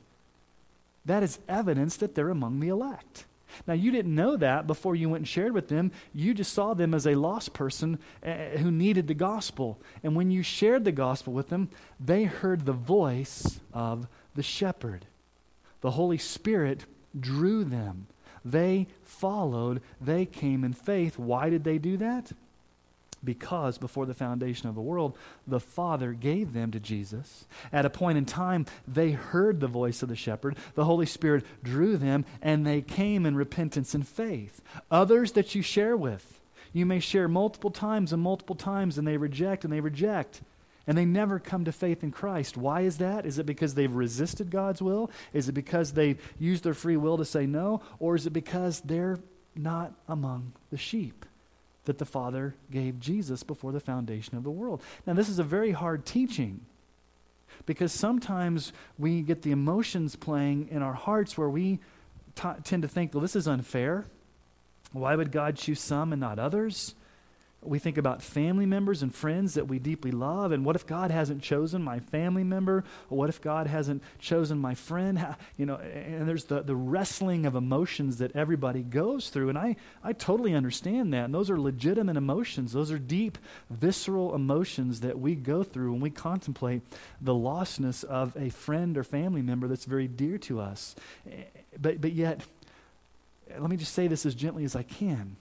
that 1.06 1.24
is 1.24 1.40
evidence 1.48 1.98
that 1.98 2.16
they're 2.16 2.30
among 2.30 2.60
the 2.60 2.70
elect. 2.70 3.26
Now, 3.68 3.74
you 3.74 3.92
didn't 3.92 4.16
know 4.16 4.38
that 4.38 4.68
before 4.68 4.96
you 4.96 5.10
went 5.10 5.22
and 5.22 5.28
shared 5.28 5.54
with 5.54 5.68
them. 5.68 5.92
You 6.14 6.34
just 6.34 6.54
saw 6.54 6.74
them 6.74 6.94
as 6.94 7.06
a 7.06 7.16
lost 7.16 7.54
person 7.54 8.00
uh, 8.26 8.58
who 8.58 8.72
needed 8.72 9.08
the 9.08 9.14
gospel. 9.14 9.80
And 10.04 10.16
when 10.16 10.32
you 10.32 10.44
shared 10.44 10.86
the 10.86 10.92
gospel 10.92 11.34
with 11.34 11.50
them, 11.50 11.70
they 12.00 12.24
heard 12.24 12.66
the 12.66 12.74
voice 12.74 13.60
of 13.74 14.08
the 14.36 14.44
shepherd. 14.44 15.06
The 15.82 15.92
Holy 15.92 16.18
Spirit 16.18 16.86
drew 17.20 17.64
them. 17.64 18.08
They 18.44 18.88
followed, 19.04 19.82
they 20.00 20.26
came 20.26 20.64
in 20.64 20.74
faith. 20.74 21.20
Why 21.20 21.50
did 21.50 21.64
they 21.64 21.78
do 21.78 21.98
that? 21.98 22.32
Because 23.24 23.78
before 23.78 24.06
the 24.06 24.14
foundation 24.14 24.68
of 24.68 24.76
the 24.76 24.82
world, 24.82 25.18
the 25.48 25.60
Father 25.60 26.14
gave 26.14 26.54
them 26.54 26.72
to 26.72 26.80
Jesus. 26.80 27.46
At 27.72 27.86
a 27.86 27.90
point 27.90 28.18
in 28.18 28.26
time, 28.26 28.66
they 28.88 29.12
heard 29.12 29.60
the 29.60 29.68
voice 29.68 30.02
of 30.02 30.10
the 30.10 30.16
shepherd. 30.16 30.58
The 30.76 30.86
Holy 30.86 31.06
Spirit 31.06 31.46
drew 31.64 31.98
them, 31.98 32.26
and 32.42 32.66
they 32.66 32.82
came 32.82 33.26
in 33.26 33.36
repentance 33.36 33.94
and 33.94 34.08
faith. 34.08 34.62
Others 34.90 35.34
that 35.34 35.56
you 35.56 35.62
share 35.62 35.96
with, 35.96 36.42
you 36.74 36.86
may 36.86 37.00
share 37.00 37.28
multiple 37.28 37.72
times 37.72 38.14
and 38.14 38.22
multiple 38.22 38.56
times, 38.56 38.98
and 38.98 39.08
they 39.08 39.18
reject 39.18 39.64
and 39.64 39.74
they 39.74 39.82
reject. 39.82 40.42
And 40.88 40.98
they 40.98 41.06
never 41.06 41.38
come 41.38 41.64
to 41.66 41.72
faith 41.72 42.04
in 42.04 42.12
Christ. 42.12 42.58
Why 42.58 42.82
is 42.82 42.98
that? 42.98 43.26
Is 43.26 43.38
it 43.38 43.46
because 43.46 43.76
they've 43.76 43.94
resisted 43.94 44.50
God's 44.50 44.82
will? 44.82 45.12
Is 45.32 45.48
it 45.48 45.54
because 45.54 45.94
they've 45.94 46.20
used 46.40 46.64
their 46.64 46.74
free 46.74 46.98
will 46.98 47.18
to 47.18 47.26
say 47.26 47.46
no? 47.46 47.82
Or 48.00 48.16
is 48.16 48.26
it 48.26 48.32
because 48.32 48.82
they're 48.82 49.20
not 49.56 49.94
among 50.08 50.54
the 50.72 50.78
sheep? 50.78 51.26
That 51.86 51.98
the 51.98 52.06
Father 52.06 52.56
gave 52.70 53.00
Jesus 53.00 53.44
before 53.44 53.72
the 53.72 53.80
foundation 53.80 54.38
of 54.38 54.44
the 54.44 54.52
world. 54.52 54.82
Now, 55.06 55.14
this 55.14 55.30
is 55.30 55.40
a 55.40 55.44
very 55.44 55.72
hard 55.72 56.06
teaching 56.06 56.62
because 57.66 57.92
sometimes 57.92 58.72
we 58.98 59.22
get 59.22 59.42
the 59.42 59.52
emotions 59.52 60.16
playing 60.16 60.70
in 60.70 60.82
our 60.82 60.94
hearts 60.94 61.38
where 61.38 61.50
we 61.50 61.80
t- 62.36 62.50
tend 62.64 62.84
to 62.84 62.88
think, 62.88 63.14
well, 63.14 63.22
this 63.22 63.36
is 63.36 63.48
unfair. 63.48 64.06
Why 64.94 65.16
would 65.16 65.32
God 65.32 65.56
choose 65.56 65.80
some 65.80 66.12
and 66.12 66.20
not 66.20 66.40
others? 66.40 66.96
We 67.64 67.78
think 67.78 68.00
about 68.00 68.24
family 68.24 68.66
members 68.66 69.04
and 69.04 69.14
friends 69.14 69.54
that 69.54 69.68
we 69.68 69.78
deeply 69.78 70.10
love. 70.10 70.52
And 70.52 70.66
what 70.66 70.76
if 70.76 70.88
God 70.88 71.12
hasn't 71.12 71.44
chosen 71.44 71.84
my 71.84 72.00
family 72.00 72.44
member? 72.44 72.84
What 73.08 73.30
if 73.30 73.40
God 73.40 73.68
hasn't 73.68 74.02
chosen 74.20 74.58
my 74.58 74.74
friend? 74.74 75.36
You 75.58 75.68
know, 75.68 75.76
and 75.76 76.28
there's 76.28 76.46
the, 76.46 76.62
the 76.62 76.76
wrestling 76.76 77.46
of 77.46 77.56
emotions 77.56 78.18
that 78.18 78.36
everybody 78.36 78.82
goes 78.82 79.30
through. 79.30 79.50
And 79.50 79.58
I, 79.58 79.76
I 80.04 80.14
totally 80.14 80.56
understand 80.56 81.14
that. 81.14 81.26
And 81.26 81.34
those 81.34 81.52
are 81.52 81.60
legitimate 81.60 82.18
emotions. 82.18 82.72
Those 82.74 82.90
are 82.92 82.98
deep, 82.98 83.38
visceral 83.70 84.34
emotions 84.34 85.02
that 85.02 85.20
we 85.20 85.36
go 85.36 85.62
through 85.62 85.92
when 85.92 86.02
we 86.02 86.10
contemplate 86.10 86.82
the 87.20 87.34
lostness 87.34 88.04
of 88.04 88.36
a 88.36 88.50
friend 88.50 88.98
or 88.98 89.04
family 89.04 89.44
member 89.44 89.68
that's 89.68 89.86
very 89.86 90.08
dear 90.08 90.40
to 90.40 90.60
us. 90.60 90.96
Eh, 91.30 91.44
but, 91.80 92.02
but 92.02 92.14
yet, 92.14 92.42
let 93.60 93.70
me 93.70 93.78
just 93.78 93.94
say 93.94 94.08
this 94.08 94.26
as 94.26 94.34
gently 94.34 94.64
as 94.64 94.76
I 94.76 94.84
can 94.84 95.36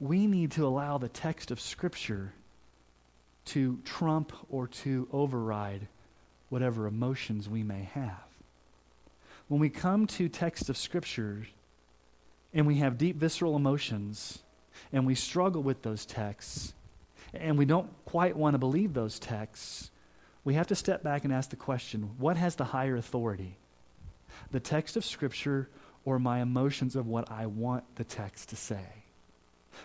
we 0.00 0.26
need 0.26 0.52
to 0.52 0.66
allow 0.66 0.98
the 0.98 1.08
text 1.08 1.50
of 1.50 1.60
Scripture 1.60 2.32
to 3.46 3.78
trump 3.84 4.32
or 4.50 4.66
to 4.66 5.08
override 5.12 5.88
whatever 6.48 6.86
emotions 6.86 7.48
we 7.48 7.62
may 7.62 7.82
have. 7.94 8.24
When 9.48 9.60
we 9.60 9.70
come 9.70 10.06
to 10.08 10.28
text 10.28 10.68
of 10.68 10.76
Scripture 10.76 11.46
and 12.52 12.66
we 12.66 12.76
have 12.76 12.98
deep 12.98 13.16
visceral 13.16 13.56
emotions 13.56 14.40
and 14.92 15.06
we 15.06 15.14
struggle 15.14 15.62
with 15.62 15.82
those 15.82 16.04
texts 16.04 16.74
and 17.32 17.56
we 17.56 17.64
don't 17.64 17.88
quite 18.04 18.36
want 18.36 18.54
to 18.54 18.58
believe 18.58 18.92
those 18.92 19.18
texts, 19.18 19.90
we 20.44 20.54
have 20.54 20.66
to 20.66 20.74
step 20.74 21.02
back 21.02 21.24
and 21.24 21.32
ask 21.32 21.50
the 21.50 21.56
question 21.56 22.10
what 22.18 22.36
has 22.36 22.56
the 22.56 22.64
higher 22.64 22.96
authority? 22.96 23.56
The 24.50 24.60
text 24.60 24.96
of 24.96 25.04
Scripture 25.04 25.68
or 26.04 26.18
my 26.18 26.40
emotions 26.40 26.96
of 26.96 27.06
what 27.06 27.30
I 27.30 27.46
want 27.46 27.96
the 27.96 28.04
text 28.04 28.50
to 28.50 28.56
say? 28.56 29.05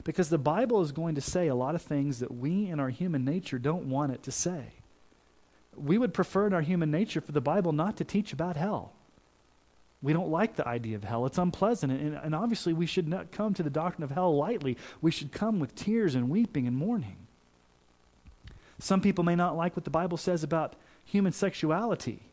Because 0.04 0.30
the 0.30 0.38
Bible 0.38 0.82
is 0.82 0.91
going 0.91 1.15
to 1.15 1.21
say 1.21 1.47
a 1.47 1.56
lot 1.56 1.75
of 1.75 1.82
things 1.82 2.19
that 2.19 2.34
we 2.34 2.67
in 2.67 2.80
our 2.80 2.89
human 2.89 3.25
nature 3.25 3.60
don't 3.60 3.89
want 3.89 4.12
it 4.12 4.23
to 4.23 4.32
say. 4.32 4.73
We 5.75 5.97
would 5.97 6.13
prefer 6.13 6.47
in 6.47 6.54
our 6.54 6.62
human 6.62 6.91
nature 6.91 7.21
for 7.21 7.32
the 7.32 7.41
Bible 7.41 7.71
not 7.71 7.97
to 7.97 8.04
teach 8.04 8.34
about 8.34 8.58
hell. 8.58 8.93
We 10.04 10.13
don't 10.13 10.30
like 10.30 10.56
the 10.56 10.67
idea 10.67 10.95
of 10.95 11.04
hell. 11.04 11.25
It's 11.25 11.38
unpleasant. 11.38 11.91
And, 11.91 12.15
and 12.15 12.34
obviously, 12.36 12.73
we 12.73 12.88
should 12.88 13.08
not 13.08 13.32
come 13.32 13.54
to 13.54 13.63
the 13.63 13.69
doctrine 13.69 14.04
of 14.04 14.12
hell 14.12 14.36
lightly. 14.36 14.77
We 14.99 15.12
should 15.12 15.32
come 15.32 15.60
with 15.60 15.75
tears 15.75 16.15
and 16.15 16.30
weeping 16.30 16.67
and 16.67 16.75
mourning. 16.75 17.17
Some 18.80 18.99
people 18.99 19.23
may 19.23 19.36
not 19.36 19.56
like 19.56 19.75
what 19.75 19.84
the 19.84 19.91
Bible 19.91 20.17
says 20.17 20.43
about 20.43 20.75
human 21.06 21.32
sexuality, 21.32 22.23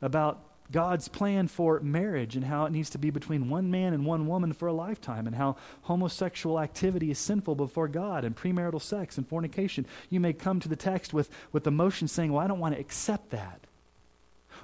about 0.00 0.42
God's 0.72 1.08
plan 1.08 1.48
for 1.48 1.80
marriage 1.80 2.36
and 2.36 2.44
how 2.44 2.64
it 2.64 2.72
needs 2.72 2.90
to 2.90 2.98
be 2.98 3.10
between 3.10 3.48
one 3.48 3.70
man 3.70 3.92
and 3.92 4.06
one 4.06 4.26
woman 4.26 4.52
for 4.52 4.68
a 4.68 4.72
lifetime, 4.72 5.26
and 5.26 5.36
how 5.36 5.56
homosexual 5.82 6.60
activity 6.60 7.10
is 7.10 7.18
sinful 7.18 7.54
before 7.54 7.88
God, 7.88 8.24
and 8.24 8.36
premarital 8.36 8.80
sex 8.80 9.18
and 9.18 9.28
fornication. 9.28 9.86
You 10.08 10.20
may 10.20 10.32
come 10.32 10.60
to 10.60 10.68
the 10.68 10.76
text 10.76 11.12
with, 11.12 11.30
with 11.52 11.66
emotion 11.66 12.08
saying, 12.08 12.32
Well, 12.32 12.44
I 12.44 12.46
don't 12.46 12.60
want 12.60 12.74
to 12.74 12.80
accept 12.80 13.30
that. 13.30 13.60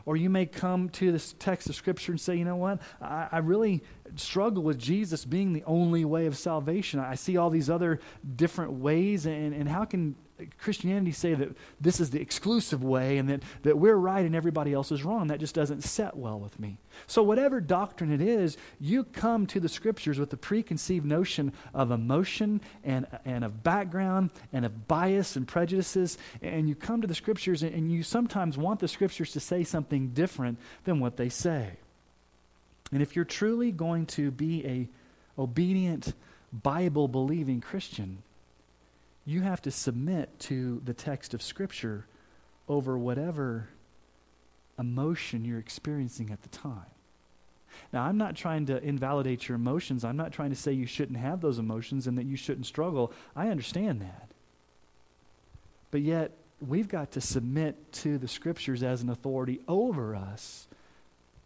Or 0.05 0.16
you 0.16 0.31
may 0.31 0.47
come 0.47 0.88
to 0.90 1.11
this 1.11 1.35
text 1.38 1.69
of 1.69 1.75
Scripture 1.75 2.12
and 2.12 2.21
say, 2.21 2.37
you 2.37 2.45
know 2.45 2.57
what? 2.57 2.81
I, 3.01 3.29
I, 3.33 3.38
really 3.38 3.83
struggle 4.14 4.62
with 4.62 4.79
Jesus 4.79 5.25
being 5.25 5.53
the 5.53 5.64
only 5.64 6.05
way 6.05 6.27
of 6.27 6.37
salvation. 6.37 7.01
I 7.01 7.16
see 7.16 7.37
all 7.37 7.51
these 7.51 7.69
other 7.69 8.01
different 8.37 8.73
ways, 8.73 9.27
and, 9.27 9.53
and 9.53 9.69
how 9.69 9.85
can 9.85 10.14
Christianity 10.59 11.12
say 11.12 11.33
that 11.35 11.57
this 11.81 11.99
is 11.99 12.11
the 12.11 12.20
exclusive 12.20 12.85
way 12.85 13.16
and 13.16 13.29
that, 13.29 13.42
that 13.62 13.79
we're 13.79 13.96
right 13.96 14.25
and 14.25 14.35
everybody 14.35 14.72
else 14.72 14.92
is 14.92 15.03
wrong. 15.03 15.29
That 15.29 15.40
just 15.40 15.55
doesn't 15.55 15.83
set 15.83 16.16
well 16.16 16.38
with 16.38 16.61
me. 16.61 16.77
So, 17.07 17.22
whatever 17.22 17.61
doctrine 17.61 18.12
it 18.12 18.20
is, 18.20 18.59
you 18.79 19.05
come 19.05 19.46
to 19.46 19.61
the 19.61 19.68
scriptures 19.68 20.18
with 20.18 20.31
the 20.31 20.37
preconceived 20.37 21.07
notion 21.07 21.53
of 21.72 21.90
emotion 21.90 22.61
and, 22.85 23.07
and 23.25 23.44
of 23.44 23.62
background 23.62 24.31
and 24.53 24.66
of 24.66 24.87
bias 24.87 25.37
and 25.37 25.49
prejudices. 25.49 26.18
And 26.42 26.68
you 26.68 26.75
come 26.75 27.01
to 27.01 27.07
the 27.07 27.14
scriptures 27.14 27.62
and, 27.62 27.75
and 27.75 27.90
you 27.90 28.03
sometimes 28.03 28.59
want 28.59 28.81
the 28.81 28.88
scriptures 28.88 29.33
to 29.33 29.40
say 29.40 29.64
something 29.64 30.09
different 30.09 30.59
than 30.85 31.01
what 31.01 31.16
they 31.16 31.31
say. 31.31 31.79
And 32.92 33.01
if 33.03 33.16
you're 33.16 33.25
truly 33.25 33.72
going 33.72 34.07
to 34.07 34.31
be 34.31 34.66
a 34.66 34.88
obedient, 35.40 36.12
Bible 36.53 37.09
believing 37.09 37.61
Christian, 37.61 38.22
you 39.27 39.41
have 39.43 39.61
to 39.62 39.71
submit 39.71 40.39
to 40.39 40.81
the 40.85 40.95
text 40.95 41.35
of 41.35 41.43
Scripture 41.43 42.07
over 42.69 42.97
whatever 42.97 43.69
emotion 44.79 45.45
you're 45.45 45.59
experiencing 45.59 46.31
at 46.31 46.43
the 46.43 46.49
time. 46.49 46.87
Now, 47.93 48.05
I'm 48.05 48.17
not 48.17 48.37
trying 48.37 48.67
to 48.67 48.83
invalidate 48.83 49.49
your 49.49 49.57
emotions. 49.57 50.05
I'm 50.05 50.17
not 50.17 50.33
trying 50.33 50.51
to 50.51 50.57
say 50.57 50.73
you 50.73 50.87
shouldn't 50.87 51.19
have 51.19 51.41
those 51.41 51.59
emotions 51.59 52.07
and 52.07 52.17
that 52.17 52.25
you 52.25 52.37
shouldn't 52.37 52.67
struggle. 52.67 53.12
I 53.35 53.49
understand 53.49 54.01
that. 54.01 54.29
But 55.91 56.03
yet, 56.03 56.33
we've 56.61 56.89
got 56.89 57.12
to 57.12 57.21
submit 57.21 57.93
to 57.93 58.19
the 58.19 58.29
Scriptures 58.29 58.83
as 58.83 59.03
an 59.03 59.11
authority 59.11 59.61
over 59.69 60.15
us 60.15 60.69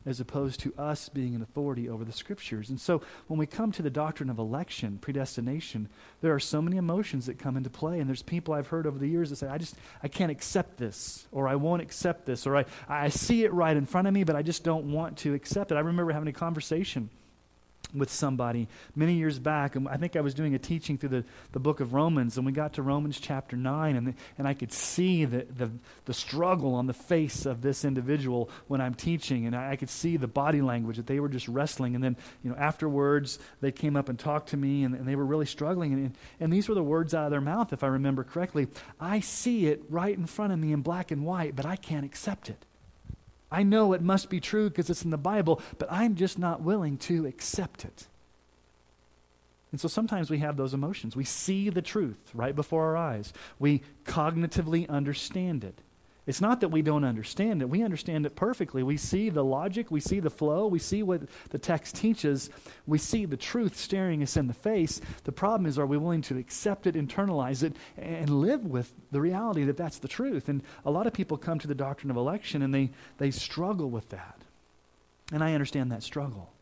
as 0.07 0.19
opposed 0.19 0.61
to 0.61 0.75
us 0.79 1.09
being 1.09 1.35
an 1.35 1.43
authority 1.43 1.89
over 1.89 2.05
the 2.05 2.13
scriptures. 2.13 2.71
And 2.71 2.81
so 2.81 3.03
when 3.27 3.39
we 3.39 3.47
come 3.47 3.71
to 3.73 3.83
the 3.83 3.91
doctrine 3.91 4.31
of 4.31 4.39
election, 4.39 4.99
predestination, 4.99 5.89
there 6.23 6.35
are 6.35 6.41
so 6.41 6.63
many 6.63 6.79
emotions 6.79 7.27
that 7.27 7.39
come 7.39 7.57
into 7.57 7.71
play. 7.71 8.01
And 8.01 8.09
there's 8.09 8.23
people 8.23 8.55
I've 8.55 8.69
heard 8.69 8.87
over 8.87 8.99
the 8.99 9.09
years 9.09 9.31
that 9.31 9.37
say, 9.37 9.49
I 9.49 9.59
just, 9.59 9.77
I 10.03 10.09
can't 10.09 10.31
accept 10.31 10.79
this, 10.79 11.27
or 11.33 11.49
I 11.49 11.57
won't 11.57 11.83
accept 11.83 12.25
this, 12.25 12.47
or 12.47 12.57
I, 12.57 12.65
I 12.89 13.11
see 13.11 13.45
it 13.45 13.53
right 13.53 13.77
in 13.77 13.85
front 13.85 14.09
of 14.09 14.15
me, 14.15 14.25
but 14.25 14.37
I 14.37 14.43
just 14.43 14.65
don't 14.65 14.91
want 14.91 15.19
to 15.19 15.35
accept 15.35 15.71
it. 15.71 15.75
I 15.75 15.81
remember 15.81 16.13
having 16.13 16.29
a 16.29 16.33
conversation 16.33 17.11
with 17.95 18.11
somebody 18.11 18.69
many 18.95 19.15
years 19.15 19.39
back, 19.39 19.77
and 19.77 19.89
I 19.89 19.97
think 19.97 20.17
I 20.17 20.21
was 20.21 20.35
doing 20.35 20.55
a 20.55 20.59
teaching 20.59 20.99
through 20.99 21.09
the, 21.11 21.25
the 21.53 21.61
book 21.61 21.81
of 21.81 21.93
Romans, 21.93 22.37
and 22.37 22.47
we 22.47 22.53
got 22.53 22.75
to 22.75 22.83
Romans 22.83 23.19
chapter 23.21 23.57
9, 23.57 23.97
and, 23.97 24.07
the, 24.09 24.15
and 24.39 24.47
I 24.47 24.55
could 24.55 24.73
see 24.73 25.25
the, 25.25 25.47
the, 25.57 25.71
the 26.05 26.15
struggle 26.15 26.75
on 26.75 26.87
the 26.87 26.95
face 26.95 27.47
of 27.47 27.63
this 27.63 27.85
individual 27.85 28.51
when 28.69 28.81
I'm 28.81 28.95
teaching, 28.95 29.47
and 29.47 29.57
I, 29.57 29.73
I, 29.73 29.77
could 29.77 29.91
see 29.91 30.17
the 30.17 30.29
body 30.29 30.61
language 30.61 30.97
that 30.97 31.07
they 31.07 31.21
were 31.21 31.29
just 31.29 31.49
wrestling. 31.49 31.95
And 31.95 32.05
then, 32.05 32.17
you 32.43 32.51
know, 32.51 32.57
afterwards, 32.57 33.39
they 33.61 33.73
came 33.73 33.97
up 33.97 34.09
and 34.09 34.19
talked 34.19 34.51
to 34.51 34.57
me, 34.57 34.85
and, 34.85 34.95
and 34.95 35.07
they 35.07 35.17
were 35.17 35.25
really 35.25 35.47
struggling. 35.47 35.93
And, 35.93 36.17
and 36.39 36.53
these 36.53 36.69
were 36.69 36.75
the 36.75 36.83
words 36.83 37.15
out 37.15 37.25
of 37.25 37.31
their 37.31 37.41
mouth, 37.41 37.73
if 37.73 37.83
I 37.83 37.89
remember 37.89 38.25
correctly 38.25 38.69
I 38.99 39.21
see 39.21 39.67
it 39.67 39.83
right 39.89 40.17
in 40.17 40.27
front 40.27 40.53
of 40.53 40.59
me 40.59 40.73
in 40.73 40.83
black 40.83 41.11
and 41.11 41.25
white, 41.25 41.57
but 41.57 41.67
I 41.67 41.77
can't 41.77 42.05
accept 42.05 42.49
it. 42.49 42.65
I 43.51 43.63
know 43.63 43.93
it 43.93 44.03
must 44.03 44.31
be 44.31 44.41
true 44.41 44.69
because 44.69 44.91
it's 44.91 45.05
in 45.05 45.11
the 45.11 45.19
Bible, 45.19 45.61
but 45.79 45.91
I'm 45.91 46.15
just 46.15 46.39
not 46.39 46.63
willing 46.63 46.97
to 46.99 47.27
accept 47.27 47.85
it. 47.85 48.07
And 49.73 49.81
so 49.81 49.89
sometimes 49.89 50.31
we 50.31 50.39
have 50.39 50.57
those 50.57 50.75
emotions. 50.75 51.17
We 51.17 51.25
see 51.25 51.69
the 51.69 51.83
truth 51.83 52.31
right 52.35 52.55
before 52.55 52.85
our 52.87 52.97
eyes, 52.97 53.33
we 53.59 53.83
cognitively 54.05 54.89
understand 54.89 55.65
it. 55.65 55.81
It's 56.27 56.41
not 56.41 56.61
that 56.61 56.69
we 56.69 56.83
don't 56.83 57.05
understand 57.05 57.63
it. 57.63 57.69
We 57.69 57.83
understand 57.83 58.27
it 58.27 58.37
perfectly. 58.37 58.83
We 58.83 58.97
see 58.97 59.31
the 59.31 59.45
logic, 59.45 59.91
we 59.91 60.01
see 60.01 60.21
the 60.21 60.31
flow, 60.31 60.67
we 60.67 60.79
see 60.79 61.03
what 61.03 61.23
the 61.49 61.59
text 61.59 61.97
teaches, 61.97 62.51
we 62.87 62.99
see 62.99 63.25
the 63.25 63.37
truth 63.37 63.77
staring 63.77 64.23
us 64.23 64.37
in 64.37 64.47
the 64.47 64.55
face. 64.55 65.01
The 65.25 65.33
problem 65.33 65.67
is, 65.67 65.79
are 65.79 65.87
we 65.87 65.97
willing 65.97 66.23
to 66.23 66.37
accept 66.37 66.87
it, 66.87 66.95
internalize 66.95 67.63
it, 67.63 67.75
and 67.97 68.29
live 68.29 68.67
with 68.67 68.93
the 69.11 69.21
reality 69.21 69.65
that 69.65 69.77
that's 69.77 69.99
the 69.99 70.09
truth? 70.09 70.49
And 70.49 70.63
a 70.85 70.91
lot 70.91 71.07
of 71.07 71.13
people 71.13 71.37
come 71.37 71.59
to 71.59 71.69
the 71.69 71.75
doctrine 71.75 72.11
of 72.11 72.17
election 72.17 72.63
and 72.63 72.75
they, 72.75 72.91
they 73.19 73.31
struggle 73.31 73.89
with 73.89 74.11
that. 74.11 74.39
And 75.33 75.43
I 75.43 75.55
understand 75.55 75.91
that 75.91 76.03
struggle. 76.03 76.53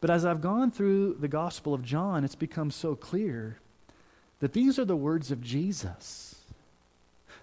But 0.00 0.10
as 0.10 0.24
I've 0.24 0.40
gone 0.40 0.70
through 0.70 1.14
the 1.20 1.28
Gospel 1.28 1.74
of 1.74 1.82
John, 1.82 2.24
it's 2.24 2.34
become 2.34 2.70
so 2.70 2.94
clear 2.94 3.58
that 4.40 4.52
these 4.52 4.78
are 4.78 4.84
the 4.84 4.96
words 4.96 5.30
of 5.30 5.40
Jesus. 5.40 6.31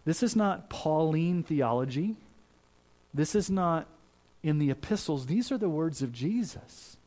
This 0.09 0.23
is 0.23 0.35
not 0.35 0.71
Pauline 0.71 1.43
theology. 1.43 2.15
This 3.13 3.35
is 3.35 3.47
not 3.47 3.85
in 4.41 4.57
the 4.57 4.71
epistles. 4.71 5.27
These 5.27 5.51
are 5.51 5.57
the 5.59 5.69
words 5.69 6.01
of 6.01 6.11
Jesus. 6.11 6.97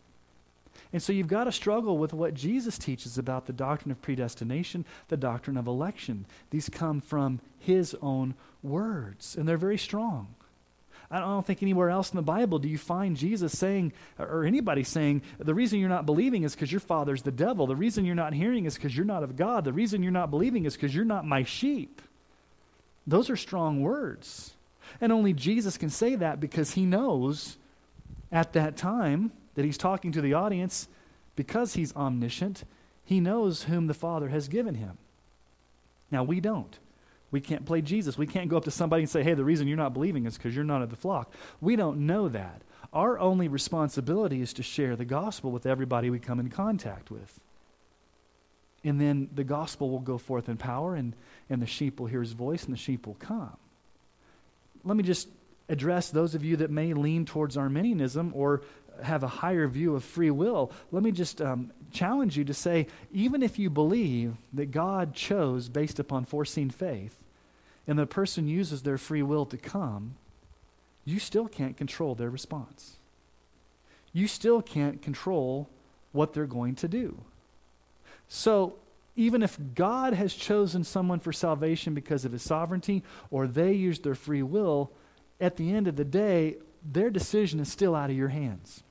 And 0.93 1.03
so 1.03 1.12
you've 1.12 1.27
got 1.27 1.45
to 1.45 1.51
struggle 1.51 1.99
with 1.99 2.12
what 2.12 2.35
Jesus 2.35 2.79
teaches 2.79 3.19
about 3.19 3.47
the 3.47 3.53
doctrine 3.53 3.91
of 3.91 4.01
predestination, 4.01 4.85
the 5.09 5.17
doctrine 5.17 5.57
of 5.57 5.67
election. 5.67 6.27
These 6.51 6.69
come 6.69 7.01
from 7.01 7.41
his 7.59 7.97
own 8.01 8.35
words, 8.62 9.35
and 9.35 9.49
they're 9.49 9.57
very 9.57 9.79
strong. 9.79 10.37
I 11.11 11.19
don't 11.19 11.45
think 11.45 11.61
anywhere 11.61 11.91
else 11.91 12.12
in 12.12 12.17
the 12.17 12.23
Bible 12.23 12.61
do 12.61 12.69
you 12.69 12.79
find 12.79 13.17
Jesus 13.17 13.59
saying, 13.59 13.95
or 14.17 14.45
anybody 14.45 14.85
saying, 14.85 15.23
the 15.41 15.55
reason 15.55 15.81
you're 15.81 15.88
not 15.88 16.07
believing 16.07 16.45
is 16.45 16.55
because 16.55 16.71
your 16.71 16.81
father's 16.81 17.23
the 17.23 17.33
devil. 17.33 17.67
The 17.67 17.75
reason 17.75 18.05
you're 18.05 18.15
not 18.15 18.33
hearing 18.33 18.65
is 18.65 18.77
because 18.77 18.97
you're 18.97 19.05
not 19.05 19.25
of 19.25 19.35
God. 19.35 19.65
The 19.65 19.73
reason 19.73 20.05
you're 20.05 20.12
not 20.12 20.31
believing 20.31 20.67
is 20.67 20.75
because 20.75 20.95
you're 20.95 21.05
not 21.05 21.27
my 21.27 21.43
sheep. 21.43 22.01
Those 23.07 23.31
are 23.31 23.37
strong 23.37 23.83
words. 23.83 24.53
And 25.01 25.12
only 25.12 25.33
Jesus 25.33 25.79
can 25.79 25.91
say 25.91 26.15
that 26.17 26.41
because 26.41 26.73
he 26.73 26.85
knows 26.85 27.57
at 28.31 28.53
that 28.53 28.77
time 28.77 29.33
that 29.55 29.65
he's 29.65 29.79
talking 29.79 30.12
to 30.12 30.21
the 30.21 30.35
audience, 30.35 30.88
because 31.37 31.75
he's 31.75 31.95
omniscient, 31.95 32.65
he 33.05 33.21
knows 33.21 33.65
whom 33.65 33.87
the 33.87 33.95
Father 33.95 34.29
has 34.29 34.49
given 34.49 34.77
him. 34.77 34.99
Now, 36.11 36.23
we 36.23 36.41
don't. 36.41 36.79
We 37.31 37.41
can't 37.41 37.65
play 37.65 37.81
Jesus. 37.81 38.19
We 38.19 38.27
can't 38.27 38.51
go 38.51 38.59
up 38.59 38.65
to 38.65 38.71
somebody 38.71 39.03
and 39.03 39.11
say, 39.11 39.23
hey, 39.23 39.35
the 39.35 39.45
reason 39.45 39.67
you're 39.67 39.77
not 39.77 39.95
believing 39.95 40.27
is 40.27 40.37
because 40.37 40.55
you're 40.55 40.65
not 40.65 40.83
of 40.83 40.91
the 40.91 40.97
flock. 40.97 41.33
We 41.61 41.77
don't 41.77 42.07
know 42.07 42.29
that. 42.29 42.62
Our 42.93 43.19
only 43.19 43.49
responsibility 43.49 44.43
is 44.43 44.53
to 44.55 44.62
share 44.62 44.97
the 44.97 45.07
gospel 45.07 45.51
with 45.51 45.65
everybody 45.65 46.11
we 46.11 46.19
come 46.19 46.38
in 46.38 46.51
contact 46.51 47.11
with. 47.11 47.41
And 48.85 49.01
then 49.01 49.31
the 49.35 49.45
gospel 49.45 49.91
will 49.91 50.01
go 50.01 50.19
forth 50.19 50.49
in 50.49 50.59
power, 50.59 50.95
and, 50.95 51.15
and 51.50 51.61
the 51.61 51.66
sheep 51.66 52.00
will 52.00 52.07
hear 52.07 52.20
his 52.20 52.33
voice, 52.33 52.64
and 52.64 52.72
the 52.72 52.78
sheep 52.78 53.07
will 53.07 53.14
come. 53.14 53.57
Let 54.85 54.96
me 54.96 55.02
just 55.02 55.28
address 55.68 56.11
those 56.11 56.35
of 56.35 56.44
you 56.44 56.57
that 56.57 56.70
may 56.70 56.92
lean 56.92 57.24
towards 57.24 57.57
Arminianism 57.57 58.33
or 58.35 58.62
have 59.02 59.22
a 59.22 59.28
higher 59.28 59.66
view 59.68 59.94
of 59.94 60.05
free 60.05 60.31
will. 60.31 60.70
Let 60.90 61.02
me 61.02 61.12
just 61.12 61.40
um, 61.40 61.72
challenge 61.92 62.37
you 62.37 62.44
to 62.44 62.55
say, 62.55 62.87
even 63.12 63.42
if 63.42 63.59
you 63.59 63.70
believe 63.70 64.35
that 64.52 64.70
God 64.70 65.14
chose 65.14 65.68
based 65.68 65.98
upon 65.98 66.24
foreseen 66.24 66.70
faith, 66.70 67.22
and 67.87 67.98
the 67.98 68.07
person 68.07 68.48
uses 68.48 68.83
their 68.83 68.98
free 68.98 69.22
will 69.22 69.46
to 69.46 69.57
come, 69.57 70.16
you 71.05 71.18
still 71.18 71.48
can't 71.48 71.76
control 71.76 72.14
their 72.14 72.31
response. 72.31 72.96
You 74.12 74.28
still 74.28 74.62
can't 74.62 75.03
control 75.03 75.68
what 76.12 76.32
they're 76.32 76.47
going 76.47 76.76
to 76.76 76.88
do. 76.88 77.18
So, 78.28 78.74
even 79.15 79.43
if 79.43 79.59
God 79.75 80.15
has 80.15 80.35
chosen 80.35 80.85
someone 80.85 81.21
for 81.21 81.33
salvation 81.33 81.95
because 81.95 82.25
of 82.25 82.33
his 82.33 82.43
sovereignty 82.43 83.03
or 83.31 83.47
they 83.47 83.73
used 83.73 84.05
their 84.05 84.15
free 84.15 84.43
will, 84.43 84.91
at 85.41 85.57
the 85.57 85.73
end 85.73 85.87
of 85.87 85.97
the 85.97 86.05
day, 86.05 86.57
their 86.85 87.11
decision 87.11 87.61
is 87.61 87.71
still 87.71 87.95
out 87.95 88.11
of 88.11 88.17
your 88.17 88.29
hands. 88.29 88.83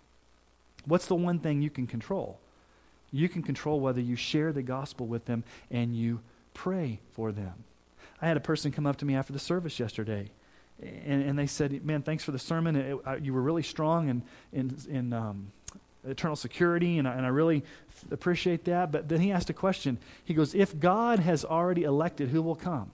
What's 0.86 1.08
the 1.08 1.16
one 1.16 1.40
thing 1.40 1.62
you 1.62 1.70
can 1.70 1.88
control? 1.88 2.40
You 3.12 3.30
can 3.30 3.44
control 3.44 3.80
whether 3.80 4.00
you 4.00 4.16
share 4.16 4.54
the 4.54 4.62
gospel 4.62 5.08
with 5.08 5.26
them 5.26 5.44
and 5.70 5.96
you 5.96 6.22
pray 6.54 7.00
for 7.14 7.32
them. 7.32 7.66
I 8.22 8.28
had 8.28 8.38
a 8.38 8.42
person 8.42 8.72
come 8.72 8.86
up 8.86 8.98
to 8.98 9.06
me 9.06 9.16
after 9.16 9.34
the 9.34 9.40
service 9.40 9.80
yesterday, 9.80 10.30
and, 10.80 11.24
and 11.24 11.38
they 11.38 11.48
said, 11.48 11.84
Man, 11.84 12.04
thanks 12.04 12.24
for 12.24 12.32
the 12.32 12.40
sermon. 12.40 12.76
It, 12.76 12.98
it, 13.06 13.24
you 13.24 13.34
were 13.34 13.42
really 13.42 13.64
strong 13.64 14.10
in, 14.54 14.78
in 14.88 15.14
um, 15.14 15.52
eternal 16.08 16.36
security, 16.36 16.98
and 16.98 17.08
I, 17.08 17.14
and 17.14 17.26
I 17.26 17.30
really 17.30 17.64
appreciate 18.10 18.66
that. 18.66 18.92
But 18.92 19.10
then 19.10 19.22
he 19.22 19.32
asked 19.32 19.50
a 19.50 19.54
question. 19.54 19.98
He 20.26 20.34
goes, 20.34 20.56
If 20.56 20.80
God 20.80 21.20
has 21.20 21.46
already 21.46 21.84
elected 21.84 22.30
who 22.30 22.42
will 22.42 22.56
come, 22.56 22.92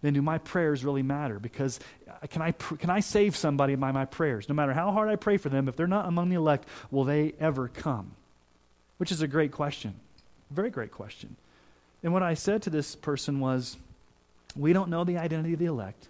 then 0.00 0.14
do 0.14 0.22
my 0.22 0.38
prayers 0.38 0.84
really 0.84 1.02
matter? 1.02 1.38
Because 1.38 1.80
uh, 2.08 2.26
can 2.28 2.42
I, 2.42 2.52
can 2.52 2.90
I 2.90 3.00
save 3.00 3.36
somebody 3.36 3.74
by 3.74 3.90
my 3.92 4.04
prayers? 4.04 4.48
No 4.48 4.54
matter 4.54 4.72
how 4.72 4.92
hard 4.92 5.08
I 5.08 5.16
pray 5.16 5.36
for 5.36 5.48
them, 5.48 5.68
if 5.68 5.76
they're 5.76 5.86
not 5.86 6.06
among 6.06 6.28
the 6.28 6.36
elect, 6.36 6.68
will 6.90 7.04
they 7.04 7.34
ever 7.40 7.68
come? 7.68 8.12
Which 8.98 9.10
is 9.10 9.22
a 9.22 9.28
great 9.28 9.52
question. 9.52 9.94
Very 10.50 10.70
great 10.70 10.92
question. 10.92 11.36
And 12.02 12.12
what 12.12 12.22
I 12.22 12.34
said 12.34 12.62
to 12.62 12.70
this 12.70 12.94
person 12.94 13.40
was, 13.40 13.76
We 14.54 14.72
don't 14.72 14.88
know 14.88 15.04
the 15.04 15.18
identity 15.18 15.54
of 15.54 15.58
the 15.58 15.66
elect. 15.66 16.08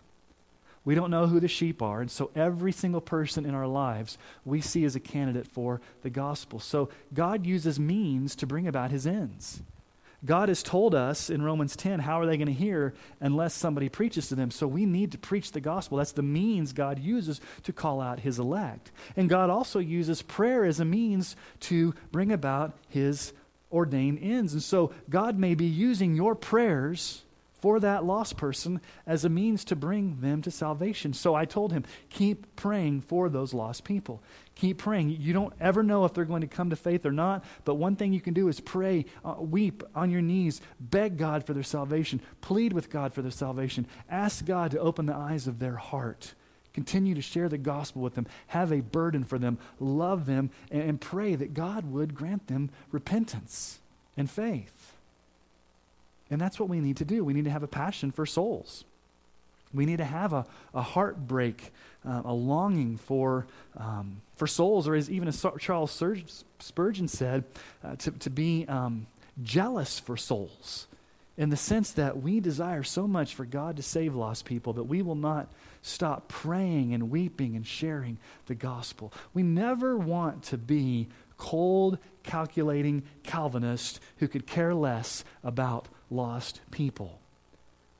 We 0.85 0.95
don't 0.95 1.11
know 1.11 1.27
who 1.27 1.41
the 1.41 1.49
sheep 1.49 1.83
are. 1.83 2.01
And 2.01 2.11
so 2.11 2.31
every 2.35 2.73
single 2.73 3.01
person 3.01 3.45
in 3.45 3.55
our 3.55 3.67
lives 3.67 4.19
we 4.45 4.61
see 4.61 4.85
as 4.85 4.97
a 4.97 5.01
candidate 5.01 5.47
for 5.47 5.81
the 6.03 6.11
gospel. 6.11 6.61
So 6.61 6.89
God 7.13 7.47
uses 7.47 7.79
means 7.79 8.35
to 8.37 8.47
bring 8.47 8.67
about 8.67 8.91
his 8.91 9.07
ends. 9.07 9.63
God 10.25 10.49
has 10.49 10.65
told 10.65 10.97
us 10.97 11.31
in 11.31 11.43
Romans 11.43 11.77
10, 11.77 12.01
how 12.01 12.21
are 12.21 12.27
they 12.27 12.37
going 12.37 12.49
to 12.49 12.53
hear 12.53 12.95
unless 13.21 13.55
somebody 13.55 13.89
preaches 13.89 14.29
to 14.29 14.35
them? 14.35 14.51
So 14.51 14.67
we 14.67 14.85
need 14.85 15.13
to 15.13 15.19
preach 15.19 15.53
the 15.53 15.61
gospel. 15.61 15.99
That's 15.99 16.13
the 16.13 16.23
means 16.23 16.73
God 16.73 16.99
uses 16.99 17.41
to 17.63 17.73
call 17.73 18.01
out 18.01 18.21
his 18.21 18.41
elect. 18.41 18.91
And 19.17 19.29
God 19.29 19.49
also 19.49 19.79
uses 19.79 20.23
prayer 20.23 20.65
as 20.65 20.81
a 20.81 20.85
means 20.85 21.37
to 21.61 21.95
bring 22.11 22.33
about 22.33 22.77
his 22.89 23.33
ordained 23.71 24.19
ends. 24.21 24.55
And 24.55 24.63
so 24.63 24.93
God 25.09 25.39
may 25.39 25.55
be 25.55 25.67
using 25.67 26.17
your 26.17 26.35
prayers 26.35 27.23
for 27.61 27.81
that 27.81 28.05
lost 28.05 28.37
person 28.37 28.81
as 29.07 29.25
a 29.25 29.29
means 29.29 29.65
to 29.65 29.77
bring 29.77 30.21
them 30.21 30.43
to 30.43 30.51
salvation. 30.51 31.13
So 31.13 31.35
I 31.35 31.45
told 31.45 31.73
him, 31.73 31.85
keep 32.09 32.57
praying 32.57 33.03
for 33.03 33.29
those 33.29 33.53
lost 33.53 33.85
people. 33.85 34.23
Keep 34.55 34.79
praying. 34.79 35.11
You 35.11 35.33
don't 35.33 35.53
ever 35.61 35.83
know 35.83 36.05
if 36.05 36.15
they're 36.15 36.25
going 36.25 36.41
to 36.41 36.47
come 36.47 36.71
to 36.71 36.77
faith 36.77 37.07
or 37.07 37.13
not, 37.13 37.45
but 37.65 37.75
one 37.75 37.97
thing 37.97 38.13
you 38.13 38.21
can 38.21 38.35
do 38.35 38.49
is 38.49 38.61
pray, 38.61 39.05
uh, 39.25 39.37
weep 39.39 39.83
on 39.95 40.11
your 40.11 40.23
knees, 40.23 40.61
beg 40.81 41.17
God 41.17 41.45
for 41.45 41.53
their 41.53 41.63
salvation, 41.63 42.21
plead 42.41 42.73
with 42.73 42.91
God 42.91 43.13
for 43.13 43.23
their 43.23 43.31
salvation, 43.31 43.87
ask 44.11 44.45
God 44.45 44.73
to 44.73 44.81
open 44.81 45.07
the 45.07 45.15
eyes 45.15 45.47
of 45.47 45.59
their 45.59 45.77
heart. 45.77 46.35
Continue 46.75 47.15
to 47.15 47.23
share 47.23 47.49
the 47.49 47.59
gospel 47.59 48.03
with 48.03 48.15
them, 48.15 48.27
have 48.49 48.73
a 48.73 48.81
burden 48.81 49.25
for 49.25 49.39
them, 49.39 49.59
love 49.81 50.27
them, 50.27 50.51
and, 50.71 50.83
and 50.83 51.01
pray 51.01 51.35
that 51.35 51.55
God 51.55 51.91
would 51.91 52.15
grant 52.15 52.47
them 52.47 52.71
repentance 52.93 53.81
and 54.17 54.31
faith. 54.31 54.78
And 56.31 56.41
that's 56.41 56.61
what 56.61 56.69
we 56.69 56.81
need 56.81 56.99
to 56.99 57.05
do. 57.05 57.25
We 57.25 57.33
need 57.33 57.45
to 57.45 57.51
have 57.51 57.63
a 57.63 57.69
passion 57.69 58.11
for 58.11 58.27
souls. 58.27 58.85
We 59.73 59.87
need 59.87 59.99
to 59.99 60.05
have 60.05 60.33
a, 60.33 60.47
a 60.75 60.83
heartbreak, 60.83 61.73
uh, 62.07 62.23
a 62.25 62.33
longing 62.33 62.97
for, 62.97 63.47
um, 63.77 64.23
for 64.37 64.47
souls, 64.47 64.89
or 64.89 64.95
as 64.95 65.11
even 65.11 65.29
as 65.29 65.45
Charles 65.59 66.03
Spurgeon 66.59 67.09
said, 67.09 67.45
uh, 67.85 67.97
to, 67.97 68.11
to 68.13 68.31
be 68.31 68.67
um, 68.67 69.07
jealous 69.43 69.99
for 69.99 70.17
souls 70.17 70.87
in 71.37 71.51
the 71.51 71.57
sense 71.57 71.93
that 71.93 72.21
we 72.21 72.41
desire 72.41 72.83
so 72.83 73.07
much 73.07 73.35
for 73.35 73.45
God 73.45 73.77
to 73.77 73.83
save 73.83 74.15
lost 74.15 74.45
people 74.45 74.73
that 74.75 74.85
we 74.85 75.03
will 75.03 75.15
not 75.15 75.49
stop 75.83 76.29
praying 76.29 76.93
and 76.93 77.11
weeping 77.11 77.55
and 77.55 77.65
sharing 77.65 78.19
the 78.47 78.57
gospel. 78.57 79.13
We 79.33 79.45
never 79.45 79.97
want 79.97 80.43
to 80.45 80.59
be 80.59 81.07
cold, 81.37 81.99
calculating 82.25 83.05
Calvinists 83.23 84.01
who 84.17 84.27
could 84.27 84.47
care 84.47 84.75
less 84.75 85.25
about 85.45 85.87
lost 86.11 86.61
people. 86.71 87.21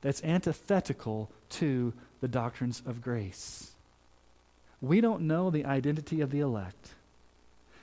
That's 0.01 0.23
antithetical 0.23 1.29
to 1.49 1.93
the 2.21 2.27
doctrines 2.27 2.81
of 2.85 3.01
grace. 3.01 3.71
We 4.81 5.01
don't 5.01 5.23
know 5.23 5.49
the 5.49 5.65
identity 5.65 6.21
of 6.21 6.31
the 6.31 6.39
elect. 6.39 6.95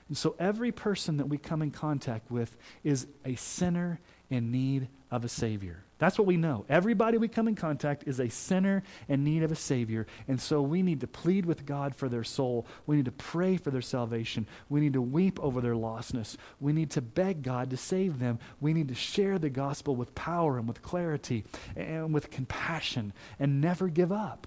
And 0.09 0.17
so 0.17 0.35
every 0.39 0.73
person 0.73 1.17
that 1.17 1.29
we 1.29 1.37
come 1.37 1.63
in 1.63 1.71
contact 1.71 2.31
with 2.31 2.57
is 2.85 3.07
a 3.25 3.35
sinner 3.35 4.01
in 4.31 4.51
need 4.51 4.89
of 5.11 5.25
a 5.25 5.29
Savior. 5.29 5.83
That's 5.99 6.19
what 6.19 6.27
we 6.27 6.37
know. 6.37 6.67
Everybody 6.69 7.17
we 7.17 7.29
come 7.29 7.49
in 7.49 7.55
contact 7.55 8.05
is 8.07 8.21
a 8.21 8.29
sinner 8.29 8.83
in 9.09 9.25
need 9.25 9.43
of 9.43 9.51
a 9.51 9.57
Savior. 9.57 10.07
And 10.29 10.39
so 10.39 10.61
we 10.61 10.83
need 10.83 11.01
to 11.01 11.07
plead 11.07 11.47
with 11.47 11.65
God 11.65 11.95
for 11.95 12.11
their 12.11 12.25
soul. 12.25 12.67
We 12.87 12.97
need 12.97 13.07
to 13.07 13.13
pray 13.13 13.57
for 13.57 13.71
their 13.71 13.81
salvation. 13.81 14.47
We 14.69 14.81
need 14.81 14.93
to 14.93 15.01
weep 15.01 15.43
over 15.43 15.63
their 15.63 15.75
lostness. 15.75 16.37
We 16.61 16.75
need 16.75 16.91
to 16.93 17.01
beg 17.01 17.43
God 17.43 17.71
to 17.71 17.79
save 17.79 18.19
them. 18.19 18.39
We 18.61 18.75
need 18.75 18.89
to 18.89 18.95
share 18.95 19.39
the 19.39 19.49
gospel 19.49 19.97
with 19.97 20.15
power 20.15 20.59
and 20.59 20.69
with 20.69 20.83
clarity 20.83 21.45
and 21.75 22.13
with 22.13 22.31
compassion 22.31 23.15
and 23.39 23.63
never 23.63 23.89
give 23.89 24.13
up. 24.13 24.47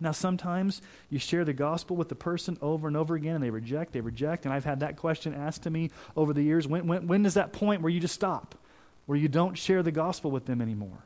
Now, 0.00 0.12
sometimes 0.12 0.80
you 1.10 1.18
share 1.18 1.44
the 1.44 1.52
gospel 1.52 1.96
with 1.96 2.08
the 2.08 2.14
person 2.14 2.56
over 2.62 2.86
and 2.86 2.96
over 2.96 3.16
again, 3.16 3.34
and 3.34 3.44
they 3.44 3.50
reject, 3.50 3.92
they 3.92 4.00
reject. 4.00 4.44
And 4.44 4.54
I've 4.54 4.64
had 4.64 4.80
that 4.80 4.96
question 4.96 5.34
asked 5.34 5.64
to 5.64 5.70
me 5.70 5.90
over 6.16 6.32
the 6.32 6.42
years 6.42 6.68
when, 6.68 6.86
when, 6.86 7.08
when 7.08 7.26
is 7.26 7.34
that 7.34 7.52
point 7.52 7.82
where 7.82 7.90
you 7.90 7.98
just 7.98 8.14
stop? 8.14 8.54
Where 9.08 9.16
you 9.16 9.26
don't 9.26 9.56
share 9.56 9.82
the 9.82 9.90
gospel 9.90 10.30
with 10.30 10.44
them 10.44 10.60
anymore. 10.60 11.02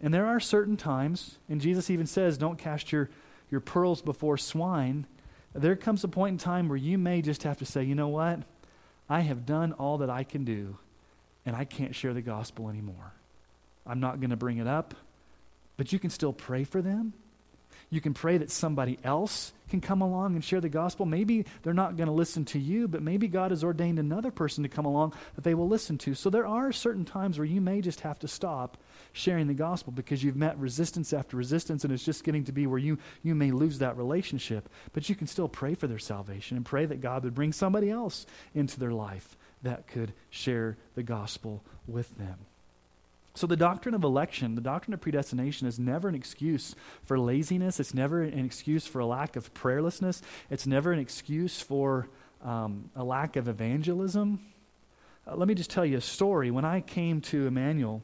And 0.00 0.12
there 0.12 0.26
are 0.26 0.40
certain 0.40 0.76
times, 0.76 1.38
and 1.48 1.60
Jesus 1.60 1.88
even 1.88 2.06
says, 2.06 2.36
don't 2.36 2.58
cast 2.58 2.90
your, 2.90 3.08
your 3.52 3.60
pearls 3.60 4.02
before 4.02 4.36
swine. 4.36 5.06
There 5.54 5.76
comes 5.76 6.02
a 6.02 6.08
point 6.08 6.32
in 6.32 6.38
time 6.38 6.68
where 6.68 6.76
you 6.76 6.98
may 6.98 7.22
just 7.22 7.44
have 7.44 7.56
to 7.58 7.64
say, 7.64 7.84
you 7.84 7.94
know 7.94 8.08
what? 8.08 8.40
I 9.08 9.20
have 9.20 9.46
done 9.46 9.74
all 9.74 9.98
that 9.98 10.10
I 10.10 10.24
can 10.24 10.44
do, 10.44 10.76
and 11.46 11.54
I 11.54 11.64
can't 11.64 11.94
share 11.94 12.14
the 12.14 12.20
gospel 12.20 12.68
anymore. 12.68 13.12
I'm 13.86 14.00
not 14.00 14.18
going 14.18 14.30
to 14.30 14.36
bring 14.36 14.58
it 14.58 14.66
up, 14.66 14.96
but 15.76 15.92
you 15.92 16.00
can 16.00 16.10
still 16.10 16.32
pray 16.32 16.64
for 16.64 16.82
them. 16.82 17.12
You 17.90 18.00
can 18.00 18.14
pray 18.14 18.38
that 18.38 18.50
somebody 18.50 18.98
else 19.04 19.52
can 19.68 19.80
come 19.80 20.02
along 20.02 20.34
and 20.34 20.44
share 20.44 20.60
the 20.60 20.68
gospel. 20.68 21.06
Maybe 21.06 21.46
they're 21.62 21.74
not 21.74 21.96
going 21.96 22.06
to 22.06 22.12
listen 22.12 22.44
to 22.46 22.58
you, 22.58 22.86
but 22.86 23.02
maybe 23.02 23.28
God 23.28 23.50
has 23.50 23.64
ordained 23.64 23.98
another 23.98 24.30
person 24.30 24.62
to 24.62 24.68
come 24.68 24.84
along 24.84 25.14
that 25.34 25.44
they 25.44 25.54
will 25.54 25.68
listen 25.68 25.98
to. 25.98 26.14
So 26.14 26.30
there 26.30 26.46
are 26.46 26.72
certain 26.72 27.04
times 27.04 27.38
where 27.38 27.46
you 27.46 27.60
may 27.60 27.80
just 27.80 28.00
have 28.00 28.18
to 28.20 28.28
stop 28.28 28.76
sharing 29.12 29.46
the 29.46 29.54
gospel 29.54 29.92
because 29.92 30.22
you've 30.22 30.36
met 30.36 30.58
resistance 30.58 31.12
after 31.12 31.36
resistance 31.36 31.84
and 31.84 31.92
it's 31.92 32.04
just 32.04 32.24
getting 32.24 32.44
to 32.44 32.52
be 32.52 32.66
where 32.66 32.78
you, 32.78 32.98
you 33.22 33.34
may 33.34 33.50
lose 33.50 33.78
that 33.78 33.96
relationship. 33.96 34.68
But 34.92 35.08
you 35.08 35.14
can 35.14 35.26
still 35.26 35.48
pray 35.48 35.74
for 35.74 35.86
their 35.86 35.98
salvation 35.98 36.56
and 36.56 36.66
pray 36.66 36.86
that 36.86 37.00
God 37.00 37.24
would 37.24 37.34
bring 37.34 37.52
somebody 37.52 37.90
else 37.90 38.26
into 38.54 38.78
their 38.78 38.92
life 38.92 39.36
that 39.62 39.86
could 39.86 40.12
share 40.30 40.76
the 40.94 41.02
gospel 41.02 41.64
with 41.86 42.16
them. 42.18 42.46
So, 43.36 43.48
the 43.48 43.56
doctrine 43.56 43.96
of 43.96 44.04
election, 44.04 44.54
the 44.54 44.60
doctrine 44.60 44.94
of 44.94 45.00
predestination, 45.00 45.66
is 45.66 45.76
never 45.76 46.08
an 46.08 46.14
excuse 46.14 46.76
for 47.02 47.18
laziness. 47.18 47.80
It's 47.80 47.92
never 47.92 48.22
an 48.22 48.44
excuse 48.44 48.86
for 48.86 49.00
a 49.00 49.06
lack 49.06 49.34
of 49.34 49.52
prayerlessness. 49.52 50.22
It's 50.50 50.68
never 50.68 50.92
an 50.92 51.00
excuse 51.00 51.60
for 51.60 52.08
um, 52.44 52.90
a 52.94 53.02
lack 53.02 53.34
of 53.34 53.48
evangelism. 53.48 54.38
Uh, 55.26 55.34
let 55.34 55.48
me 55.48 55.54
just 55.54 55.70
tell 55.70 55.84
you 55.84 55.96
a 55.96 56.00
story. 56.00 56.52
When 56.52 56.64
I 56.64 56.80
came 56.80 57.20
to 57.22 57.48
Emmanuel 57.48 58.02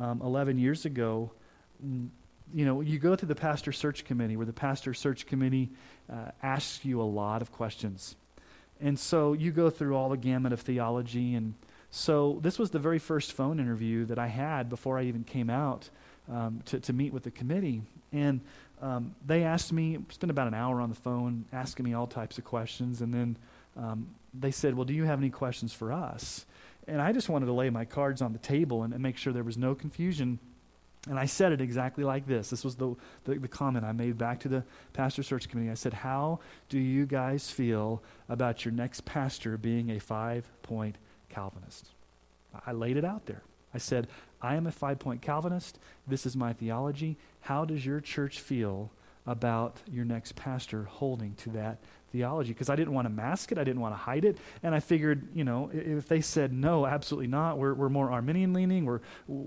um, 0.00 0.20
11 0.20 0.58
years 0.58 0.84
ago, 0.84 1.30
mm, 1.84 2.08
you 2.52 2.64
know, 2.64 2.80
you 2.80 2.98
go 2.98 3.14
through 3.14 3.28
the 3.28 3.36
pastor 3.36 3.70
search 3.70 4.04
committee 4.04 4.36
where 4.36 4.46
the 4.46 4.52
pastor 4.52 4.94
search 4.94 5.26
committee 5.26 5.70
uh, 6.12 6.32
asks 6.42 6.84
you 6.84 7.00
a 7.00 7.04
lot 7.04 7.40
of 7.40 7.52
questions. 7.52 8.16
And 8.80 8.98
so 8.98 9.32
you 9.32 9.52
go 9.52 9.70
through 9.70 9.96
all 9.96 10.08
the 10.08 10.16
gamut 10.16 10.52
of 10.52 10.60
theology 10.60 11.36
and 11.36 11.54
so 11.94 12.38
this 12.40 12.58
was 12.58 12.70
the 12.70 12.78
very 12.78 12.98
first 12.98 13.32
phone 13.34 13.60
interview 13.60 14.06
that 14.06 14.18
I 14.18 14.26
had 14.26 14.70
before 14.70 14.98
I 14.98 15.04
even 15.04 15.24
came 15.24 15.50
out 15.50 15.90
um, 16.30 16.62
to, 16.64 16.80
to 16.80 16.92
meet 16.94 17.12
with 17.12 17.22
the 17.22 17.30
committee. 17.30 17.82
And 18.14 18.40
um, 18.80 19.14
they 19.26 19.44
asked 19.44 19.74
me, 19.74 19.98
spent 20.08 20.30
about 20.30 20.48
an 20.48 20.54
hour 20.54 20.80
on 20.80 20.88
the 20.88 20.94
phone 20.94 21.44
asking 21.52 21.84
me 21.84 21.92
all 21.92 22.06
types 22.06 22.38
of 22.38 22.44
questions. 22.44 23.02
And 23.02 23.12
then 23.12 23.36
um, 23.76 24.08
they 24.32 24.50
said, 24.50 24.74
Well, 24.74 24.86
do 24.86 24.94
you 24.94 25.04
have 25.04 25.18
any 25.18 25.28
questions 25.28 25.74
for 25.74 25.92
us? 25.92 26.46
And 26.88 27.02
I 27.02 27.12
just 27.12 27.28
wanted 27.28 27.46
to 27.46 27.52
lay 27.52 27.68
my 27.68 27.84
cards 27.84 28.22
on 28.22 28.32
the 28.32 28.38
table 28.38 28.84
and, 28.84 28.94
and 28.94 29.02
make 29.02 29.18
sure 29.18 29.34
there 29.34 29.44
was 29.44 29.58
no 29.58 29.74
confusion. 29.74 30.38
And 31.10 31.18
I 31.18 31.26
said 31.26 31.52
it 31.52 31.60
exactly 31.60 32.04
like 32.04 32.26
this. 32.26 32.48
This 32.48 32.64
was 32.64 32.76
the, 32.76 32.96
the, 33.24 33.34
the, 33.34 33.48
comment 33.48 33.84
I 33.84 33.92
made 33.92 34.16
back 34.16 34.40
to 34.40 34.48
the 34.48 34.64
pastor 34.94 35.22
search 35.22 35.46
committee. 35.50 35.70
I 35.70 35.74
said, 35.74 35.92
How 35.92 36.40
do 36.70 36.78
you 36.78 37.04
guys 37.04 37.50
feel 37.50 38.02
about 38.30 38.64
your 38.64 38.72
next 38.72 39.04
pastor 39.04 39.58
being 39.58 39.90
a 39.90 39.98
five 39.98 40.48
point 40.62 40.96
Calvinist. 41.32 41.88
I 42.66 42.72
laid 42.72 42.96
it 42.96 43.04
out 43.04 43.26
there. 43.26 43.42
I 43.74 43.78
said, 43.78 44.08
I 44.40 44.56
am 44.56 44.66
a 44.66 44.72
five 44.72 44.98
point 44.98 45.22
Calvinist. 45.22 45.78
This 46.06 46.26
is 46.26 46.36
my 46.36 46.52
theology. 46.52 47.16
How 47.40 47.64
does 47.64 47.84
your 47.86 48.00
church 48.00 48.40
feel 48.40 48.90
about 49.26 49.80
your 49.90 50.04
next 50.04 50.36
pastor 50.36 50.84
holding 50.84 51.34
to 51.36 51.50
that 51.50 51.78
theology? 52.10 52.52
Because 52.52 52.68
I 52.68 52.76
didn't 52.76 52.92
want 52.92 53.06
to 53.06 53.10
mask 53.10 53.50
it, 53.52 53.58
I 53.58 53.64
didn't 53.64 53.80
want 53.80 53.94
to 53.94 53.98
hide 53.98 54.24
it. 54.24 54.36
And 54.62 54.74
I 54.74 54.80
figured, 54.80 55.26
you 55.34 55.44
know, 55.44 55.70
if 55.72 56.06
they 56.06 56.20
said 56.20 56.52
no, 56.52 56.84
absolutely 56.84 57.28
not, 57.28 57.56
we're, 57.56 57.72
we're 57.72 57.88
more 57.88 58.10
Arminian 58.10 58.52
leaning, 58.52 58.84
we're, 58.84 59.00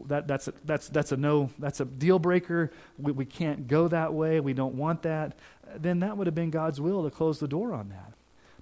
that, 0.08 0.28
that's, 0.28 0.48
a, 0.48 0.54
that's, 0.64 0.88
that's 0.90 1.12
a 1.12 1.18
no, 1.18 1.52
that's 1.60 1.80
a 1.82 1.86
deal 1.86 2.18
breaker, 2.18 2.72
we, 2.98 3.12
we 3.12 3.26
can't 3.26 3.68
go 3.68 3.88
that 3.90 4.14
way, 4.14 4.40
we 4.40 4.54
don't 4.54 4.76
want 4.76 5.04
that, 5.04 5.38
then 5.78 6.00
that 6.00 6.18
would 6.18 6.26
have 6.26 6.36
been 6.36 6.50
God's 6.50 6.82
will 6.82 7.04
to 7.04 7.12
close 7.12 7.40
the 7.40 7.48
door 7.48 7.74
on 7.74 7.90
that. 7.90 8.14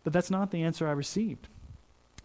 But 0.03 0.11
that's 0.11 0.29
not 0.29 0.51
the 0.51 0.63
answer 0.63 0.87
I 0.87 0.91
received. 0.91 1.47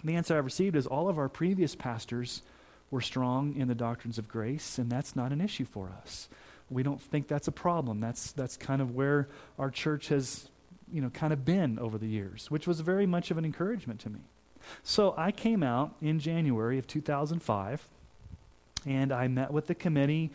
The 0.05 0.15
answer 0.15 0.35
I 0.35 0.39
received 0.39 0.77
is 0.77 0.87
all 0.87 1.09
of 1.09 1.19
our 1.19 1.29
previous 1.29 1.75
pastors 1.75 2.43
were 2.91 3.01
strong 3.01 3.55
in 3.57 3.69
the 3.69 3.75
doctrines 3.75 4.19
of 4.19 4.29
grace, 4.29 4.79
and 4.79 4.91
that's 4.91 5.15
not 5.15 5.33
an 5.33 5.41
issue 5.41 5.65
for 5.65 5.91
us. 6.03 6.29
We 6.71 6.83
don't 6.83 7.01
think 7.01 7.29
that's 7.29 7.49
a 7.49 7.53
problem. 7.53 8.01
That's, 8.01 8.33
that's 8.33 8.57
kind 8.57 8.81
of 8.81 8.95
where 8.95 9.29
our 9.59 9.71
church 9.71 10.09
has, 10.09 10.49
you 10.93 11.01
know, 11.01 11.11
kind 11.11 11.33
of 11.33 11.45
been 11.45 11.79
over 11.79 11.99
the 11.99 12.07
years, 12.07 12.51
which 12.51 12.67
was 12.67 12.81
very 12.81 13.07
much 13.07 13.31
of 13.31 13.39
an 13.39 13.45
encouragement 13.45 14.01
to 14.01 14.11
me. 14.11 14.21
So 14.83 15.15
I 15.17 15.33
came 15.33 15.63
out 15.63 15.95
in 16.01 16.19
January 16.19 16.79
of 16.79 16.87
2005 16.87 17.87
and 18.87 19.13
I 19.13 19.29
met 19.29 19.53
with 19.53 19.67
the 19.67 19.75
committee. 19.75 20.31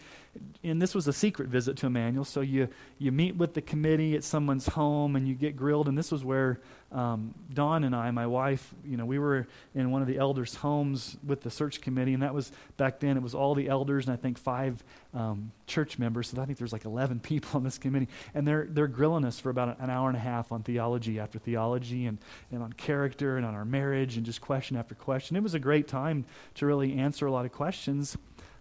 And 0.63 0.81
this 0.81 0.95
was 0.95 1.07
a 1.07 1.13
secret 1.13 1.49
visit 1.49 1.77
to 1.77 1.87
Emmanuel. 1.87 2.25
So 2.25 2.41
you, 2.41 2.69
you 2.97 3.11
meet 3.11 3.35
with 3.35 3.53
the 3.53 3.61
committee 3.61 4.15
at 4.15 4.23
someone's 4.23 4.65
home 4.67 5.15
and 5.15 5.27
you 5.27 5.35
get 5.35 5.55
grilled. 5.55 5.87
And 5.87 5.97
this 5.97 6.11
was 6.11 6.23
where 6.23 6.59
um, 6.93 7.33
Dawn 7.51 7.83
and 7.83 7.95
I, 7.95 8.11
my 8.11 8.27
wife, 8.27 8.73
you 8.85 8.97
know, 8.97 9.05
we 9.05 9.17
were 9.17 9.47
in 9.73 9.89
one 9.89 10.01
of 10.01 10.07
the 10.07 10.17
elders' 10.17 10.55
homes 10.55 11.17
with 11.25 11.41
the 11.41 11.49
search 11.49 11.81
committee, 11.81 12.13
and 12.13 12.21
that 12.21 12.33
was 12.33 12.51
back 12.77 12.99
then. 12.99 13.17
It 13.17 13.23
was 13.23 13.33
all 13.33 13.55
the 13.55 13.67
elders 13.67 14.05
and 14.05 14.13
I 14.13 14.15
think 14.15 14.37
five 14.37 14.83
um, 15.13 15.51
church 15.65 15.97
members. 15.97 16.29
So 16.29 16.41
I 16.41 16.45
think 16.45 16.59
there's 16.59 16.71
like 16.71 16.85
11 16.85 17.19
people 17.21 17.57
on 17.57 17.63
this 17.63 17.79
committee, 17.79 18.09
and 18.35 18.47
they're 18.47 18.67
they're 18.69 18.87
grilling 18.87 19.25
us 19.25 19.39
for 19.39 19.49
about 19.49 19.79
an 19.79 19.89
hour 19.89 20.07
and 20.07 20.15
a 20.17 20.21
half 20.21 20.51
on 20.51 20.61
theology 20.61 21.19
after 21.19 21.39
theology, 21.39 22.05
and 22.05 22.19
and 22.51 22.61
on 22.61 22.71
character 22.73 23.37
and 23.37 23.45
on 23.45 23.55
our 23.55 23.65
marriage, 23.65 24.15
and 24.15 24.25
just 24.25 24.41
question 24.41 24.77
after 24.77 24.93
question. 24.93 25.35
It 25.35 25.43
was 25.43 25.55
a 25.55 25.59
great 25.59 25.87
time 25.87 26.25
to 26.55 26.65
really 26.67 26.93
answer 26.93 27.25
a 27.25 27.31
lot 27.31 27.45
of 27.45 27.51
questions, 27.51 28.15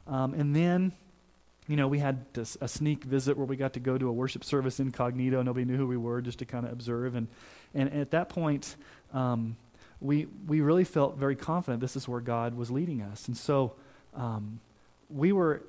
um, 0.06 0.32
and 0.32 0.56
then 0.56 0.92
you 1.68 1.76
know, 1.76 1.86
we 1.86 2.00
had 2.00 2.24
a 2.60 2.68
sneak 2.68 3.04
visit 3.04 3.36
where 3.36 3.46
we 3.46 3.56
got 3.56 3.74
to 3.74 3.80
go 3.80 3.96
to 3.96 4.08
a 4.08 4.12
worship 4.12 4.42
service 4.42 4.80
incognito. 4.80 5.42
Nobody 5.42 5.64
knew 5.64 5.76
who 5.76 5.86
we 5.86 5.96
were, 5.96 6.20
just 6.20 6.40
to 6.40 6.44
kind 6.44 6.66
of 6.66 6.72
observe. 6.72 7.14
And, 7.14 7.28
and 7.72 7.92
at 7.92 8.10
that 8.10 8.28
point, 8.28 8.74
um, 9.12 9.56
we, 10.00 10.26
we 10.48 10.60
really 10.60 10.84
felt 10.84 11.16
very 11.16 11.36
confident 11.36 11.80
this 11.80 11.94
is 11.94 12.08
where 12.08 12.20
God 12.20 12.54
was 12.54 12.70
leading 12.70 13.00
us. 13.00 13.28
And 13.28 13.36
so 13.36 13.74
um, 14.14 14.60
we 15.08 15.30
were 15.30 15.62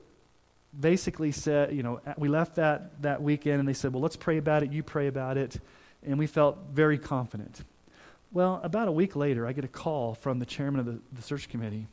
basically 0.78 1.32
said, 1.32 1.76
you 1.76 1.84
know, 1.84 2.02
we 2.18 2.28
left 2.28 2.56
that, 2.56 3.02
that 3.04 3.22
weekend 3.22 3.60
and 3.60 3.70
they 3.70 3.74
said, 3.74 3.94
well, 3.94 4.02
let's 4.02 4.16
pray 4.16 4.38
about 4.38 4.64
it. 4.64 4.72
You 4.72 4.82
pray 4.82 5.06
about 5.06 5.38
it. 5.38 5.60
And 6.04 6.18
we 6.18 6.26
felt 6.26 6.58
very 6.74 6.98
confident. 6.98 7.64
Well, 8.32 8.60
about 8.64 8.88
a 8.88 8.92
week 8.92 9.16
later, 9.16 9.46
I 9.46 9.54
get 9.54 9.64
a 9.64 9.70
call 9.70 10.16
from 10.16 10.40
the 10.40 10.46
chairman 10.48 10.80
of 10.80 10.88
the, 10.88 11.00
the 11.12 11.22
search 11.22 11.50
committee. 11.50 11.86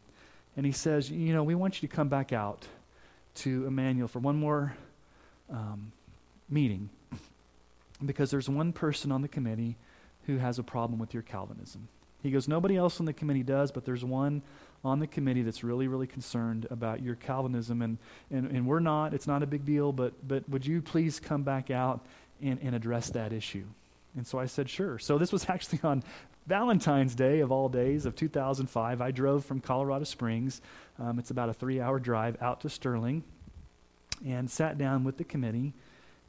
And 0.57 0.65
he 0.65 0.73
says, 0.73 1.11
you 1.11 1.35
know, 1.35 1.45
we 1.45 1.55
want 1.55 1.83
you 1.83 1.89
to 1.89 1.95
come 1.95 2.09
back 2.09 2.33
out 2.33 2.67
to 3.37 3.67
Emmanuel 3.67 4.09
for 4.09 4.19
one 4.19 4.37
more 4.37 4.77
um, 5.51 5.93
meeting 6.49 6.91
because 8.05 8.31
there's 8.31 8.49
one 8.49 8.73
person 8.73 9.13
on 9.13 9.23
the 9.23 9.29
committee 9.29 9.77
who 10.27 10.39
has 10.39 10.59
a 10.59 10.63
problem 10.63 10.99
with 10.99 11.13
your 11.13 11.23
Calvinism. 11.23 11.89
He 12.23 12.31
goes, 12.31 12.49
Nobody 12.49 12.77
else 12.77 13.01
on 13.01 13.07
the 13.07 13.13
committee 13.13 13.43
does, 13.43 13.71
but 13.71 13.85
there's 13.85 14.05
one 14.05 14.43
on 14.85 14.99
the 14.99 15.07
committee 15.07 15.43
that's 15.43 15.63
really, 15.63 15.89
really 15.89 16.07
concerned 16.07 16.67
about 16.71 17.03
your 17.03 17.15
Calvinism. 17.15 17.83
And, 17.83 17.99
and, 18.31 18.51
and 18.51 18.67
we're 18.67 18.81
not, 18.81 19.15
it's 19.15 19.27
not 19.27 19.43
a 19.43 19.47
big 19.47 19.65
deal, 19.65 19.93
but, 19.93 20.13
but 20.27 20.49
would 20.49 20.67
you 20.67 20.83
please 20.83 21.21
come 21.21 21.43
back 21.43 21.71
out 21.71 22.05
and, 22.43 22.59
and 22.63 22.75
address 22.75 23.11
that 23.11 23.33
issue? 23.33 23.65
And 24.17 24.27
so 24.27 24.39
I 24.39 24.47
said, 24.47 24.69
Sure. 24.69 24.99
So 24.99 25.19
this 25.19 25.33
was 25.33 25.47
actually 25.49 25.81
on 25.83 26.03
Valentine's 26.47 27.15
Day 27.15 27.41
of 27.41 27.53
all 27.53 27.69
days 27.69 28.07
of 28.07 28.17
2005. 28.17 29.01
I 29.01 29.11
drove 29.11 29.45
from 29.45 29.61
Colorado 29.61 30.05
Springs. 30.05 30.61
Um, 30.99 31.19
it's 31.19 31.31
about 31.31 31.49
a 31.49 31.55
three 31.55 31.81
hour 31.81 31.99
drive 31.99 32.37
out 32.41 32.61
to 32.63 32.69
Sterling 32.69 33.23
and 34.27 34.51
sat 34.51 34.79
down 34.79 35.05
with 35.05 35.17
the 35.17 35.25
committee 35.25 35.75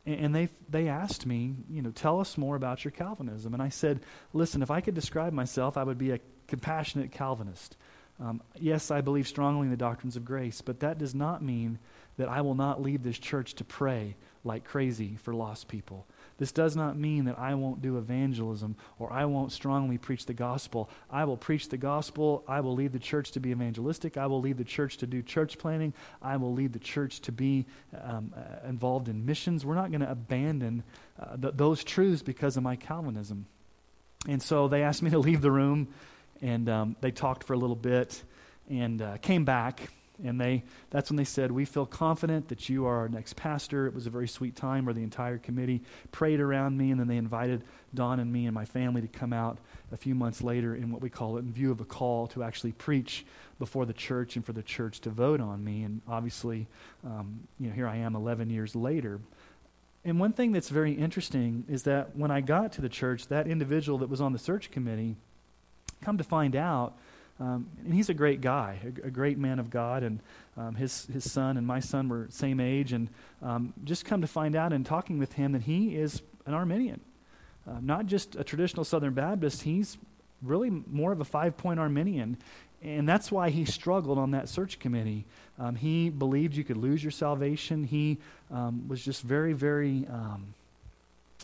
and 0.05 0.33
they 0.33 0.49
they 0.69 0.87
asked 0.87 1.25
me, 1.25 1.53
you 1.69 1.81
know, 1.81 1.91
tell 1.91 2.19
us 2.19 2.37
more 2.37 2.55
about 2.55 2.83
your 2.83 2.91
Calvinism. 2.91 3.53
And 3.53 3.61
I 3.61 3.69
said, 3.69 3.99
listen, 4.33 4.61
if 4.61 4.71
I 4.71 4.81
could 4.81 4.95
describe 4.95 5.33
myself, 5.33 5.77
I 5.77 5.83
would 5.83 5.97
be 5.97 6.11
a 6.11 6.19
compassionate 6.47 7.11
Calvinist. 7.11 7.77
Um, 8.19 8.41
yes, 8.59 8.91
I 8.91 9.01
believe 9.01 9.27
strongly 9.27 9.65
in 9.65 9.71
the 9.71 9.77
doctrines 9.77 10.15
of 10.15 10.25
grace, 10.25 10.61
but 10.61 10.79
that 10.79 10.97
does 10.97 11.15
not 11.15 11.41
mean 11.41 11.79
that 12.17 12.29
I 12.29 12.41
will 12.41 12.55
not 12.55 12.81
leave 12.81 13.03
this 13.03 13.17
church 13.17 13.55
to 13.55 13.63
pray 13.63 14.15
like 14.43 14.63
crazy 14.63 15.17
for 15.17 15.33
lost 15.33 15.67
people. 15.67 16.05
This 16.41 16.51
does 16.51 16.75
not 16.75 16.97
mean 16.97 17.25
that 17.25 17.37
I 17.37 17.53
won't 17.53 17.83
do 17.83 17.99
evangelism 17.99 18.75
or 18.97 19.13
I 19.13 19.25
won't 19.25 19.51
strongly 19.51 19.99
preach 19.99 20.25
the 20.25 20.33
gospel. 20.33 20.89
I 21.07 21.25
will 21.25 21.37
preach 21.37 21.69
the 21.69 21.77
gospel. 21.77 22.43
I 22.47 22.61
will 22.61 22.73
lead 22.73 22.93
the 22.93 22.99
church 22.99 23.29
to 23.33 23.39
be 23.39 23.51
evangelistic. 23.51 24.17
I 24.17 24.25
will 24.25 24.41
lead 24.41 24.57
the 24.57 24.63
church 24.63 24.97
to 24.97 25.05
do 25.05 25.21
church 25.21 25.59
planning. 25.59 25.93
I 26.19 26.37
will 26.37 26.51
lead 26.51 26.73
the 26.73 26.79
church 26.79 27.19
to 27.21 27.31
be 27.31 27.67
um, 27.93 28.33
uh, 28.35 28.67
involved 28.67 29.07
in 29.07 29.23
missions. 29.23 29.63
We're 29.63 29.75
not 29.75 29.91
going 29.91 30.01
to 30.01 30.09
abandon 30.09 30.81
uh, 31.19 31.37
th- 31.37 31.53
those 31.57 31.83
truths 31.83 32.23
because 32.23 32.57
of 32.57 32.63
my 32.63 32.75
Calvinism. 32.75 33.45
And 34.27 34.41
so 34.41 34.67
they 34.67 34.81
asked 34.81 35.03
me 35.03 35.11
to 35.11 35.19
leave 35.19 35.41
the 35.41 35.51
room, 35.51 35.89
and 36.41 36.67
um, 36.67 36.95
they 37.01 37.11
talked 37.11 37.43
for 37.43 37.53
a 37.53 37.57
little 37.57 37.75
bit 37.75 38.23
and 38.67 38.99
uh, 38.99 39.17
came 39.17 39.45
back 39.45 39.91
and 40.23 40.39
they, 40.39 40.63
that's 40.89 41.09
when 41.09 41.17
they 41.17 41.23
said, 41.23 41.51
We 41.51 41.65
feel 41.65 41.85
confident 41.85 42.49
that 42.49 42.69
you 42.69 42.85
are 42.85 42.97
our 42.97 43.09
next 43.09 43.35
pastor. 43.35 43.87
It 43.87 43.93
was 43.93 44.07
a 44.07 44.09
very 44.09 44.27
sweet 44.27 44.55
time 44.55 44.85
where 44.85 44.93
the 44.93 45.03
entire 45.03 45.37
committee 45.37 45.81
prayed 46.11 46.39
around 46.39 46.77
me, 46.77 46.91
and 46.91 46.99
then 46.99 47.07
they 47.07 47.17
invited 47.17 47.63
Dawn 47.93 48.19
and 48.19 48.31
me 48.31 48.45
and 48.45 48.53
my 48.53 48.65
family 48.65 49.01
to 49.01 49.07
come 49.07 49.33
out 49.33 49.57
a 49.91 49.97
few 49.97 50.15
months 50.15 50.41
later 50.41 50.75
in 50.75 50.91
what 50.91 51.01
we 51.01 51.09
call 51.09 51.37
it 51.37 51.41
in 51.41 51.51
view 51.51 51.71
of 51.71 51.81
a 51.81 51.85
call 51.85 52.27
to 52.27 52.43
actually 52.43 52.71
preach 52.73 53.25
before 53.59 53.85
the 53.85 53.93
church 53.93 54.35
and 54.35 54.45
for 54.45 54.53
the 54.53 54.63
church 54.63 55.01
to 55.01 55.09
vote 55.09 55.41
on 55.41 55.63
me. 55.63 55.83
And 55.83 56.01
obviously, 56.07 56.67
um, 57.05 57.41
you 57.59 57.67
know, 57.67 57.73
here 57.73 57.87
I 57.87 57.97
am 57.97 58.15
11 58.15 58.49
years 58.49 58.75
later. 58.75 59.19
And 60.03 60.19
one 60.19 60.33
thing 60.33 60.51
that's 60.51 60.69
very 60.69 60.93
interesting 60.93 61.63
is 61.67 61.83
that 61.83 62.15
when 62.15 62.31
I 62.31 62.41
got 62.41 62.71
to 62.73 62.81
the 62.81 62.89
church, 62.89 63.27
that 63.27 63.47
individual 63.47 63.99
that 63.99 64.09
was 64.09 64.19
on 64.19 64.33
the 64.33 64.39
search 64.39 64.71
committee, 64.71 65.15
come 66.01 66.17
to 66.17 66.23
find 66.23 66.55
out, 66.55 66.97
um, 67.41 67.67
and 67.83 67.91
he's 67.91 68.09
a 68.09 68.13
great 68.13 68.39
guy, 68.39 68.77
a, 68.83 69.07
a, 69.07 69.09
great 69.09 69.39
man 69.39 69.57
of 69.57 69.71
God, 69.71 70.03
and 70.03 70.19
um, 70.57 70.75
his, 70.75 71.07
his 71.07 71.29
son 71.29 71.57
and 71.57 71.65
my 71.65 71.79
son 71.79 72.07
were 72.07 72.27
same 72.29 72.59
age. 72.59 72.93
And 72.93 73.09
um, 73.41 73.73
just 73.83 74.05
come 74.05 74.21
to 74.21 74.27
find 74.27 74.55
out 74.55 74.71
in 74.73 74.83
talking 74.83 75.17
with 75.17 75.33
him 75.33 75.53
that 75.53 75.63
he 75.63 75.95
is 75.95 76.21
an 76.45 76.53
Arminian. 76.53 77.01
Uh, 77.67 77.79
not 77.81 78.05
just 78.05 78.35
a 78.35 78.43
traditional 78.43 78.83
Southern 78.85 79.15
Baptist, 79.15 79.63
he's 79.63 79.97
really 80.43 80.69
more 80.69 81.11
of 81.11 81.19
a 81.19 81.25
five 81.25 81.57
point 81.57 81.79
Arminian. 81.79 82.37
And 82.83 83.09
that's 83.09 83.31
why 83.31 83.49
he 83.49 83.65
struggled 83.65 84.19
on 84.19 84.31
that 84.31 84.47
search 84.47 84.77
committee. 84.77 85.25
Um, 85.57 85.75
he 85.75 86.11
believed 86.11 86.55
you 86.55 86.63
could 86.63 86.77
lose 86.77 87.03
your 87.03 87.11
salvation. 87.11 87.83
He 87.83 88.19
um, 88.51 88.87
was 88.87 89.03
just 89.03 89.23
very, 89.23 89.53
very 89.53 90.05
um, 90.11 90.53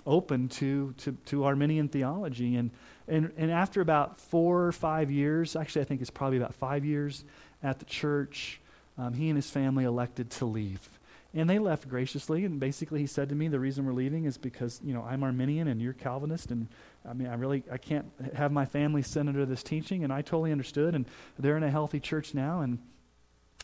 open 0.05 0.47
to, 0.49 0.93
to, 0.99 1.17
to 1.25 1.45
Arminian 1.45 1.87
theology. 1.87 2.55
And, 2.55 2.69
and, 3.07 3.31
and 3.37 3.51
after 3.51 3.81
about 3.81 4.17
four 4.17 4.65
or 4.65 4.71
five 4.71 5.09
years, 5.09 5.55
actually, 5.55 5.81
I 5.81 5.85
think 5.85 6.01
it's 6.01 6.09
probably 6.09 6.37
about 6.37 6.53
five 6.53 6.83
years 6.83 7.23
at 7.63 7.79
the 7.79 7.85
church, 7.85 8.59
um, 8.97 9.13
he 9.13 9.29
and 9.29 9.37
his 9.37 9.49
family 9.49 9.85
elected 9.85 10.29
to 10.31 10.45
leave. 10.45 10.89
And 11.33 11.49
they 11.49 11.59
left 11.59 11.87
graciously, 11.87 12.45
and 12.45 12.59
basically 12.59 12.99
he 12.99 13.07
said 13.07 13.29
to 13.29 13.35
me, 13.35 13.47
the 13.47 13.59
reason 13.59 13.85
we're 13.85 13.93
leaving 13.93 14.25
is 14.25 14.37
because, 14.37 14.79
you 14.83 14.93
know, 14.93 15.03
I'm 15.03 15.23
Arminian 15.23 15.67
and 15.67 15.81
you're 15.81 15.93
Calvinist, 15.93 16.51
and 16.51 16.67
I 17.07 17.13
mean, 17.13 17.27
I 17.27 17.35
really, 17.35 17.63
I 17.71 17.77
can't 17.77 18.11
have 18.35 18.51
my 18.51 18.65
family 18.65 19.01
sent 19.01 19.29
under 19.29 19.45
this 19.45 19.61
teaching, 19.61 20.03
and 20.03 20.11
I 20.11 20.21
totally 20.21 20.51
understood, 20.51 20.95
and 20.95 21.05
they're 21.37 21.57
in 21.57 21.63
a 21.63 21.71
healthy 21.71 21.99
church 21.99 22.33
now, 22.33 22.61
and 22.61 22.79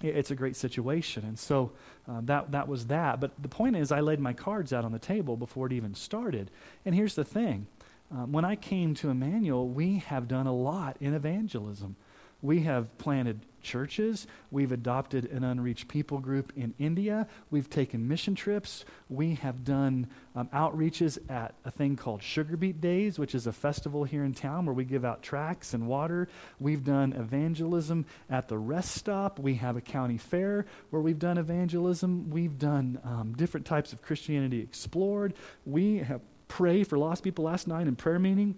it's 0.01 0.31
a 0.31 0.35
great 0.35 0.55
situation. 0.55 1.23
And 1.25 1.37
so 1.39 1.71
uh, 2.09 2.21
that, 2.23 2.51
that 2.51 2.67
was 2.67 2.87
that. 2.87 3.19
But 3.19 3.31
the 3.41 3.47
point 3.47 3.75
is, 3.75 3.91
I 3.91 4.01
laid 4.01 4.19
my 4.19 4.33
cards 4.33 4.73
out 4.73 4.85
on 4.85 4.91
the 4.91 4.99
table 4.99 5.37
before 5.37 5.67
it 5.67 5.73
even 5.73 5.95
started. 5.95 6.51
And 6.85 6.93
here's 6.93 7.15
the 7.15 7.23
thing 7.23 7.67
um, 8.13 8.31
when 8.31 8.45
I 8.45 8.55
came 8.55 8.93
to 8.95 9.09
Emmanuel, 9.09 9.67
we 9.67 9.99
have 9.99 10.27
done 10.27 10.45
a 10.45 10.53
lot 10.53 10.97
in 10.99 11.13
evangelism. 11.13 11.95
We 12.43 12.59
have 12.61 12.97
planted 12.97 13.39
churches. 13.61 14.27
We've 14.51 14.73
adopted 14.73 15.31
an 15.31 15.45
unreached 15.45 15.87
people 15.87 16.19
group 16.19 16.51
in 16.57 16.73
India. 16.77 17.25
We've 17.49 17.69
taken 17.69 18.09
mission 18.09 18.35
trips. 18.35 18.83
We 19.07 19.35
have 19.35 19.63
done 19.63 20.07
um, 20.35 20.49
outreaches 20.49 21.17
at 21.31 21.55
a 21.63 21.71
thing 21.71 21.95
called 21.95 22.21
Sugar 22.21 22.57
Beet 22.57 22.81
Days, 22.81 23.17
which 23.17 23.33
is 23.33 23.47
a 23.47 23.53
festival 23.53 24.03
here 24.03 24.25
in 24.25 24.33
town 24.33 24.65
where 24.65 24.75
we 24.75 24.83
give 24.83 25.05
out 25.05 25.23
tracts 25.23 25.73
and 25.73 25.87
water. 25.87 26.27
We've 26.59 26.83
done 26.83 27.13
evangelism 27.13 28.05
at 28.29 28.49
the 28.49 28.57
rest 28.57 28.91
stop. 28.91 29.39
We 29.39 29.55
have 29.55 29.77
a 29.77 29.81
county 29.81 30.17
fair 30.17 30.65
where 30.89 31.01
we've 31.01 31.17
done 31.19 31.37
evangelism. 31.37 32.29
We've 32.29 32.59
done 32.59 32.99
um, 33.05 33.33
different 33.37 33.65
types 33.65 33.93
of 33.93 34.01
Christianity 34.01 34.59
explored. 34.59 35.33
We 35.65 35.99
have 35.99 36.19
prayed 36.53 36.87
for 36.87 36.99
lost 36.99 37.23
people 37.23 37.45
last 37.45 37.67
night 37.67 37.87
in 37.87 37.95
prayer 37.95 38.19
meeting. 38.19 38.53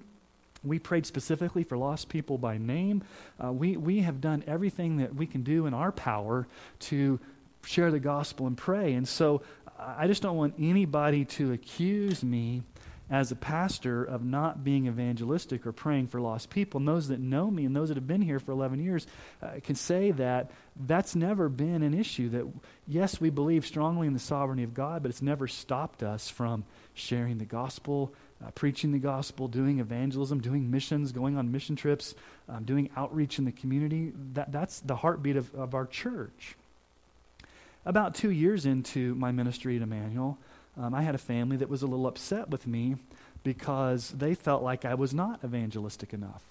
We 0.66 0.80
prayed 0.80 1.06
specifically 1.06 1.64
for 1.64 1.78
lost 1.78 2.10
people 2.10 2.38
by 2.38 2.58
name. 2.58 3.04
Uh, 3.42 3.54
we, 3.54 3.78
we 3.78 4.00
have 4.02 4.20
done 4.20 4.44
everything 4.48 4.98
that 4.98 5.16
we 5.16 5.26
can 5.26 5.44
do 5.44 5.66
in 5.66 5.74
our 5.74 5.94
power 5.94 6.46
to 6.92 7.22
share 7.64 7.92
the 7.92 8.00
gospel 8.02 8.48
and 8.48 8.58
pray. 8.58 8.96
And 8.96 9.08
so 9.08 9.44
I 9.80 10.08
just 10.08 10.22
don't 10.22 10.36
want 10.36 10.56
anybody 10.60 11.24
to 11.24 11.54
accuse 11.54 12.22
me 12.22 12.64
as 13.10 13.32
a 13.32 13.36
pastor 13.36 14.04
of 14.04 14.24
not 14.24 14.64
being 14.64 14.88
evangelistic 14.88 15.68
or 15.68 15.72
praying 15.72 16.08
for 16.08 16.20
lost 16.20 16.50
people. 16.50 16.80
And 16.80 16.88
those 16.88 17.10
that 17.10 17.20
know 17.20 17.52
me 17.52 17.66
and 17.66 17.76
those 17.76 17.90
that 17.90 17.98
have 17.98 18.08
been 18.08 18.22
here 18.22 18.40
for 18.40 18.52
11 18.52 18.84
years 18.84 19.06
uh, 19.44 19.60
can 19.64 19.76
say 19.76 20.12
that 20.12 20.50
that's 20.76 21.16
never 21.16 21.48
been 21.48 21.84
an 21.84 21.94
issue. 21.94 22.30
That, 22.30 22.48
yes, 22.88 23.22
we 23.22 23.30
believe 23.30 23.66
strongly 23.66 24.08
in 24.08 24.14
the 24.14 24.20
sovereignty 24.20 24.64
of 24.64 24.74
God, 24.74 25.04
but 25.04 25.10
it's 25.10 25.22
never 25.22 25.48
stopped 25.48 26.02
us 26.02 26.30
from 26.30 26.66
sharing 26.96 27.38
the 27.38 27.46
gospel, 27.46 28.14
uh, 28.44 28.50
preaching 28.52 28.92
the 28.92 29.00
gospel, 29.00 29.48
doing 29.48 29.80
evangelism, 29.80 30.42
doing 30.42 30.72
missions, 30.72 31.12
going 31.12 31.38
on 31.38 31.52
mission 31.52 31.76
trips, 31.76 32.16
um, 32.50 32.64
doing 32.64 32.90
outreach 32.98 33.38
in 33.38 33.46
the 33.46 33.52
community. 33.52 34.14
That, 34.34 34.52
that's 34.52 34.80
the 34.80 34.96
heartbeat 34.96 35.36
of, 35.36 35.54
of 35.54 35.76
our 35.76 35.86
church. 35.86 36.56
About 37.86 38.16
two 38.16 38.32
years 38.32 38.66
into 38.66 39.14
my 39.14 39.32
ministry 39.32 39.76
at 39.76 39.84
Emmanuel, 39.84 40.40
um, 40.78 40.94
I 40.94 41.02
had 41.02 41.16
a 41.16 41.20
family 41.20 41.58
that 41.58 41.70
was 41.70 41.82
a 41.82 41.88
little 41.88 42.08
upset 42.08 42.50
with 42.50 42.68
me 42.68 42.96
because 43.44 44.10
they 44.10 44.36
felt 44.36 44.64
like 44.64 44.86
I 44.86 44.96
was 44.96 45.14
not 45.14 45.40
evangelistic 45.44 46.14
enough. 46.14 46.44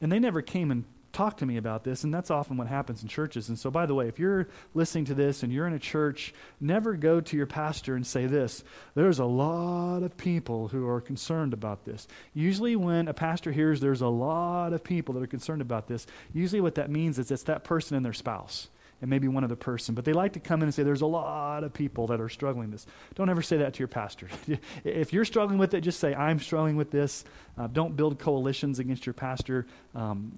And 0.00 0.12
they 0.12 0.18
never 0.18 0.42
came 0.42 0.70
and 0.70 0.84
talked 1.12 1.38
to 1.38 1.46
me 1.46 1.56
about 1.56 1.84
this. 1.84 2.04
And 2.04 2.12
that's 2.12 2.30
often 2.30 2.56
what 2.56 2.66
happens 2.66 3.02
in 3.02 3.08
churches. 3.08 3.48
And 3.48 3.58
so, 3.58 3.70
by 3.70 3.86
the 3.86 3.94
way, 3.94 4.08
if 4.08 4.18
you're 4.18 4.48
listening 4.74 5.04
to 5.06 5.14
this 5.14 5.42
and 5.42 5.52
you're 5.52 5.66
in 5.66 5.74
a 5.74 5.78
church, 5.78 6.34
never 6.60 6.94
go 6.94 7.20
to 7.20 7.36
your 7.36 7.46
pastor 7.46 7.94
and 7.94 8.06
say 8.06 8.26
this 8.26 8.64
there's 8.94 9.18
a 9.18 9.24
lot 9.24 10.02
of 10.02 10.16
people 10.16 10.68
who 10.68 10.88
are 10.88 11.00
concerned 11.00 11.52
about 11.52 11.84
this. 11.84 12.08
Usually, 12.34 12.76
when 12.76 13.08
a 13.08 13.14
pastor 13.14 13.52
hears 13.52 13.80
there's 13.80 14.00
a 14.00 14.08
lot 14.08 14.72
of 14.72 14.82
people 14.82 15.14
that 15.14 15.22
are 15.22 15.28
concerned 15.28 15.62
about 15.62 15.88
this, 15.88 16.06
usually 16.32 16.60
what 16.60 16.76
that 16.76 16.90
means 16.90 17.18
is 17.18 17.30
it's 17.30 17.44
that 17.44 17.64
person 17.64 17.96
and 17.96 18.04
their 18.04 18.12
spouse 18.12 18.68
and 19.02 19.10
maybe 19.10 19.28
one 19.28 19.44
other 19.44 19.56
person. 19.56 19.94
But 19.94 20.04
they 20.04 20.12
like 20.12 20.32
to 20.34 20.40
come 20.40 20.60
in 20.62 20.68
and 20.68 20.74
say, 20.74 20.84
There's 20.84 21.02
a 21.02 21.06
lot 21.06 21.64
of 21.64 21.74
people 21.74 22.06
that 22.06 22.20
are 22.20 22.28
struggling 22.28 22.70
with 22.70 22.80
this. 22.80 22.86
Don't 23.16 23.28
ever 23.28 23.42
say 23.42 23.58
that 23.58 23.74
to 23.74 23.78
your 23.80 23.88
pastor. 23.88 24.28
if 24.84 25.12
you're 25.12 25.26
struggling 25.26 25.58
with 25.58 25.74
it, 25.74 25.82
just 25.82 26.00
say, 26.00 26.14
I'm 26.14 26.38
struggling 26.38 26.76
with 26.76 26.90
this. 26.90 27.24
Uh, 27.58 27.66
don't 27.66 27.96
build 27.96 28.18
coalitions 28.18 28.78
against 28.78 29.04
your 29.04 29.12
pastor. 29.12 29.66
Um, 29.94 30.32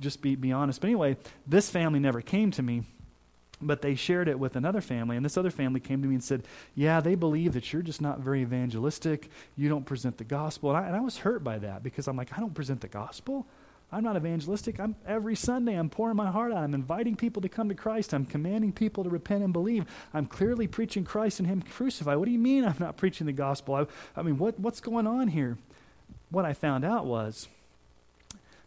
just 0.00 0.22
be, 0.22 0.34
be 0.34 0.50
honest. 0.50 0.80
But 0.80 0.88
anyway, 0.88 1.18
this 1.46 1.70
family 1.70 2.00
never 2.00 2.20
came 2.22 2.50
to 2.52 2.62
me. 2.62 2.82
But 3.60 3.82
they 3.82 3.96
shared 3.96 4.28
it 4.28 4.38
with 4.38 4.54
another 4.54 4.80
family, 4.80 5.16
and 5.16 5.24
this 5.24 5.36
other 5.36 5.50
family 5.50 5.80
came 5.80 6.00
to 6.02 6.06
me 6.06 6.14
and 6.14 6.22
said, 6.22 6.44
Yeah, 6.74 7.00
they 7.00 7.16
believe 7.16 7.54
that 7.54 7.72
you're 7.72 7.82
just 7.82 8.00
not 8.00 8.20
very 8.20 8.40
evangelistic. 8.40 9.28
You 9.56 9.68
don't 9.68 9.84
present 9.84 10.16
the 10.16 10.24
gospel. 10.24 10.70
And 10.70 10.78
I, 10.78 10.86
and 10.86 10.96
I 10.96 11.00
was 11.00 11.18
hurt 11.18 11.42
by 11.42 11.58
that 11.58 11.82
because 11.82 12.06
I'm 12.06 12.16
like, 12.16 12.32
I 12.36 12.40
don't 12.40 12.54
present 12.54 12.80
the 12.80 12.88
gospel? 12.88 13.46
I'm 13.90 14.04
not 14.04 14.16
evangelistic. 14.16 14.78
I'm 14.78 14.96
every 15.06 15.34
Sunday 15.34 15.74
I'm 15.74 15.88
pouring 15.88 16.16
my 16.16 16.30
heart 16.30 16.52
out. 16.52 16.58
I'm 16.58 16.74
inviting 16.74 17.16
people 17.16 17.40
to 17.40 17.48
come 17.48 17.70
to 17.70 17.74
Christ. 17.74 18.12
I'm 18.12 18.26
commanding 18.26 18.72
people 18.72 19.02
to 19.04 19.10
repent 19.10 19.42
and 19.42 19.52
believe. 19.52 19.86
I'm 20.12 20.26
clearly 20.26 20.66
preaching 20.66 21.04
Christ 21.04 21.40
and 21.40 21.48
Him 21.48 21.62
crucified. 21.62 22.18
What 22.18 22.26
do 22.26 22.30
you 22.30 22.38
mean 22.38 22.64
I'm 22.64 22.76
not 22.78 22.98
preaching 22.98 23.26
the 23.26 23.32
gospel? 23.32 23.74
I, 23.74 23.86
I 24.14 24.22
mean, 24.22 24.36
what, 24.36 24.60
what's 24.60 24.80
going 24.80 25.06
on 25.06 25.28
here? 25.28 25.56
What 26.30 26.44
I 26.44 26.52
found 26.52 26.84
out 26.84 27.06
was 27.06 27.48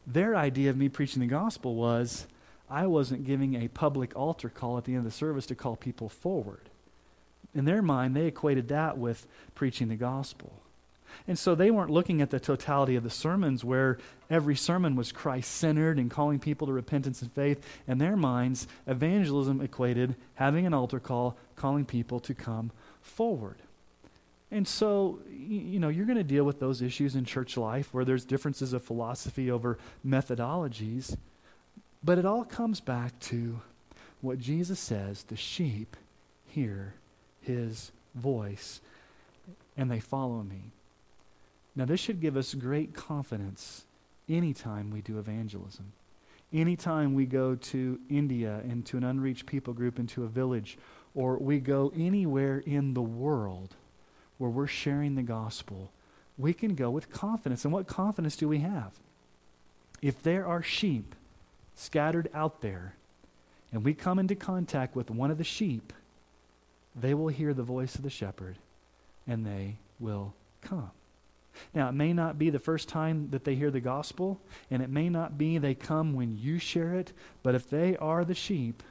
their 0.07 0.35
idea 0.35 0.71
of 0.71 0.77
me 0.77 0.89
preaching 0.89 1.19
the 1.19 1.27
gospel 1.27 1.75
was 1.75 2.25
I 2.67 2.87
wasn't 2.87 3.25
giving 3.25 3.53
a 3.55 3.67
public 3.67 4.15
altar 4.15 4.49
call 4.49 4.79
at 4.79 4.85
the 4.85 4.93
end 4.93 4.99
of 4.99 5.05
the 5.05 5.11
service 5.11 5.45
to 5.47 5.55
call 5.55 5.75
people 5.75 6.09
forward. 6.09 6.69
In 7.53 7.65
their 7.65 7.81
mind, 7.81 8.15
they 8.15 8.25
equated 8.25 8.69
that 8.69 8.97
with 8.97 9.27
preaching 9.53 9.89
the 9.89 9.95
gospel. 9.95 10.60
And 11.27 11.37
so 11.37 11.55
they 11.55 11.71
weren't 11.71 11.89
looking 11.89 12.21
at 12.21 12.29
the 12.29 12.39
totality 12.39 12.95
of 12.95 13.03
the 13.03 13.09
sermons 13.09 13.63
where 13.63 13.97
every 14.29 14.55
sermon 14.55 14.95
was 14.95 15.11
Christ 15.11 15.51
centered 15.51 15.97
and 15.97 16.09
calling 16.09 16.39
people 16.39 16.67
to 16.67 16.73
repentance 16.73 17.21
and 17.21 17.31
faith. 17.31 17.65
In 17.87 17.97
their 17.97 18.15
minds, 18.15 18.67
evangelism 18.87 19.61
equated 19.61 20.15
having 20.35 20.65
an 20.65 20.73
altar 20.73 20.99
call, 20.99 21.37
calling 21.55 21.85
people 21.85 22.19
to 22.21 22.33
come 22.33 22.71
forward. 23.01 23.57
And 24.51 24.67
so, 24.67 25.19
you 25.29 25.79
know, 25.79 25.87
you're 25.87 26.05
going 26.05 26.17
to 26.17 26.23
deal 26.23 26.43
with 26.43 26.59
those 26.59 26.81
issues 26.81 27.15
in 27.15 27.23
church 27.23 27.55
life 27.55 27.93
where 27.93 28.03
there's 28.03 28.25
differences 28.25 28.73
of 28.73 28.83
philosophy 28.83 29.49
over 29.49 29.77
methodologies. 30.05 31.15
But 32.03 32.17
it 32.17 32.25
all 32.25 32.43
comes 32.43 32.81
back 32.81 33.17
to 33.21 33.61
what 34.19 34.39
Jesus 34.39 34.79
says 34.79 35.23
the 35.23 35.37
sheep 35.37 35.95
hear 36.45 36.95
his 37.41 37.91
voice 38.13 38.81
and 39.77 39.89
they 39.89 39.99
follow 39.99 40.43
me. 40.43 40.71
Now, 41.75 41.85
this 41.85 41.99
should 41.99 42.19
give 42.19 42.35
us 42.35 42.53
great 42.53 42.93
confidence 42.93 43.85
anytime 44.27 44.91
we 44.91 45.01
do 45.01 45.19
evangelism. 45.19 45.93
Anytime 46.53 47.13
we 47.13 47.25
go 47.25 47.55
to 47.55 47.99
India 48.09 48.61
and 48.63 48.85
to 48.87 48.97
an 48.97 49.05
unreached 49.05 49.45
people 49.45 49.73
group 49.73 49.97
into 49.97 50.23
a 50.23 50.27
village, 50.27 50.77
or 51.15 51.37
we 51.37 51.59
go 51.59 51.93
anywhere 51.95 52.59
in 52.59 52.93
the 52.93 53.01
world 53.01 53.75
where 54.37 54.49
we're 54.49 54.67
sharing 54.67 55.15
the 55.15 55.23
gospel, 55.23 55.91
we 56.37 56.53
can 56.53 56.75
go 56.75 56.89
with 56.89 57.11
confidence. 57.11 57.63
And 57.63 57.73
what 57.73 57.87
confidence 57.87 58.35
do 58.35 58.49
we 58.49 58.59
have? 58.59 58.91
If 60.01 60.21
there 60.23 60.45
are 60.45 60.63
sheep 60.63 61.15
scattered 61.75 62.29
out 62.33 62.61
there, 62.61 62.95
and 63.71 63.85
we 63.85 63.93
come 63.93 64.19
into 64.19 64.35
contact 64.35 64.95
with 64.95 65.09
one 65.09 65.31
of 65.31 65.37
the 65.37 65.43
sheep, 65.43 65.93
they 66.95 67.13
will 67.13 67.29
hear 67.29 67.53
the 67.53 67.63
voice 67.63 67.95
of 67.95 68.03
the 68.03 68.09
shepherd 68.09 68.57
and 69.25 69.45
they 69.45 69.77
will 69.99 70.33
come. 70.61 70.91
Now, 71.73 71.89
it 71.89 71.93
may 71.93 72.13
not 72.13 72.37
be 72.37 72.49
the 72.49 72.59
first 72.59 72.89
time 72.89 73.29
that 73.31 73.43
they 73.43 73.55
hear 73.55 73.71
the 73.71 73.79
gospel, 73.79 74.39
and 74.69 74.81
it 74.81 74.89
may 74.89 75.09
not 75.09 75.37
be 75.37 75.57
they 75.57 75.75
come 75.75 76.13
when 76.13 76.37
you 76.37 76.59
share 76.59 76.95
it, 76.95 77.13
but 77.43 77.55
if 77.55 77.69
they 77.69 77.97
are 77.97 78.23
the 78.23 78.35
sheep, 78.35 78.83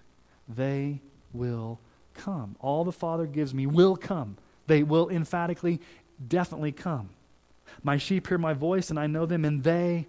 they 0.49 1.01
will 1.33 1.81
come. 2.15 2.57
All 2.61 2.85
the 2.85 2.93
Father 2.93 3.27
gives 3.27 3.55
me 3.55 3.67
will 3.67 3.97
come. 3.97 4.37
They 4.67 4.83
will 4.83 5.09
emphatically, 5.09 5.81
definitely 6.27 6.73
come. 6.73 7.11
My 7.83 7.97
sheep 7.97 8.29
hear 8.29 8.39
my 8.39 8.53
voice, 8.53 8.91
and 8.91 8.99
I 8.99 9.07
know 9.07 9.27
them, 9.27 9.45
and 9.45 9.63
they 9.63 10.07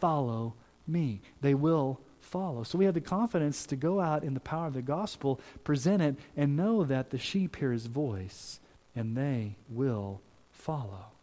follow 0.00 0.54
me. 0.86 1.20
They 1.40 1.54
will 1.54 2.00
follow. 2.20 2.64
So 2.64 2.78
we 2.78 2.84
have 2.84 2.94
the 2.94 3.00
confidence 3.00 3.66
to 3.66 3.76
go 3.76 4.00
out 4.00 4.24
in 4.24 4.34
the 4.34 4.40
power 4.40 4.66
of 4.66 4.74
the 4.74 4.82
gospel, 4.82 5.40
present 5.62 6.02
it, 6.02 6.16
and 6.36 6.56
know 6.56 6.84
that 6.84 7.10
the 7.10 7.18
sheep 7.18 7.56
hear 7.56 7.72
his 7.72 7.86
voice, 7.86 8.60
and 8.94 9.16
they 9.16 9.56
will 9.68 10.20
follow. 10.50 11.13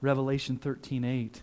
Revelation 0.00 0.58
13:8. 0.58 1.42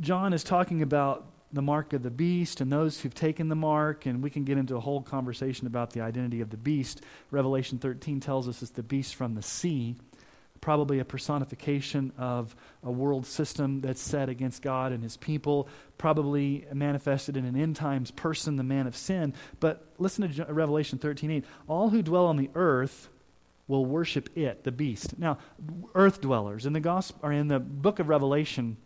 John 0.00 0.32
is 0.32 0.42
talking 0.42 0.82
about 0.82 1.26
the 1.52 1.62
mark 1.62 1.92
of 1.92 2.02
the 2.02 2.10
beast 2.10 2.62
and 2.62 2.72
those 2.72 3.00
who've 3.00 3.14
taken 3.14 3.48
the 3.48 3.54
mark, 3.54 4.06
and 4.06 4.22
we 4.22 4.30
can 4.30 4.44
get 4.44 4.56
into 4.56 4.74
a 4.74 4.80
whole 4.80 5.02
conversation 5.02 5.66
about 5.66 5.90
the 5.90 6.00
identity 6.00 6.40
of 6.40 6.48
the 6.48 6.56
beast. 6.56 7.02
Revelation 7.30 7.78
13 7.78 8.20
tells 8.20 8.48
us 8.48 8.62
it's 8.62 8.70
the 8.70 8.82
beast 8.82 9.14
from 9.14 9.34
the 9.34 9.42
sea, 9.42 9.96
probably 10.62 10.98
a 10.98 11.04
personification 11.04 12.10
of 12.16 12.56
a 12.82 12.90
world 12.90 13.26
system 13.26 13.82
that's 13.82 14.00
set 14.00 14.30
against 14.30 14.62
God 14.62 14.92
and 14.92 15.02
his 15.02 15.18
people, 15.18 15.68
probably 15.98 16.64
manifested 16.72 17.36
in 17.36 17.44
an 17.44 17.54
end 17.54 17.76
times 17.76 18.10
person, 18.10 18.56
the 18.56 18.62
man 18.62 18.86
of 18.86 18.96
sin. 18.96 19.34
But 19.60 19.84
listen 19.98 20.32
to 20.32 20.44
Revelation 20.46 20.98
13:8. 20.98 21.44
All 21.68 21.90
who 21.90 22.00
dwell 22.00 22.24
on 22.24 22.38
the 22.38 22.48
earth 22.54 23.10
will 23.72 23.86
worship 23.86 24.28
it, 24.36 24.64
the 24.64 24.70
beast. 24.70 25.18
Now, 25.18 25.38
earth 25.94 26.20
dwellers 26.20 26.66
in 26.66 26.74
the 26.74 26.80
gospel 26.80 27.20
or 27.22 27.32
in 27.32 27.48
the 27.48 27.58
book 27.58 27.98
of 27.98 28.08
Revelation, 28.08 28.76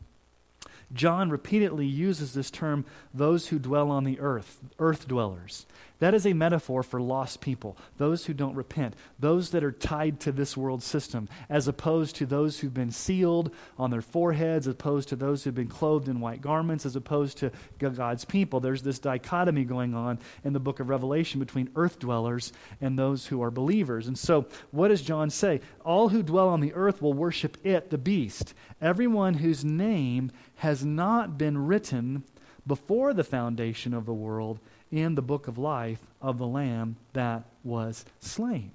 John 0.93 1.29
repeatedly 1.29 1.87
uses 1.87 2.35
this 2.35 2.53
term, 2.53 2.87
those 3.13 3.49
who 3.49 3.59
dwell 3.59 3.91
on 3.91 4.05
the 4.05 4.21
earth, 4.21 4.61
earth 4.79 5.09
dwellers. 5.09 5.67
That 5.99 6.13
is 6.13 6.27
a 6.27 6.35
metaphor 6.35 6.83
for 6.83 7.01
lost 7.01 7.41
people, 7.41 7.79
those 7.97 8.27
who 8.27 8.35
don't 8.35 8.55
repent, 8.55 8.95
those 9.19 9.51
that 9.51 9.65
are 9.65 9.73
tied 9.73 10.21
to 10.21 10.33
this 10.33 10.55
world 10.55 10.83
system, 10.83 11.27
as 11.49 11.69
opposed 11.69 12.17
to 12.17 12.27
those 12.27 12.59
who've 12.59 12.75
been 12.75 12.91
sealed 12.91 13.51
on 13.79 13.91
their 13.91 14.03
foreheads, 14.03 14.67
as 14.67 14.75
opposed 14.75 15.09
to 15.09 15.17
those 15.17 15.43
who've 15.43 15.55
been 15.55 15.69
clothed 15.69 16.09
in 16.09 16.21
white 16.21 16.43
garments, 16.43 16.85
as 16.85 16.97
opposed 16.97 17.39
to 17.39 17.51
God's 17.79 18.27
people. 18.27 18.61
There's 18.61 18.83
this 18.83 18.99
dichotomy 18.99 19.65
going 19.65 19.95
on 19.95 20.19
in 20.45 20.53
the 20.53 20.61
book 20.61 20.81
of 20.81 20.91
Revelation 20.91 21.41
between 21.41 21.71
earth 21.77 21.99
dwellers 21.99 22.53
and 22.81 22.99
those 22.99 23.27
who 23.27 23.43
are 23.43 23.51
believers. 23.51 24.07
And 24.07 24.19
so, 24.19 24.47
what 24.73 24.89
does 24.89 25.01
John 25.01 25.31
say? 25.31 25.63
All 25.83 26.11
who 26.11 26.23
dwell 26.23 26.51
on 26.51 26.61
the 26.61 26.75
earth 26.75 27.01
will 27.01 27.15
worship 27.15 27.57
it, 27.65 27.89
the 27.89 27.97
beast, 27.97 28.53
everyone 28.83 29.35
whose 29.35 29.65
name 29.65 30.31
has 30.57 30.85
not 30.85 31.39
been 31.39 31.67
written 31.67 32.25
before 32.67 33.15
the 33.15 33.25
foundation 33.25 33.95
of 33.95 34.05
the 34.05 34.13
world 34.13 34.59
in 34.91 35.15
the 35.15 35.23
book 35.23 35.49
of 35.49 35.59
life 35.59 36.01
of 36.23 36.39
the 36.39 36.47
Lamb 36.47 36.97
that 37.13 37.45
was 37.65 38.05
slain. 38.21 38.71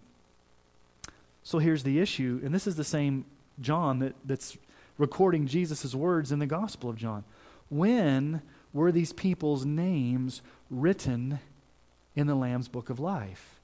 So 1.43 1.59
here's 1.59 1.83
the 1.83 1.99
issue, 1.99 2.39
and 2.43 2.53
this 2.53 2.67
is 2.67 2.75
the 2.75 2.83
same 2.83 3.25
John 3.59 3.99
that, 3.99 4.15
that's 4.25 4.57
recording 4.97 5.47
Jesus' 5.47 5.95
words 5.95 6.31
in 6.31 6.39
the 6.39 6.45
Gospel 6.45 6.89
of 6.89 6.95
John. 6.95 7.23
When 7.69 8.41
were 8.73 8.91
these 8.91 9.13
people's 9.13 9.65
names 9.65 10.41
written 10.69 11.39
in 12.15 12.27
the 12.27 12.35
Lamb's 12.35 12.67
book 12.67 12.89
of 12.89 12.99
life? 12.99 13.59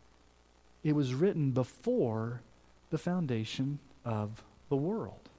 It 0.84 0.94
was 0.94 1.14
written 1.14 1.52
before 1.52 2.42
the 2.90 2.98
foundation 2.98 3.80
of 4.06 4.44
the 4.70 4.76
world. 4.76 5.30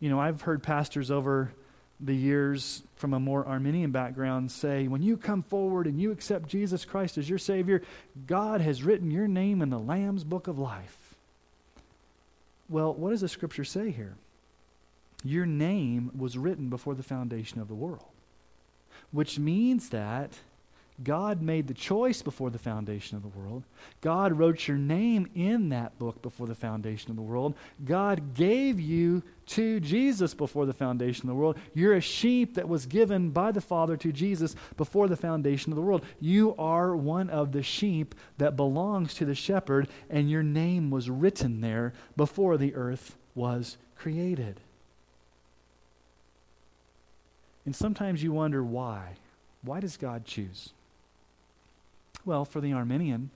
You 0.00 0.10
know, 0.10 0.20
I've 0.20 0.42
heard 0.42 0.62
pastors 0.62 1.10
over 1.10 1.52
the 2.02 2.16
years 2.16 2.82
from 2.96 3.12
a 3.12 3.20
more 3.20 3.46
Arminian 3.46 3.90
background 3.90 4.50
say, 4.50 4.88
when 4.88 5.02
you 5.02 5.16
come 5.16 5.42
forward 5.42 5.86
and 5.86 6.00
you 6.00 6.10
accept 6.10 6.48
Jesus 6.48 6.84
Christ 6.84 7.18
as 7.18 7.28
your 7.28 7.38
Savior, 7.38 7.82
God 8.26 8.60
has 8.60 8.82
written 8.82 9.10
your 9.10 9.28
name 9.28 9.60
in 9.60 9.70
the 9.70 9.78
Lamb's 9.78 10.24
book 10.24 10.48
of 10.48 10.58
life. 10.58 11.14
Well, 12.68 12.94
what 12.94 13.10
does 13.10 13.20
the 13.20 13.28
scripture 13.28 13.64
say 13.64 13.90
here? 13.90 14.14
Your 15.24 15.44
name 15.44 16.10
was 16.16 16.38
written 16.38 16.70
before 16.70 16.94
the 16.94 17.02
foundation 17.02 17.60
of 17.60 17.68
the 17.68 17.74
world, 17.74 18.06
which 19.10 19.38
means 19.38 19.90
that 19.90 20.38
God 21.02 21.40
made 21.40 21.66
the 21.66 21.74
choice 21.74 22.20
before 22.20 22.50
the 22.50 22.58
foundation 22.58 23.16
of 23.16 23.22
the 23.22 23.28
world. 23.28 23.64
God 24.00 24.32
wrote 24.32 24.68
your 24.68 24.76
name 24.76 25.30
in 25.34 25.70
that 25.70 25.98
book 25.98 26.20
before 26.20 26.46
the 26.46 26.54
foundation 26.54 27.10
of 27.10 27.16
the 27.16 27.22
world. 27.22 27.54
God 27.84 28.34
gave 28.34 28.78
you 28.78 29.22
to 29.46 29.80
Jesus 29.80 30.34
before 30.34 30.66
the 30.66 30.74
foundation 30.74 31.22
of 31.22 31.28
the 31.28 31.40
world. 31.40 31.58
You're 31.74 31.94
a 31.94 32.00
sheep 32.00 32.54
that 32.54 32.68
was 32.68 32.86
given 32.86 33.30
by 33.30 33.50
the 33.50 33.60
Father 33.60 33.96
to 33.96 34.12
Jesus 34.12 34.54
before 34.76 35.08
the 35.08 35.16
foundation 35.16 35.72
of 35.72 35.76
the 35.76 35.82
world. 35.82 36.04
You 36.20 36.54
are 36.58 36.94
one 36.94 37.30
of 37.30 37.52
the 37.52 37.62
sheep 37.62 38.14
that 38.38 38.56
belongs 38.56 39.14
to 39.14 39.24
the 39.24 39.34
shepherd, 39.34 39.88
and 40.10 40.30
your 40.30 40.42
name 40.42 40.90
was 40.90 41.08
written 41.08 41.62
there 41.62 41.94
before 42.16 42.58
the 42.58 42.74
earth 42.74 43.16
was 43.34 43.78
created. 43.96 44.60
And 47.64 47.74
sometimes 47.74 48.22
you 48.22 48.32
wonder 48.32 48.62
why. 48.62 49.14
Why 49.62 49.80
does 49.80 49.96
God 49.96 50.24
choose? 50.24 50.70
Well, 52.24 52.44
for 52.44 52.60
the 52.60 52.72
Arminian 52.72 53.30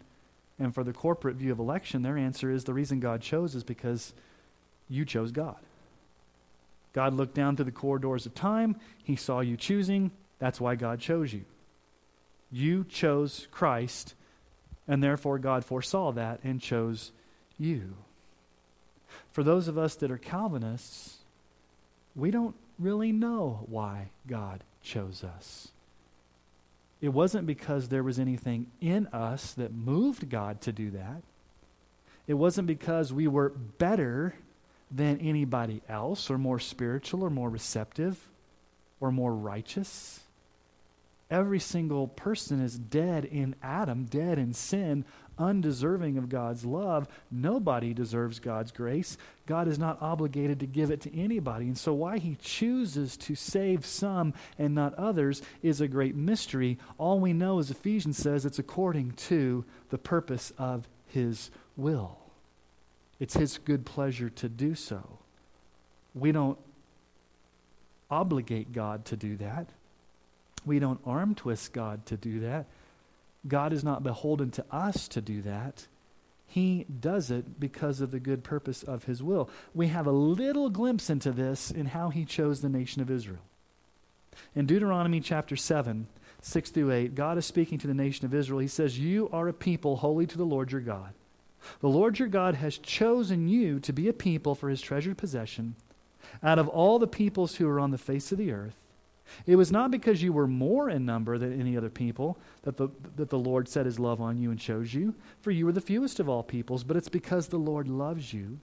and 0.58 0.74
for 0.74 0.84
the 0.84 0.92
corporate 0.92 1.36
view 1.36 1.52
of 1.52 1.58
election, 1.58 2.02
their 2.02 2.18
answer 2.18 2.50
is 2.50 2.64
the 2.64 2.74
reason 2.74 3.00
God 3.00 3.20
chose 3.20 3.54
is 3.54 3.64
because 3.64 4.14
you 4.88 5.04
chose 5.04 5.32
God. 5.32 5.56
God 6.92 7.14
looked 7.14 7.34
down 7.34 7.56
through 7.56 7.64
the 7.64 7.72
corridors 7.72 8.26
of 8.26 8.34
time, 8.34 8.76
He 9.02 9.16
saw 9.16 9.40
you 9.40 9.56
choosing, 9.56 10.12
that's 10.38 10.60
why 10.60 10.74
God 10.74 11.00
chose 11.00 11.32
you. 11.32 11.44
You 12.52 12.84
chose 12.84 13.48
Christ, 13.50 14.14
and 14.86 15.02
therefore 15.02 15.38
God 15.38 15.64
foresaw 15.64 16.12
that 16.12 16.40
and 16.44 16.60
chose 16.60 17.10
you. 17.58 17.94
For 19.32 19.42
those 19.42 19.66
of 19.66 19.76
us 19.78 19.96
that 19.96 20.10
are 20.10 20.18
Calvinists, 20.18 21.16
we 22.14 22.30
don't 22.30 22.54
really 22.78 23.10
know 23.10 23.64
why 23.66 24.10
God 24.28 24.62
chose 24.82 25.24
us. 25.24 25.68
It 27.04 27.12
wasn't 27.12 27.46
because 27.46 27.90
there 27.90 28.02
was 28.02 28.18
anything 28.18 28.68
in 28.80 29.08
us 29.08 29.52
that 29.54 29.74
moved 29.74 30.30
God 30.30 30.62
to 30.62 30.72
do 30.72 30.90
that. 30.92 31.20
It 32.26 32.32
wasn't 32.32 32.66
because 32.66 33.12
we 33.12 33.28
were 33.28 33.50
better 33.50 34.34
than 34.90 35.18
anybody 35.20 35.82
else, 35.86 36.30
or 36.30 36.38
more 36.38 36.58
spiritual, 36.58 37.22
or 37.22 37.28
more 37.28 37.50
receptive, 37.50 38.30
or 39.00 39.12
more 39.12 39.34
righteous. 39.34 40.20
Every 41.30 41.60
single 41.60 42.08
person 42.08 42.62
is 42.62 42.78
dead 42.78 43.26
in 43.26 43.54
Adam, 43.62 44.06
dead 44.06 44.38
in 44.38 44.54
sin, 44.54 45.04
undeserving 45.38 46.18
of 46.18 46.28
God's 46.28 46.64
love. 46.64 47.08
Nobody 47.30 47.94
deserves 47.94 48.38
God's 48.38 48.72
grace. 48.72 49.16
God 49.46 49.68
is 49.68 49.78
not 49.78 50.00
obligated 50.00 50.60
to 50.60 50.66
give 50.66 50.90
it 50.90 51.00
to 51.02 51.18
anybody. 51.18 51.66
And 51.66 51.78
so, 51.78 51.92
why 51.92 52.18
he 52.18 52.36
chooses 52.40 53.16
to 53.18 53.34
save 53.34 53.84
some 53.84 54.34
and 54.58 54.74
not 54.74 54.94
others 54.94 55.42
is 55.62 55.80
a 55.80 55.88
great 55.88 56.14
mystery. 56.14 56.78
All 56.98 57.20
we 57.20 57.32
know, 57.32 57.58
as 57.58 57.70
Ephesians 57.70 58.18
says, 58.18 58.44
it's 58.44 58.58
according 58.58 59.12
to 59.12 59.64
the 59.90 59.98
purpose 59.98 60.52
of 60.58 60.88
his 61.06 61.50
will. 61.76 62.18
It's 63.20 63.34
his 63.34 63.58
good 63.58 63.86
pleasure 63.86 64.30
to 64.30 64.48
do 64.48 64.74
so. 64.74 65.18
We 66.14 66.32
don't 66.32 66.58
obligate 68.10 68.72
God 68.72 69.04
to 69.06 69.16
do 69.16 69.36
that. 69.38 69.68
We 70.64 70.78
don't 70.78 71.00
arm 71.04 71.34
twist 71.34 71.72
God 71.72 72.06
to 72.06 72.16
do 72.16 72.40
that. 72.40 72.66
God 73.46 73.72
is 73.72 73.84
not 73.84 74.02
beholden 74.02 74.50
to 74.52 74.64
us 74.70 75.08
to 75.08 75.20
do 75.20 75.42
that. 75.42 75.86
He 76.46 76.86
does 77.00 77.30
it 77.30 77.58
because 77.58 78.00
of 78.00 78.10
the 78.10 78.20
good 78.20 78.44
purpose 78.44 78.82
of 78.82 79.04
his 79.04 79.22
will. 79.22 79.50
We 79.74 79.88
have 79.88 80.06
a 80.06 80.12
little 80.12 80.70
glimpse 80.70 81.10
into 81.10 81.32
this 81.32 81.70
in 81.70 81.86
how 81.86 82.10
he 82.10 82.24
chose 82.24 82.60
the 82.60 82.68
nation 82.68 83.02
of 83.02 83.10
Israel. 83.10 83.42
In 84.54 84.66
Deuteronomy 84.66 85.20
chapter 85.20 85.56
7, 85.56 86.06
6 86.42 86.70
through 86.70 86.92
8, 86.92 87.14
God 87.14 87.38
is 87.38 87.46
speaking 87.46 87.78
to 87.78 87.86
the 87.86 87.94
nation 87.94 88.24
of 88.24 88.34
Israel. 88.34 88.60
He 88.60 88.68
says, 88.68 88.98
You 88.98 89.28
are 89.32 89.48
a 89.48 89.52
people 89.52 89.96
holy 89.96 90.26
to 90.26 90.38
the 90.38 90.44
Lord 90.44 90.72
your 90.72 90.80
God. 90.80 91.14
The 91.80 91.88
Lord 91.88 92.18
your 92.18 92.28
God 92.28 92.54
has 92.56 92.78
chosen 92.78 93.48
you 93.48 93.80
to 93.80 93.92
be 93.92 94.08
a 94.08 94.12
people 94.12 94.54
for 94.54 94.68
his 94.68 94.80
treasured 94.80 95.16
possession 95.16 95.76
out 96.42 96.58
of 96.58 96.68
all 96.68 96.98
the 96.98 97.06
peoples 97.06 97.56
who 97.56 97.68
are 97.68 97.80
on 97.80 97.90
the 97.90 97.98
face 97.98 98.30
of 98.32 98.38
the 98.38 98.52
earth. 98.52 98.83
It 99.46 99.56
was 99.56 99.72
not 99.72 99.90
because 99.90 100.22
you 100.22 100.32
were 100.32 100.46
more 100.46 100.88
in 100.90 101.04
number 101.04 101.38
than 101.38 101.58
any 101.58 101.76
other 101.76 101.90
people 101.90 102.38
that 102.62 102.76
the, 102.76 102.88
that 103.16 103.30
the 103.30 103.38
Lord 103.38 103.68
set 103.68 103.86
his 103.86 103.98
love 103.98 104.20
on 104.20 104.38
you 104.38 104.50
and 104.50 104.60
chose 104.60 104.94
you, 104.94 105.14
for 105.40 105.50
you 105.50 105.66
were 105.66 105.72
the 105.72 105.80
fewest 105.80 106.20
of 106.20 106.28
all 106.28 106.42
peoples, 106.42 106.84
but 106.84 106.96
it's 106.96 107.08
because 107.08 107.48
the 107.48 107.56
Lord 107.56 107.88
loves 107.88 108.32
you 108.32 108.58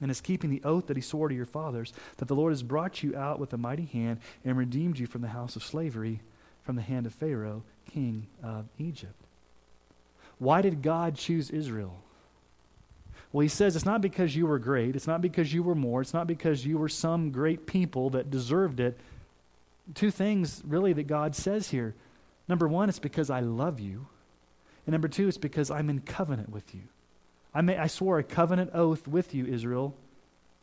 and 0.00 0.10
is 0.10 0.20
keeping 0.20 0.50
the 0.50 0.62
oath 0.64 0.86
that 0.86 0.96
he 0.96 1.02
swore 1.02 1.28
to 1.28 1.34
your 1.34 1.46
fathers, 1.46 1.92
that 2.16 2.26
the 2.26 2.34
Lord 2.34 2.52
has 2.52 2.62
brought 2.62 3.02
you 3.02 3.16
out 3.16 3.38
with 3.38 3.52
a 3.52 3.58
mighty 3.58 3.84
hand 3.84 4.20
and 4.44 4.56
redeemed 4.56 4.98
you 4.98 5.06
from 5.06 5.20
the 5.20 5.28
house 5.28 5.56
of 5.56 5.62
slavery, 5.62 6.20
from 6.62 6.76
the 6.76 6.82
hand 6.82 7.06
of 7.06 7.14
Pharaoh, 7.14 7.62
king 7.90 8.26
of 8.42 8.66
Egypt. 8.78 9.14
Why 10.38 10.62
did 10.62 10.82
God 10.82 11.16
choose 11.16 11.50
Israel? 11.50 11.96
Well, 13.32 13.42
he 13.42 13.48
says 13.48 13.76
it's 13.76 13.86
not 13.86 14.00
because 14.00 14.36
you 14.36 14.46
were 14.46 14.58
great, 14.58 14.96
it's 14.96 15.06
not 15.06 15.22
because 15.22 15.54
you 15.54 15.62
were 15.62 15.74
more, 15.74 16.02
it's 16.02 16.12
not 16.12 16.26
because 16.26 16.66
you 16.66 16.78
were 16.78 16.88
some 16.88 17.30
great 17.30 17.66
people 17.66 18.10
that 18.10 18.30
deserved 18.30 18.80
it 18.80 18.98
two 19.94 20.10
things 20.10 20.62
really 20.66 20.92
that 20.92 21.06
God 21.06 21.34
says 21.34 21.70
here. 21.70 21.94
Number 22.48 22.68
one, 22.68 22.88
it's 22.88 22.98
because 22.98 23.30
I 23.30 23.40
love 23.40 23.80
you. 23.80 24.06
And 24.86 24.92
number 24.92 25.08
two, 25.08 25.28
it's 25.28 25.38
because 25.38 25.70
I'm 25.70 25.90
in 25.90 26.00
covenant 26.00 26.50
with 26.50 26.74
you. 26.74 26.82
I, 27.54 27.60
may, 27.60 27.76
I 27.76 27.86
swore 27.86 28.18
a 28.18 28.24
covenant 28.24 28.70
oath 28.74 29.06
with 29.06 29.34
you, 29.34 29.46
Israel, 29.46 29.94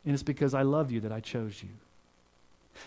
and 0.05 0.13
it's 0.13 0.23
because 0.23 0.53
I 0.53 0.63
love 0.63 0.91
you 0.91 1.01
that 1.01 1.11
I 1.11 1.19
chose 1.19 1.61
you. 1.61 1.69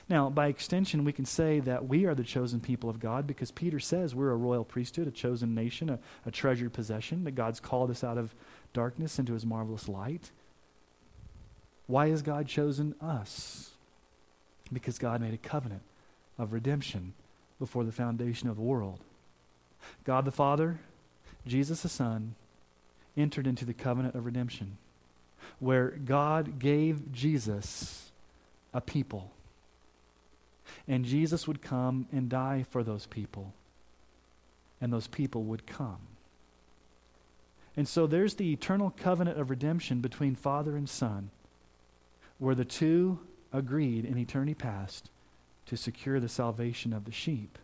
Now, 0.08 0.30
by 0.30 0.46
extension, 0.46 1.04
we 1.04 1.12
can 1.12 1.24
say 1.24 1.60
that 1.60 1.86
we 1.86 2.06
are 2.06 2.14
the 2.14 2.24
chosen 2.24 2.60
people 2.60 2.88
of 2.88 2.98
God 2.98 3.26
because 3.26 3.50
Peter 3.50 3.78
says 3.78 4.14
we're 4.14 4.30
a 4.30 4.36
royal 4.36 4.64
priesthood, 4.64 5.06
a 5.06 5.10
chosen 5.10 5.54
nation, 5.54 5.90
a, 5.90 5.98
a 6.24 6.30
treasured 6.30 6.72
possession, 6.72 7.24
that 7.24 7.32
God's 7.32 7.60
called 7.60 7.90
us 7.90 8.02
out 8.02 8.18
of 8.18 8.34
darkness 8.72 9.18
into 9.18 9.34
his 9.34 9.44
marvelous 9.44 9.88
light. 9.88 10.30
Why 11.86 12.08
has 12.08 12.22
God 12.22 12.46
chosen 12.46 12.94
us? 13.00 13.72
Because 14.72 14.98
God 14.98 15.20
made 15.20 15.34
a 15.34 15.38
covenant 15.38 15.82
of 16.42 16.52
redemption 16.52 17.14
before 17.60 17.84
the 17.84 17.92
foundation 17.92 18.48
of 18.48 18.56
the 18.56 18.62
world. 18.62 18.98
God 20.04 20.24
the 20.24 20.32
Father, 20.32 20.80
Jesus 21.46 21.82
the 21.82 21.88
Son, 21.88 22.34
entered 23.16 23.46
into 23.46 23.64
the 23.64 23.72
covenant 23.72 24.16
of 24.16 24.26
redemption, 24.26 24.76
where 25.60 25.90
God 25.90 26.58
gave 26.58 27.12
Jesus 27.12 28.10
a 28.74 28.80
people. 28.80 29.30
And 30.88 31.04
Jesus 31.04 31.46
would 31.46 31.62
come 31.62 32.06
and 32.10 32.28
die 32.28 32.64
for 32.68 32.82
those 32.82 33.06
people, 33.06 33.52
and 34.80 34.92
those 34.92 35.06
people 35.06 35.44
would 35.44 35.66
come. 35.66 35.98
And 37.76 37.86
so 37.86 38.06
there's 38.06 38.34
the 38.34 38.52
eternal 38.52 38.90
covenant 38.90 39.38
of 39.38 39.50
redemption 39.50 40.00
between 40.00 40.34
Father 40.34 40.76
and 40.76 40.88
Son, 40.88 41.30
where 42.38 42.54
the 42.56 42.64
two 42.64 43.20
agreed 43.52 44.04
in 44.04 44.18
eternity 44.18 44.54
past 44.54 45.10
to 45.66 45.76
secure 45.76 46.20
the 46.20 46.28
salvation 46.28 46.92
of 46.92 47.04
the 47.04 47.12
sheep 47.12 47.58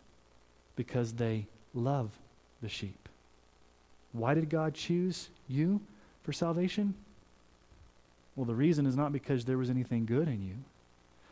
because 0.75 1.13
they 1.13 1.47
love 1.73 2.11
the 2.61 2.69
sheep. 2.69 3.09
Why 4.11 4.33
did 4.33 4.49
God 4.49 4.73
choose 4.73 5.29
you 5.47 5.81
for 6.23 6.33
salvation? 6.33 6.95
Well, 8.35 8.45
the 8.45 8.55
reason 8.55 8.85
is 8.85 8.95
not 8.95 9.11
because 9.11 9.45
there 9.45 9.57
was 9.57 9.69
anything 9.69 10.05
good 10.05 10.27
in 10.27 10.41
you. 10.41 10.55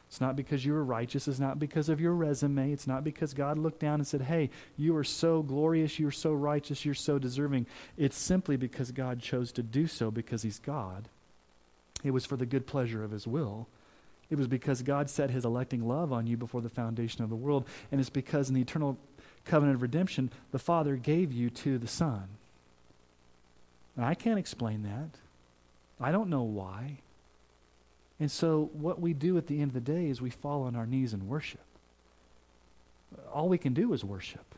It's 0.07 0.21
not 0.21 0.35
because 0.35 0.65
you 0.65 0.73
were 0.73 0.83
righteous. 0.83 1.27
It's 1.27 1.39
not 1.39 1.59
because 1.59 1.89
of 1.89 1.99
your 1.99 2.13
resume. 2.13 2.71
It's 2.71 2.87
not 2.87 3.03
because 3.03 3.33
God 3.33 3.57
looked 3.57 3.79
down 3.79 3.95
and 3.95 4.07
said, 4.07 4.21
Hey, 4.21 4.49
you 4.77 4.95
are 4.95 5.03
so 5.03 5.41
glorious. 5.41 5.99
You 5.99 6.07
are 6.07 6.11
so 6.11 6.33
righteous. 6.33 6.85
You're 6.85 6.93
so 6.93 7.19
deserving. 7.19 7.65
It's 7.97 8.17
simply 8.17 8.55
because 8.55 8.91
God 8.91 9.21
chose 9.21 9.51
to 9.53 9.63
do 9.63 9.85
so 9.85 10.09
because 10.09 10.43
He's 10.43 10.59
God. 10.59 11.09
It 12.03 12.11
was 12.11 12.25
for 12.25 12.37
the 12.37 12.45
good 12.45 12.67
pleasure 12.67 13.03
of 13.03 13.11
His 13.11 13.27
will. 13.27 13.67
It 14.29 14.37
was 14.37 14.47
because 14.47 14.81
God 14.81 15.09
set 15.09 15.29
his 15.29 15.45
electing 15.45 15.87
love 15.87 16.11
on 16.11 16.27
you 16.27 16.35
before 16.35 16.61
the 16.61 16.69
foundation 16.69 17.23
of 17.23 17.29
the 17.29 17.35
world. 17.35 17.65
And 17.91 17.99
it's 17.99 18.09
because 18.09 18.49
in 18.49 18.55
the 18.55 18.61
eternal 18.61 18.97
covenant 19.45 19.75
of 19.75 19.81
redemption, 19.81 20.31
the 20.51 20.59
Father 20.59 20.95
gave 20.95 21.31
you 21.31 21.49
to 21.49 21.77
the 21.77 21.87
Son. 21.87 22.27
And 23.95 24.05
I 24.05 24.13
can't 24.13 24.37
explain 24.37 24.83
that. 24.83 25.17
I 25.99 26.11
don't 26.11 26.29
know 26.29 26.43
why. 26.43 26.97
And 28.19 28.31
so, 28.31 28.69
what 28.73 28.99
we 28.99 29.13
do 29.13 29.37
at 29.37 29.47
the 29.47 29.61
end 29.61 29.69
of 29.69 29.73
the 29.73 29.91
day 29.91 30.09
is 30.09 30.21
we 30.21 30.29
fall 30.29 30.63
on 30.63 30.75
our 30.75 30.85
knees 30.85 31.13
and 31.13 31.27
worship. 31.27 31.59
All 33.31 33.47
we 33.47 33.57
can 33.57 33.73
do 33.73 33.93
is 33.93 34.03
worship. 34.03 34.55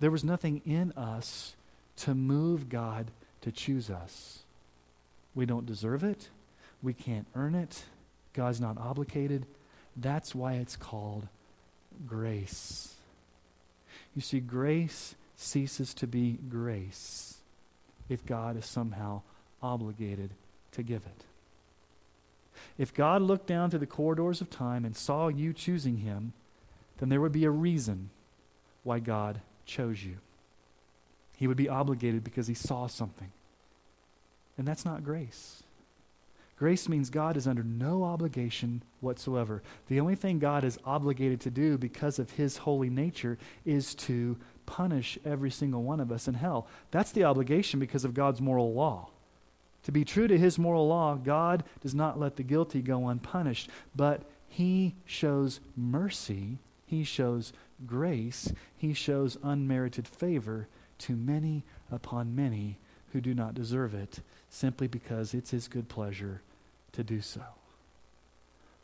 There 0.00 0.10
was 0.10 0.22
nothing 0.22 0.60
in 0.64 0.92
us 0.92 1.56
to 1.96 2.14
move 2.14 2.68
God 2.68 3.10
to 3.40 3.50
choose 3.50 3.90
us. 3.90 4.40
We 5.34 5.46
don't 5.46 5.66
deserve 5.66 6.04
it. 6.04 6.28
We 6.82 6.92
can't 6.92 7.26
earn 7.34 7.54
it. 7.54 7.84
God's 8.34 8.60
not 8.60 8.78
obligated. 8.78 9.46
That's 9.96 10.34
why 10.34 10.54
it's 10.54 10.76
called 10.76 11.28
grace. 12.06 12.94
You 14.14 14.22
see, 14.22 14.40
grace 14.40 15.14
ceases 15.36 15.94
to 15.94 16.06
be 16.06 16.38
grace 16.48 17.38
if 18.08 18.24
God 18.26 18.56
is 18.56 18.66
somehow 18.66 19.22
obligated 19.62 20.30
to 20.72 20.82
give 20.82 21.02
it. 21.06 21.24
If 22.76 22.94
God 22.94 23.22
looked 23.22 23.46
down 23.46 23.70
through 23.70 23.80
the 23.80 23.86
corridors 23.86 24.40
of 24.40 24.50
time 24.50 24.84
and 24.84 24.96
saw 24.96 25.28
you 25.28 25.52
choosing 25.52 25.98
him, 25.98 26.32
then 26.98 27.08
there 27.08 27.20
would 27.20 27.32
be 27.32 27.44
a 27.44 27.50
reason 27.50 28.10
why 28.82 28.98
God 28.98 29.40
chose 29.66 30.04
you. 30.04 30.16
He 31.36 31.46
would 31.46 31.56
be 31.56 31.68
obligated 31.68 32.22
because 32.22 32.46
he 32.46 32.54
saw 32.54 32.86
something. 32.86 33.32
And 34.56 34.66
that's 34.66 34.84
not 34.84 35.04
grace. 35.04 35.63
Grace 36.64 36.88
means 36.88 37.10
God 37.10 37.36
is 37.36 37.46
under 37.46 37.62
no 37.62 38.04
obligation 38.04 38.82
whatsoever. 39.00 39.62
The 39.88 40.00
only 40.00 40.14
thing 40.14 40.38
God 40.38 40.64
is 40.64 40.78
obligated 40.82 41.38
to 41.42 41.50
do 41.50 41.76
because 41.76 42.18
of 42.18 42.30
his 42.30 42.56
holy 42.56 42.88
nature 42.88 43.36
is 43.66 43.94
to 43.96 44.38
punish 44.64 45.18
every 45.26 45.50
single 45.50 45.82
one 45.82 46.00
of 46.00 46.10
us 46.10 46.26
in 46.26 46.32
hell. 46.32 46.66
That's 46.90 47.12
the 47.12 47.24
obligation 47.24 47.80
because 47.80 48.06
of 48.06 48.14
God's 48.14 48.40
moral 48.40 48.72
law. 48.72 49.10
To 49.82 49.92
be 49.92 50.06
true 50.06 50.26
to 50.26 50.38
his 50.38 50.58
moral 50.58 50.88
law, 50.88 51.16
God 51.16 51.64
does 51.82 51.94
not 51.94 52.18
let 52.18 52.36
the 52.36 52.42
guilty 52.42 52.80
go 52.80 53.08
unpunished, 53.08 53.68
but 53.94 54.22
he 54.48 54.94
shows 55.04 55.60
mercy 55.76 56.60
He 56.86 57.04
shows 57.04 57.52
grace. 57.86 58.54
He 58.74 58.94
shows 58.94 59.36
unmerited 59.42 60.08
favor 60.08 60.68
to 61.00 61.14
many 61.14 61.62
upon 61.92 62.34
many 62.34 62.78
who 63.12 63.20
do 63.20 63.34
not 63.34 63.52
deserve 63.52 63.92
it, 63.92 64.20
simply 64.48 64.86
because 64.86 65.34
it's 65.34 65.50
His 65.50 65.68
good 65.68 65.90
pleasure 65.90 66.40
to 66.94 67.04
do 67.04 67.20
so. 67.20 67.42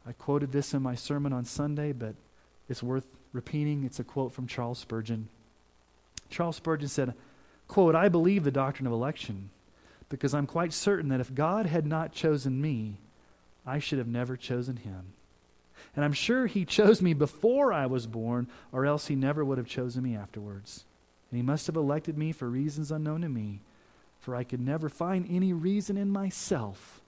I 0.07 0.13
quoted 0.13 0.53
this 0.53 0.75
in 0.75 0.83
my 0.83 0.95
sermon 0.95 1.33
on 1.33 1.45
Sunday, 1.45 1.93
but 1.93 2.15
it's 2.69 2.83
worth 2.83 3.07
repeating. 3.33 3.85
It's 3.85 4.01
a 4.01 4.05
quote 4.05 4.33
from 4.33 4.47
Charles 4.47 4.79
Spurgeon. 4.79 5.29
Charles 6.29 6.57
Spurgeon 6.57 6.89
said, 6.89 7.15
quote, 7.69 7.95
I 7.95 8.09
believe 8.09 8.45
the 8.45 8.51
doctrine 8.51 8.87
of 8.87 8.93
election 8.93 9.51
because 10.09 10.35
I'm 10.35 10.47
quite 10.47 10.73
certain 10.73 11.09
that 11.09 11.21
if 11.21 11.35
God 11.35 11.67
had 11.67 11.87
not 11.87 12.13
chosen 12.13 12.61
me, 12.61 12.99
I 13.65 13.79
should 13.79 13.99
have 13.99 14.09
never 14.09 14.37
chosen 14.37 14.77
him. 14.77 15.13
And 15.95 16.05
I'm 16.05 16.13
sure 16.13 16.47
he 16.47 16.65
chose 16.65 17.01
me 17.01 17.15
before 17.15 17.73
I 17.73 17.87
was 17.87 18.07
born, 18.07 18.49
or 18.73 18.85
else 18.85 19.07
he 19.07 19.15
never 19.15 19.45
would 19.45 19.59
have 19.59 19.67
chosen 19.67 20.03
me 20.03 20.17
afterwards. 20.17 20.85
And 21.31 21.37
he 21.39 21.43
must 21.43 21.67
have 21.69 21.77
elected 21.77 22.19
me 22.19 22.33
for 22.33 22.49
reasons 22.49 22.91
unknown 22.91 23.23
to 23.23 23.29
me, 23.29 23.61
for 24.19 24.35
I 24.35 24.45
could 24.45 24.61
never 24.61 24.89
find 24.89 25.27
any 25.31 25.53
reason 25.53 25.97
in 25.97 26.11
myself 26.11 27.00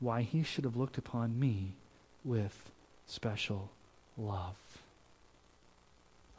why 0.00 0.22
he 0.22 0.42
should 0.42 0.64
have 0.64 0.76
looked 0.76 0.98
upon 0.98 1.38
me 1.38 1.72
with 2.24 2.70
special 3.06 3.70
love. 4.16 4.56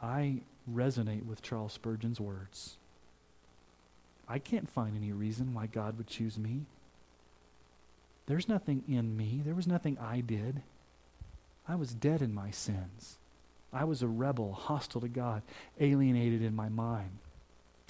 I 0.02 0.40
resonate 0.72 1.26
with 1.26 1.42
Charles 1.42 1.72
Spurgeon's 1.72 2.20
words. 2.20 2.76
I 4.28 4.38
can't 4.38 4.68
find 4.68 4.96
any 4.96 5.12
reason 5.12 5.52
why 5.52 5.66
God 5.66 5.98
would 5.98 6.06
choose 6.06 6.38
me. 6.38 6.62
There's 8.26 8.48
nothing 8.48 8.84
in 8.88 9.16
me, 9.16 9.42
there 9.44 9.54
was 9.54 9.66
nothing 9.66 9.98
I 9.98 10.20
did. 10.20 10.62
I 11.68 11.74
was 11.74 11.92
dead 11.92 12.22
in 12.22 12.34
my 12.34 12.50
sins. 12.50 13.18
I 13.72 13.84
was 13.84 14.02
a 14.02 14.08
rebel, 14.08 14.52
hostile 14.52 15.00
to 15.00 15.08
God, 15.08 15.42
alienated 15.78 16.42
in 16.42 16.56
my 16.56 16.68
mind, 16.68 17.10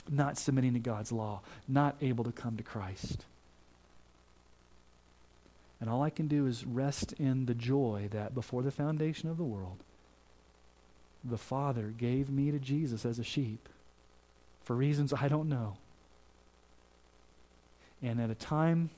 not 0.08 0.36
submitting 0.36 0.74
to 0.74 0.78
God's 0.78 1.12
law, 1.12 1.40
not 1.66 1.96
able 2.00 2.24
to 2.24 2.32
come 2.32 2.56
to 2.56 2.62
Christ. 2.62 3.24
And 5.80 5.88
all 5.88 6.02
I 6.02 6.10
can 6.10 6.28
do 6.28 6.46
is 6.46 6.66
rest 6.66 7.14
in 7.14 7.46
the 7.46 7.54
joy 7.54 8.08
that 8.12 8.34
before 8.34 8.62
the 8.62 8.70
foundation 8.70 9.30
of 9.30 9.38
the 9.38 9.44
world, 9.44 9.78
the 11.24 11.38
Father 11.38 11.92
gave 11.96 12.30
me 12.30 12.50
to 12.50 12.58
Jesus 12.58 13.06
as 13.06 13.18
a 13.18 13.24
sheep 13.24 13.68
for 14.62 14.76
reasons 14.76 15.12
I 15.12 15.28
don't 15.28 15.48
know. 15.48 15.76
And 18.02 18.20
at 18.20 18.30
a 18.30 18.34
time 18.34 18.90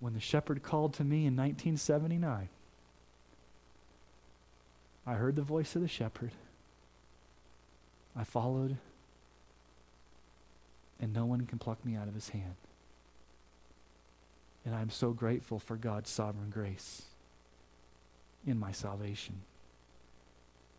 when 0.00 0.14
the 0.14 0.20
shepherd 0.20 0.62
called 0.62 0.94
to 0.94 1.04
me 1.04 1.26
in 1.26 1.36
1979, 1.36 2.48
I 5.06 5.14
heard 5.14 5.36
the 5.36 5.42
voice 5.42 5.76
of 5.76 5.82
the 5.82 5.88
shepherd. 5.88 6.32
I 8.16 8.24
followed, 8.24 8.76
and 11.00 11.12
no 11.12 11.26
one 11.26 11.46
can 11.46 11.58
pluck 11.58 11.84
me 11.84 11.96
out 11.96 12.08
of 12.08 12.14
his 12.14 12.30
hand. 12.30 12.54
And 14.64 14.74
I'm 14.74 14.90
so 14.90 15.10
grateful 15.10 15.58
for 15.58 15.76
God's 15.76 16.10
sovereign 16.10 16.50
grace 16.50 17.02
in 18.46 18.58
my 18.58 18.72
salvation. 18.72 19.42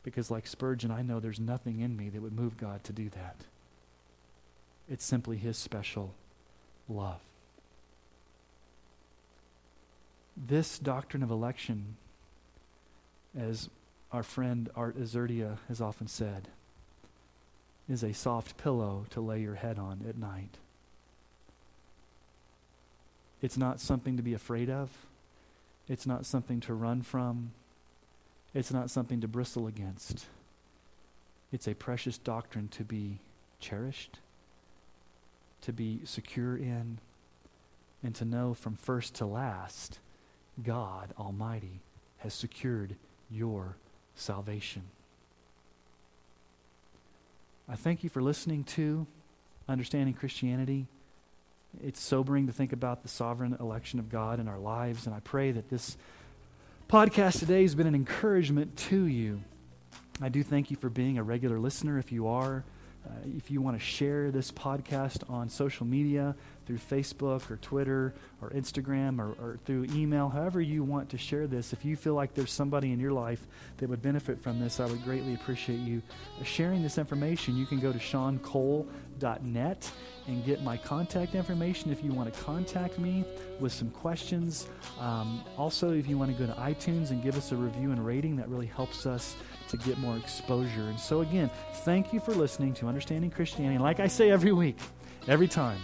Because, 0.03 0.31
like 0.31 0.47
Spurgeon, 0.47 0.91
I 0.91 1.01
know 1.01 1.19
there's 1.19 1.39
nothing 1.39 1.79
in 1.79 1.95
me 1.97 2.09
that 2.09 2.21
would 2.21 2.33
move 2.33 2.57
God 2.57 2.83
to 2.85 2.93
do 2.93 3.09
that. 3.09 3.37
It's 4.89 5.05
simply 5.05 5.37
His 5.37 5.57
special 5.57 6.13
love. 6.87 7.21
This 10.37 10.77
doctrine 10.77 11.23
of 11.23 11.31
election, 11.31 11.95
as 13.37 13.69
our 14.11 14.23
friend 14.23 14.69
Art 14.75 14.99
Azurdia 14.99 15.57
has 15.67 15.81
often 15.81 16.07
said, 16.07 16.49
is 17.89 18.03
a 18.03 18.13
soft 18.13 18.57
pillow 18.57 19.05
to 19.11 19.21
lay 19.21 19.41
your 19.41 19.55
head 19.55 19.79
on 19.79 20.05
at 20.07 20.17
night. 20.17 20.57
It's 23.45 23.59
not 23.59 23.79
something 23.79 24.17
to 24.17 24.23
be 24.23 24.33
afraid 24.33 24.71
of. 24.71 24.89
It's 25.87 26.07
not 26.07 26.25
something 26.25 26.61
to 26.61 26.73
run 26.73 27.03
from. 27.03 27.51
It's 28.55 28.73
not 28.73 28.89
something 28.89 29.21
to 29.21 29.27
bristle 29.27 29.67
against. 29.67 30.25
It's 31.51 31.67
a 31.67 31.75
precious 31.75 32.17
doctrine 32.17 32.69
to 32.69 32.83
be 32.83 33.19
cherished, 33.59 34.17
to 35.61 35.71
be 35.71 35.99
secure 36.05 36.57
in, 36.57 36.97
and 38.01 38.15
to 38.15 38.25
know 38.25 38.55
from 38.55 38.77
first 38.77 39.13
to 39.15 39.27
last, 39.27 39.99
God 40.63 41.13
Almighty 41.15 41.81
has 42.17 42.33
secured 42.33 42.95
your 43.29 43.75
salvation. 44.15 44.81
I 47.69 47.75
thank 47.75 48.03
you 48.03 48.09
for 48.09 48.23
listening 48.23 48.63
to 48.63 49.05
Understanding 49.69 50.15
Christianity. 50.15 50.87
It's 51.83 51.99
sobering 52.01 52.47
to 52.47 52.53
think 52.53 52.73
about 52.73 53.03
the 53.03 53.09
sovereign 53.09 53.57
election 53.59 53.99
of 53.99 54.09
God 54.09 54.39
in 54.39 54.47
our 54.47 54.59
lives, 54.59 55.05
and 55.05 55.15
I 55.15 55.19
pray 55.19 55.51
that 55.51 55.69
this 55.69 55.97
podcast 56.89 57.39
today 57.39 57.63
has 57.63 57.75
been 57.75 57.87
an 57.87 57.95
encouragement 57.95 58.77
to 58.77 59.05
you. 59.05 59.41
I 60.21 60.29
do 60.29 60.43
thank 60.43 60.71
you 60.71 60.77
for 60.77 60.89
being 60.89 61.17
a 61.17 61.23
regular 61.23 61.59
listener 61.59 61.97
if 61.97 62.11
you 62.11 62.27
are. 62.27 62.63
Uh, 63.05 63.09
if 63.37 63.51
you 63.51 63.61
want 63.61 63.77
to 63.77 63.83
share 63.83 64.31
this 64.31 64.51
podcast 64.51 65.29
on 65.29 65.49
social 65.49 65.85
media, 65.85 66.35
through 66.65 66.77
Facebook 66.77 67.49
or 67.49 67.57
Twitter 67.57 68.13
or 68.41 68.49
Instagram 68.51 69.19
or, 69.19 69.29
or, 69.41 69.59
through 69.65 69.85
email, 69.93 70.29
however 70.29 70.61
you 70.61 70.83
want 70.83 71.09
to 71.09 71.17
share 71.17 71.47
this, 71.47 71.73
if 71.73 71.85
you 71.85 71.95
feel 71.95 72.13
like 72.13 72.33
there's 72.33 72.51
somebody 72.51 72.91
in 72.91 72.99
your 72.99 73.11
life 73.11 73.45
that 73.77 73.89
would 73.89 74.01
benefit 74.01 74.41
from 74.41 74.59
this, 74.59 74.79
I 74.79 74.85
would 74.85 75.03
greatly 75.03 75.33
appreciate 75.33 75.79
you 75.79 76.01
sharing 76.43 76.83
this 76.83 76.97
information. 76.97 77.55
You 77.55 77.65
can 77.65 77.79
go 77.79 77.91
to 77.91 77.99
seancole.net 77.99 79.91
and 80.27 80.43
get 80.45 80.63
my 80.63 80.75
contact 80.77 81.35
information 81.35 81.91
if 81.91 82.03
you 82.03 82.11
want 82.11 82.33
to 82.33 82.43
contact 82.43 82.97
me 82.97 83.23
with 83.59 83.71
some 83.71 83.91
questions. 83.91 84.67
Um, 84.99 85.43
also, 85.57 85.93
if 85.93 86.07
you 86.07 86.17
want 86.17 86.35
to 86.35 86.45
go 86.45 86.51
to 86.51 86.59
iTunes 86.59 87.11
and 87.11 87.21
give 87.21 87.37
us 87.37 87.51
a 87.51 87.55
review 87.55 87.91
and 87.91 88.03
rating, 88.05 88.35
that 88.37 88.49
really 88.49 88.65
helps 88.65 89.05
us 89.05 89.35
to 89.69 89.77
get 89.77 89.97
more 89.99 90.17
exposure. 90.17 90.81
And 90.81 90.99
so, 90.99 91.21
again, 91.21 91.49
thank 91.83 92.13
you 92.13 92.19
for 92.19 92.33
listening 92.33 92.73
to 92.75 92.87
Understanding 92.87 93.29
Christianity. 93.29 93.77
Like 93.77 93.99
I 93.99 94.07
say 94.07 94.31
every 94.31 94.51
week, 94.51 94.77
every 95.27 95.47
time, 95.47 95.79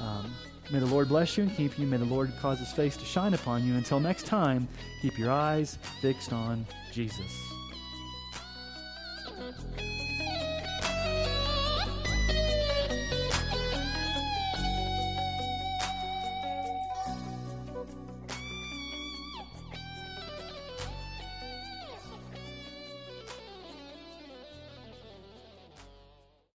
um, 0.00 0.30
may 0.70 0.78
the 0.78 0.86
Lord 0.86 1.08
bless 1.08 1.36
you 1.36 1.44
and 1.44 1.56
keep 1.56 1.78
you. 1.78 1.86
May 1.86 1.98
the 1.98 2.04
Lord 2.04 2.32
cause 2.40 2.58
his 2.58 2.72
face 2.72 2.96
to 2.96 3.04
shine 3.04 3.34
upon 3.34 3.66
you. 3.66 3.74
Until 3.74 4.00
next 4.00 4.26
time, 4.26 4.68
keep 5.00 5.18
your 5.18 5.30
eyes 5.30 5.78
fixed 6.00 6.32
on 6.32 6.66
Jesus. 6.92 7.51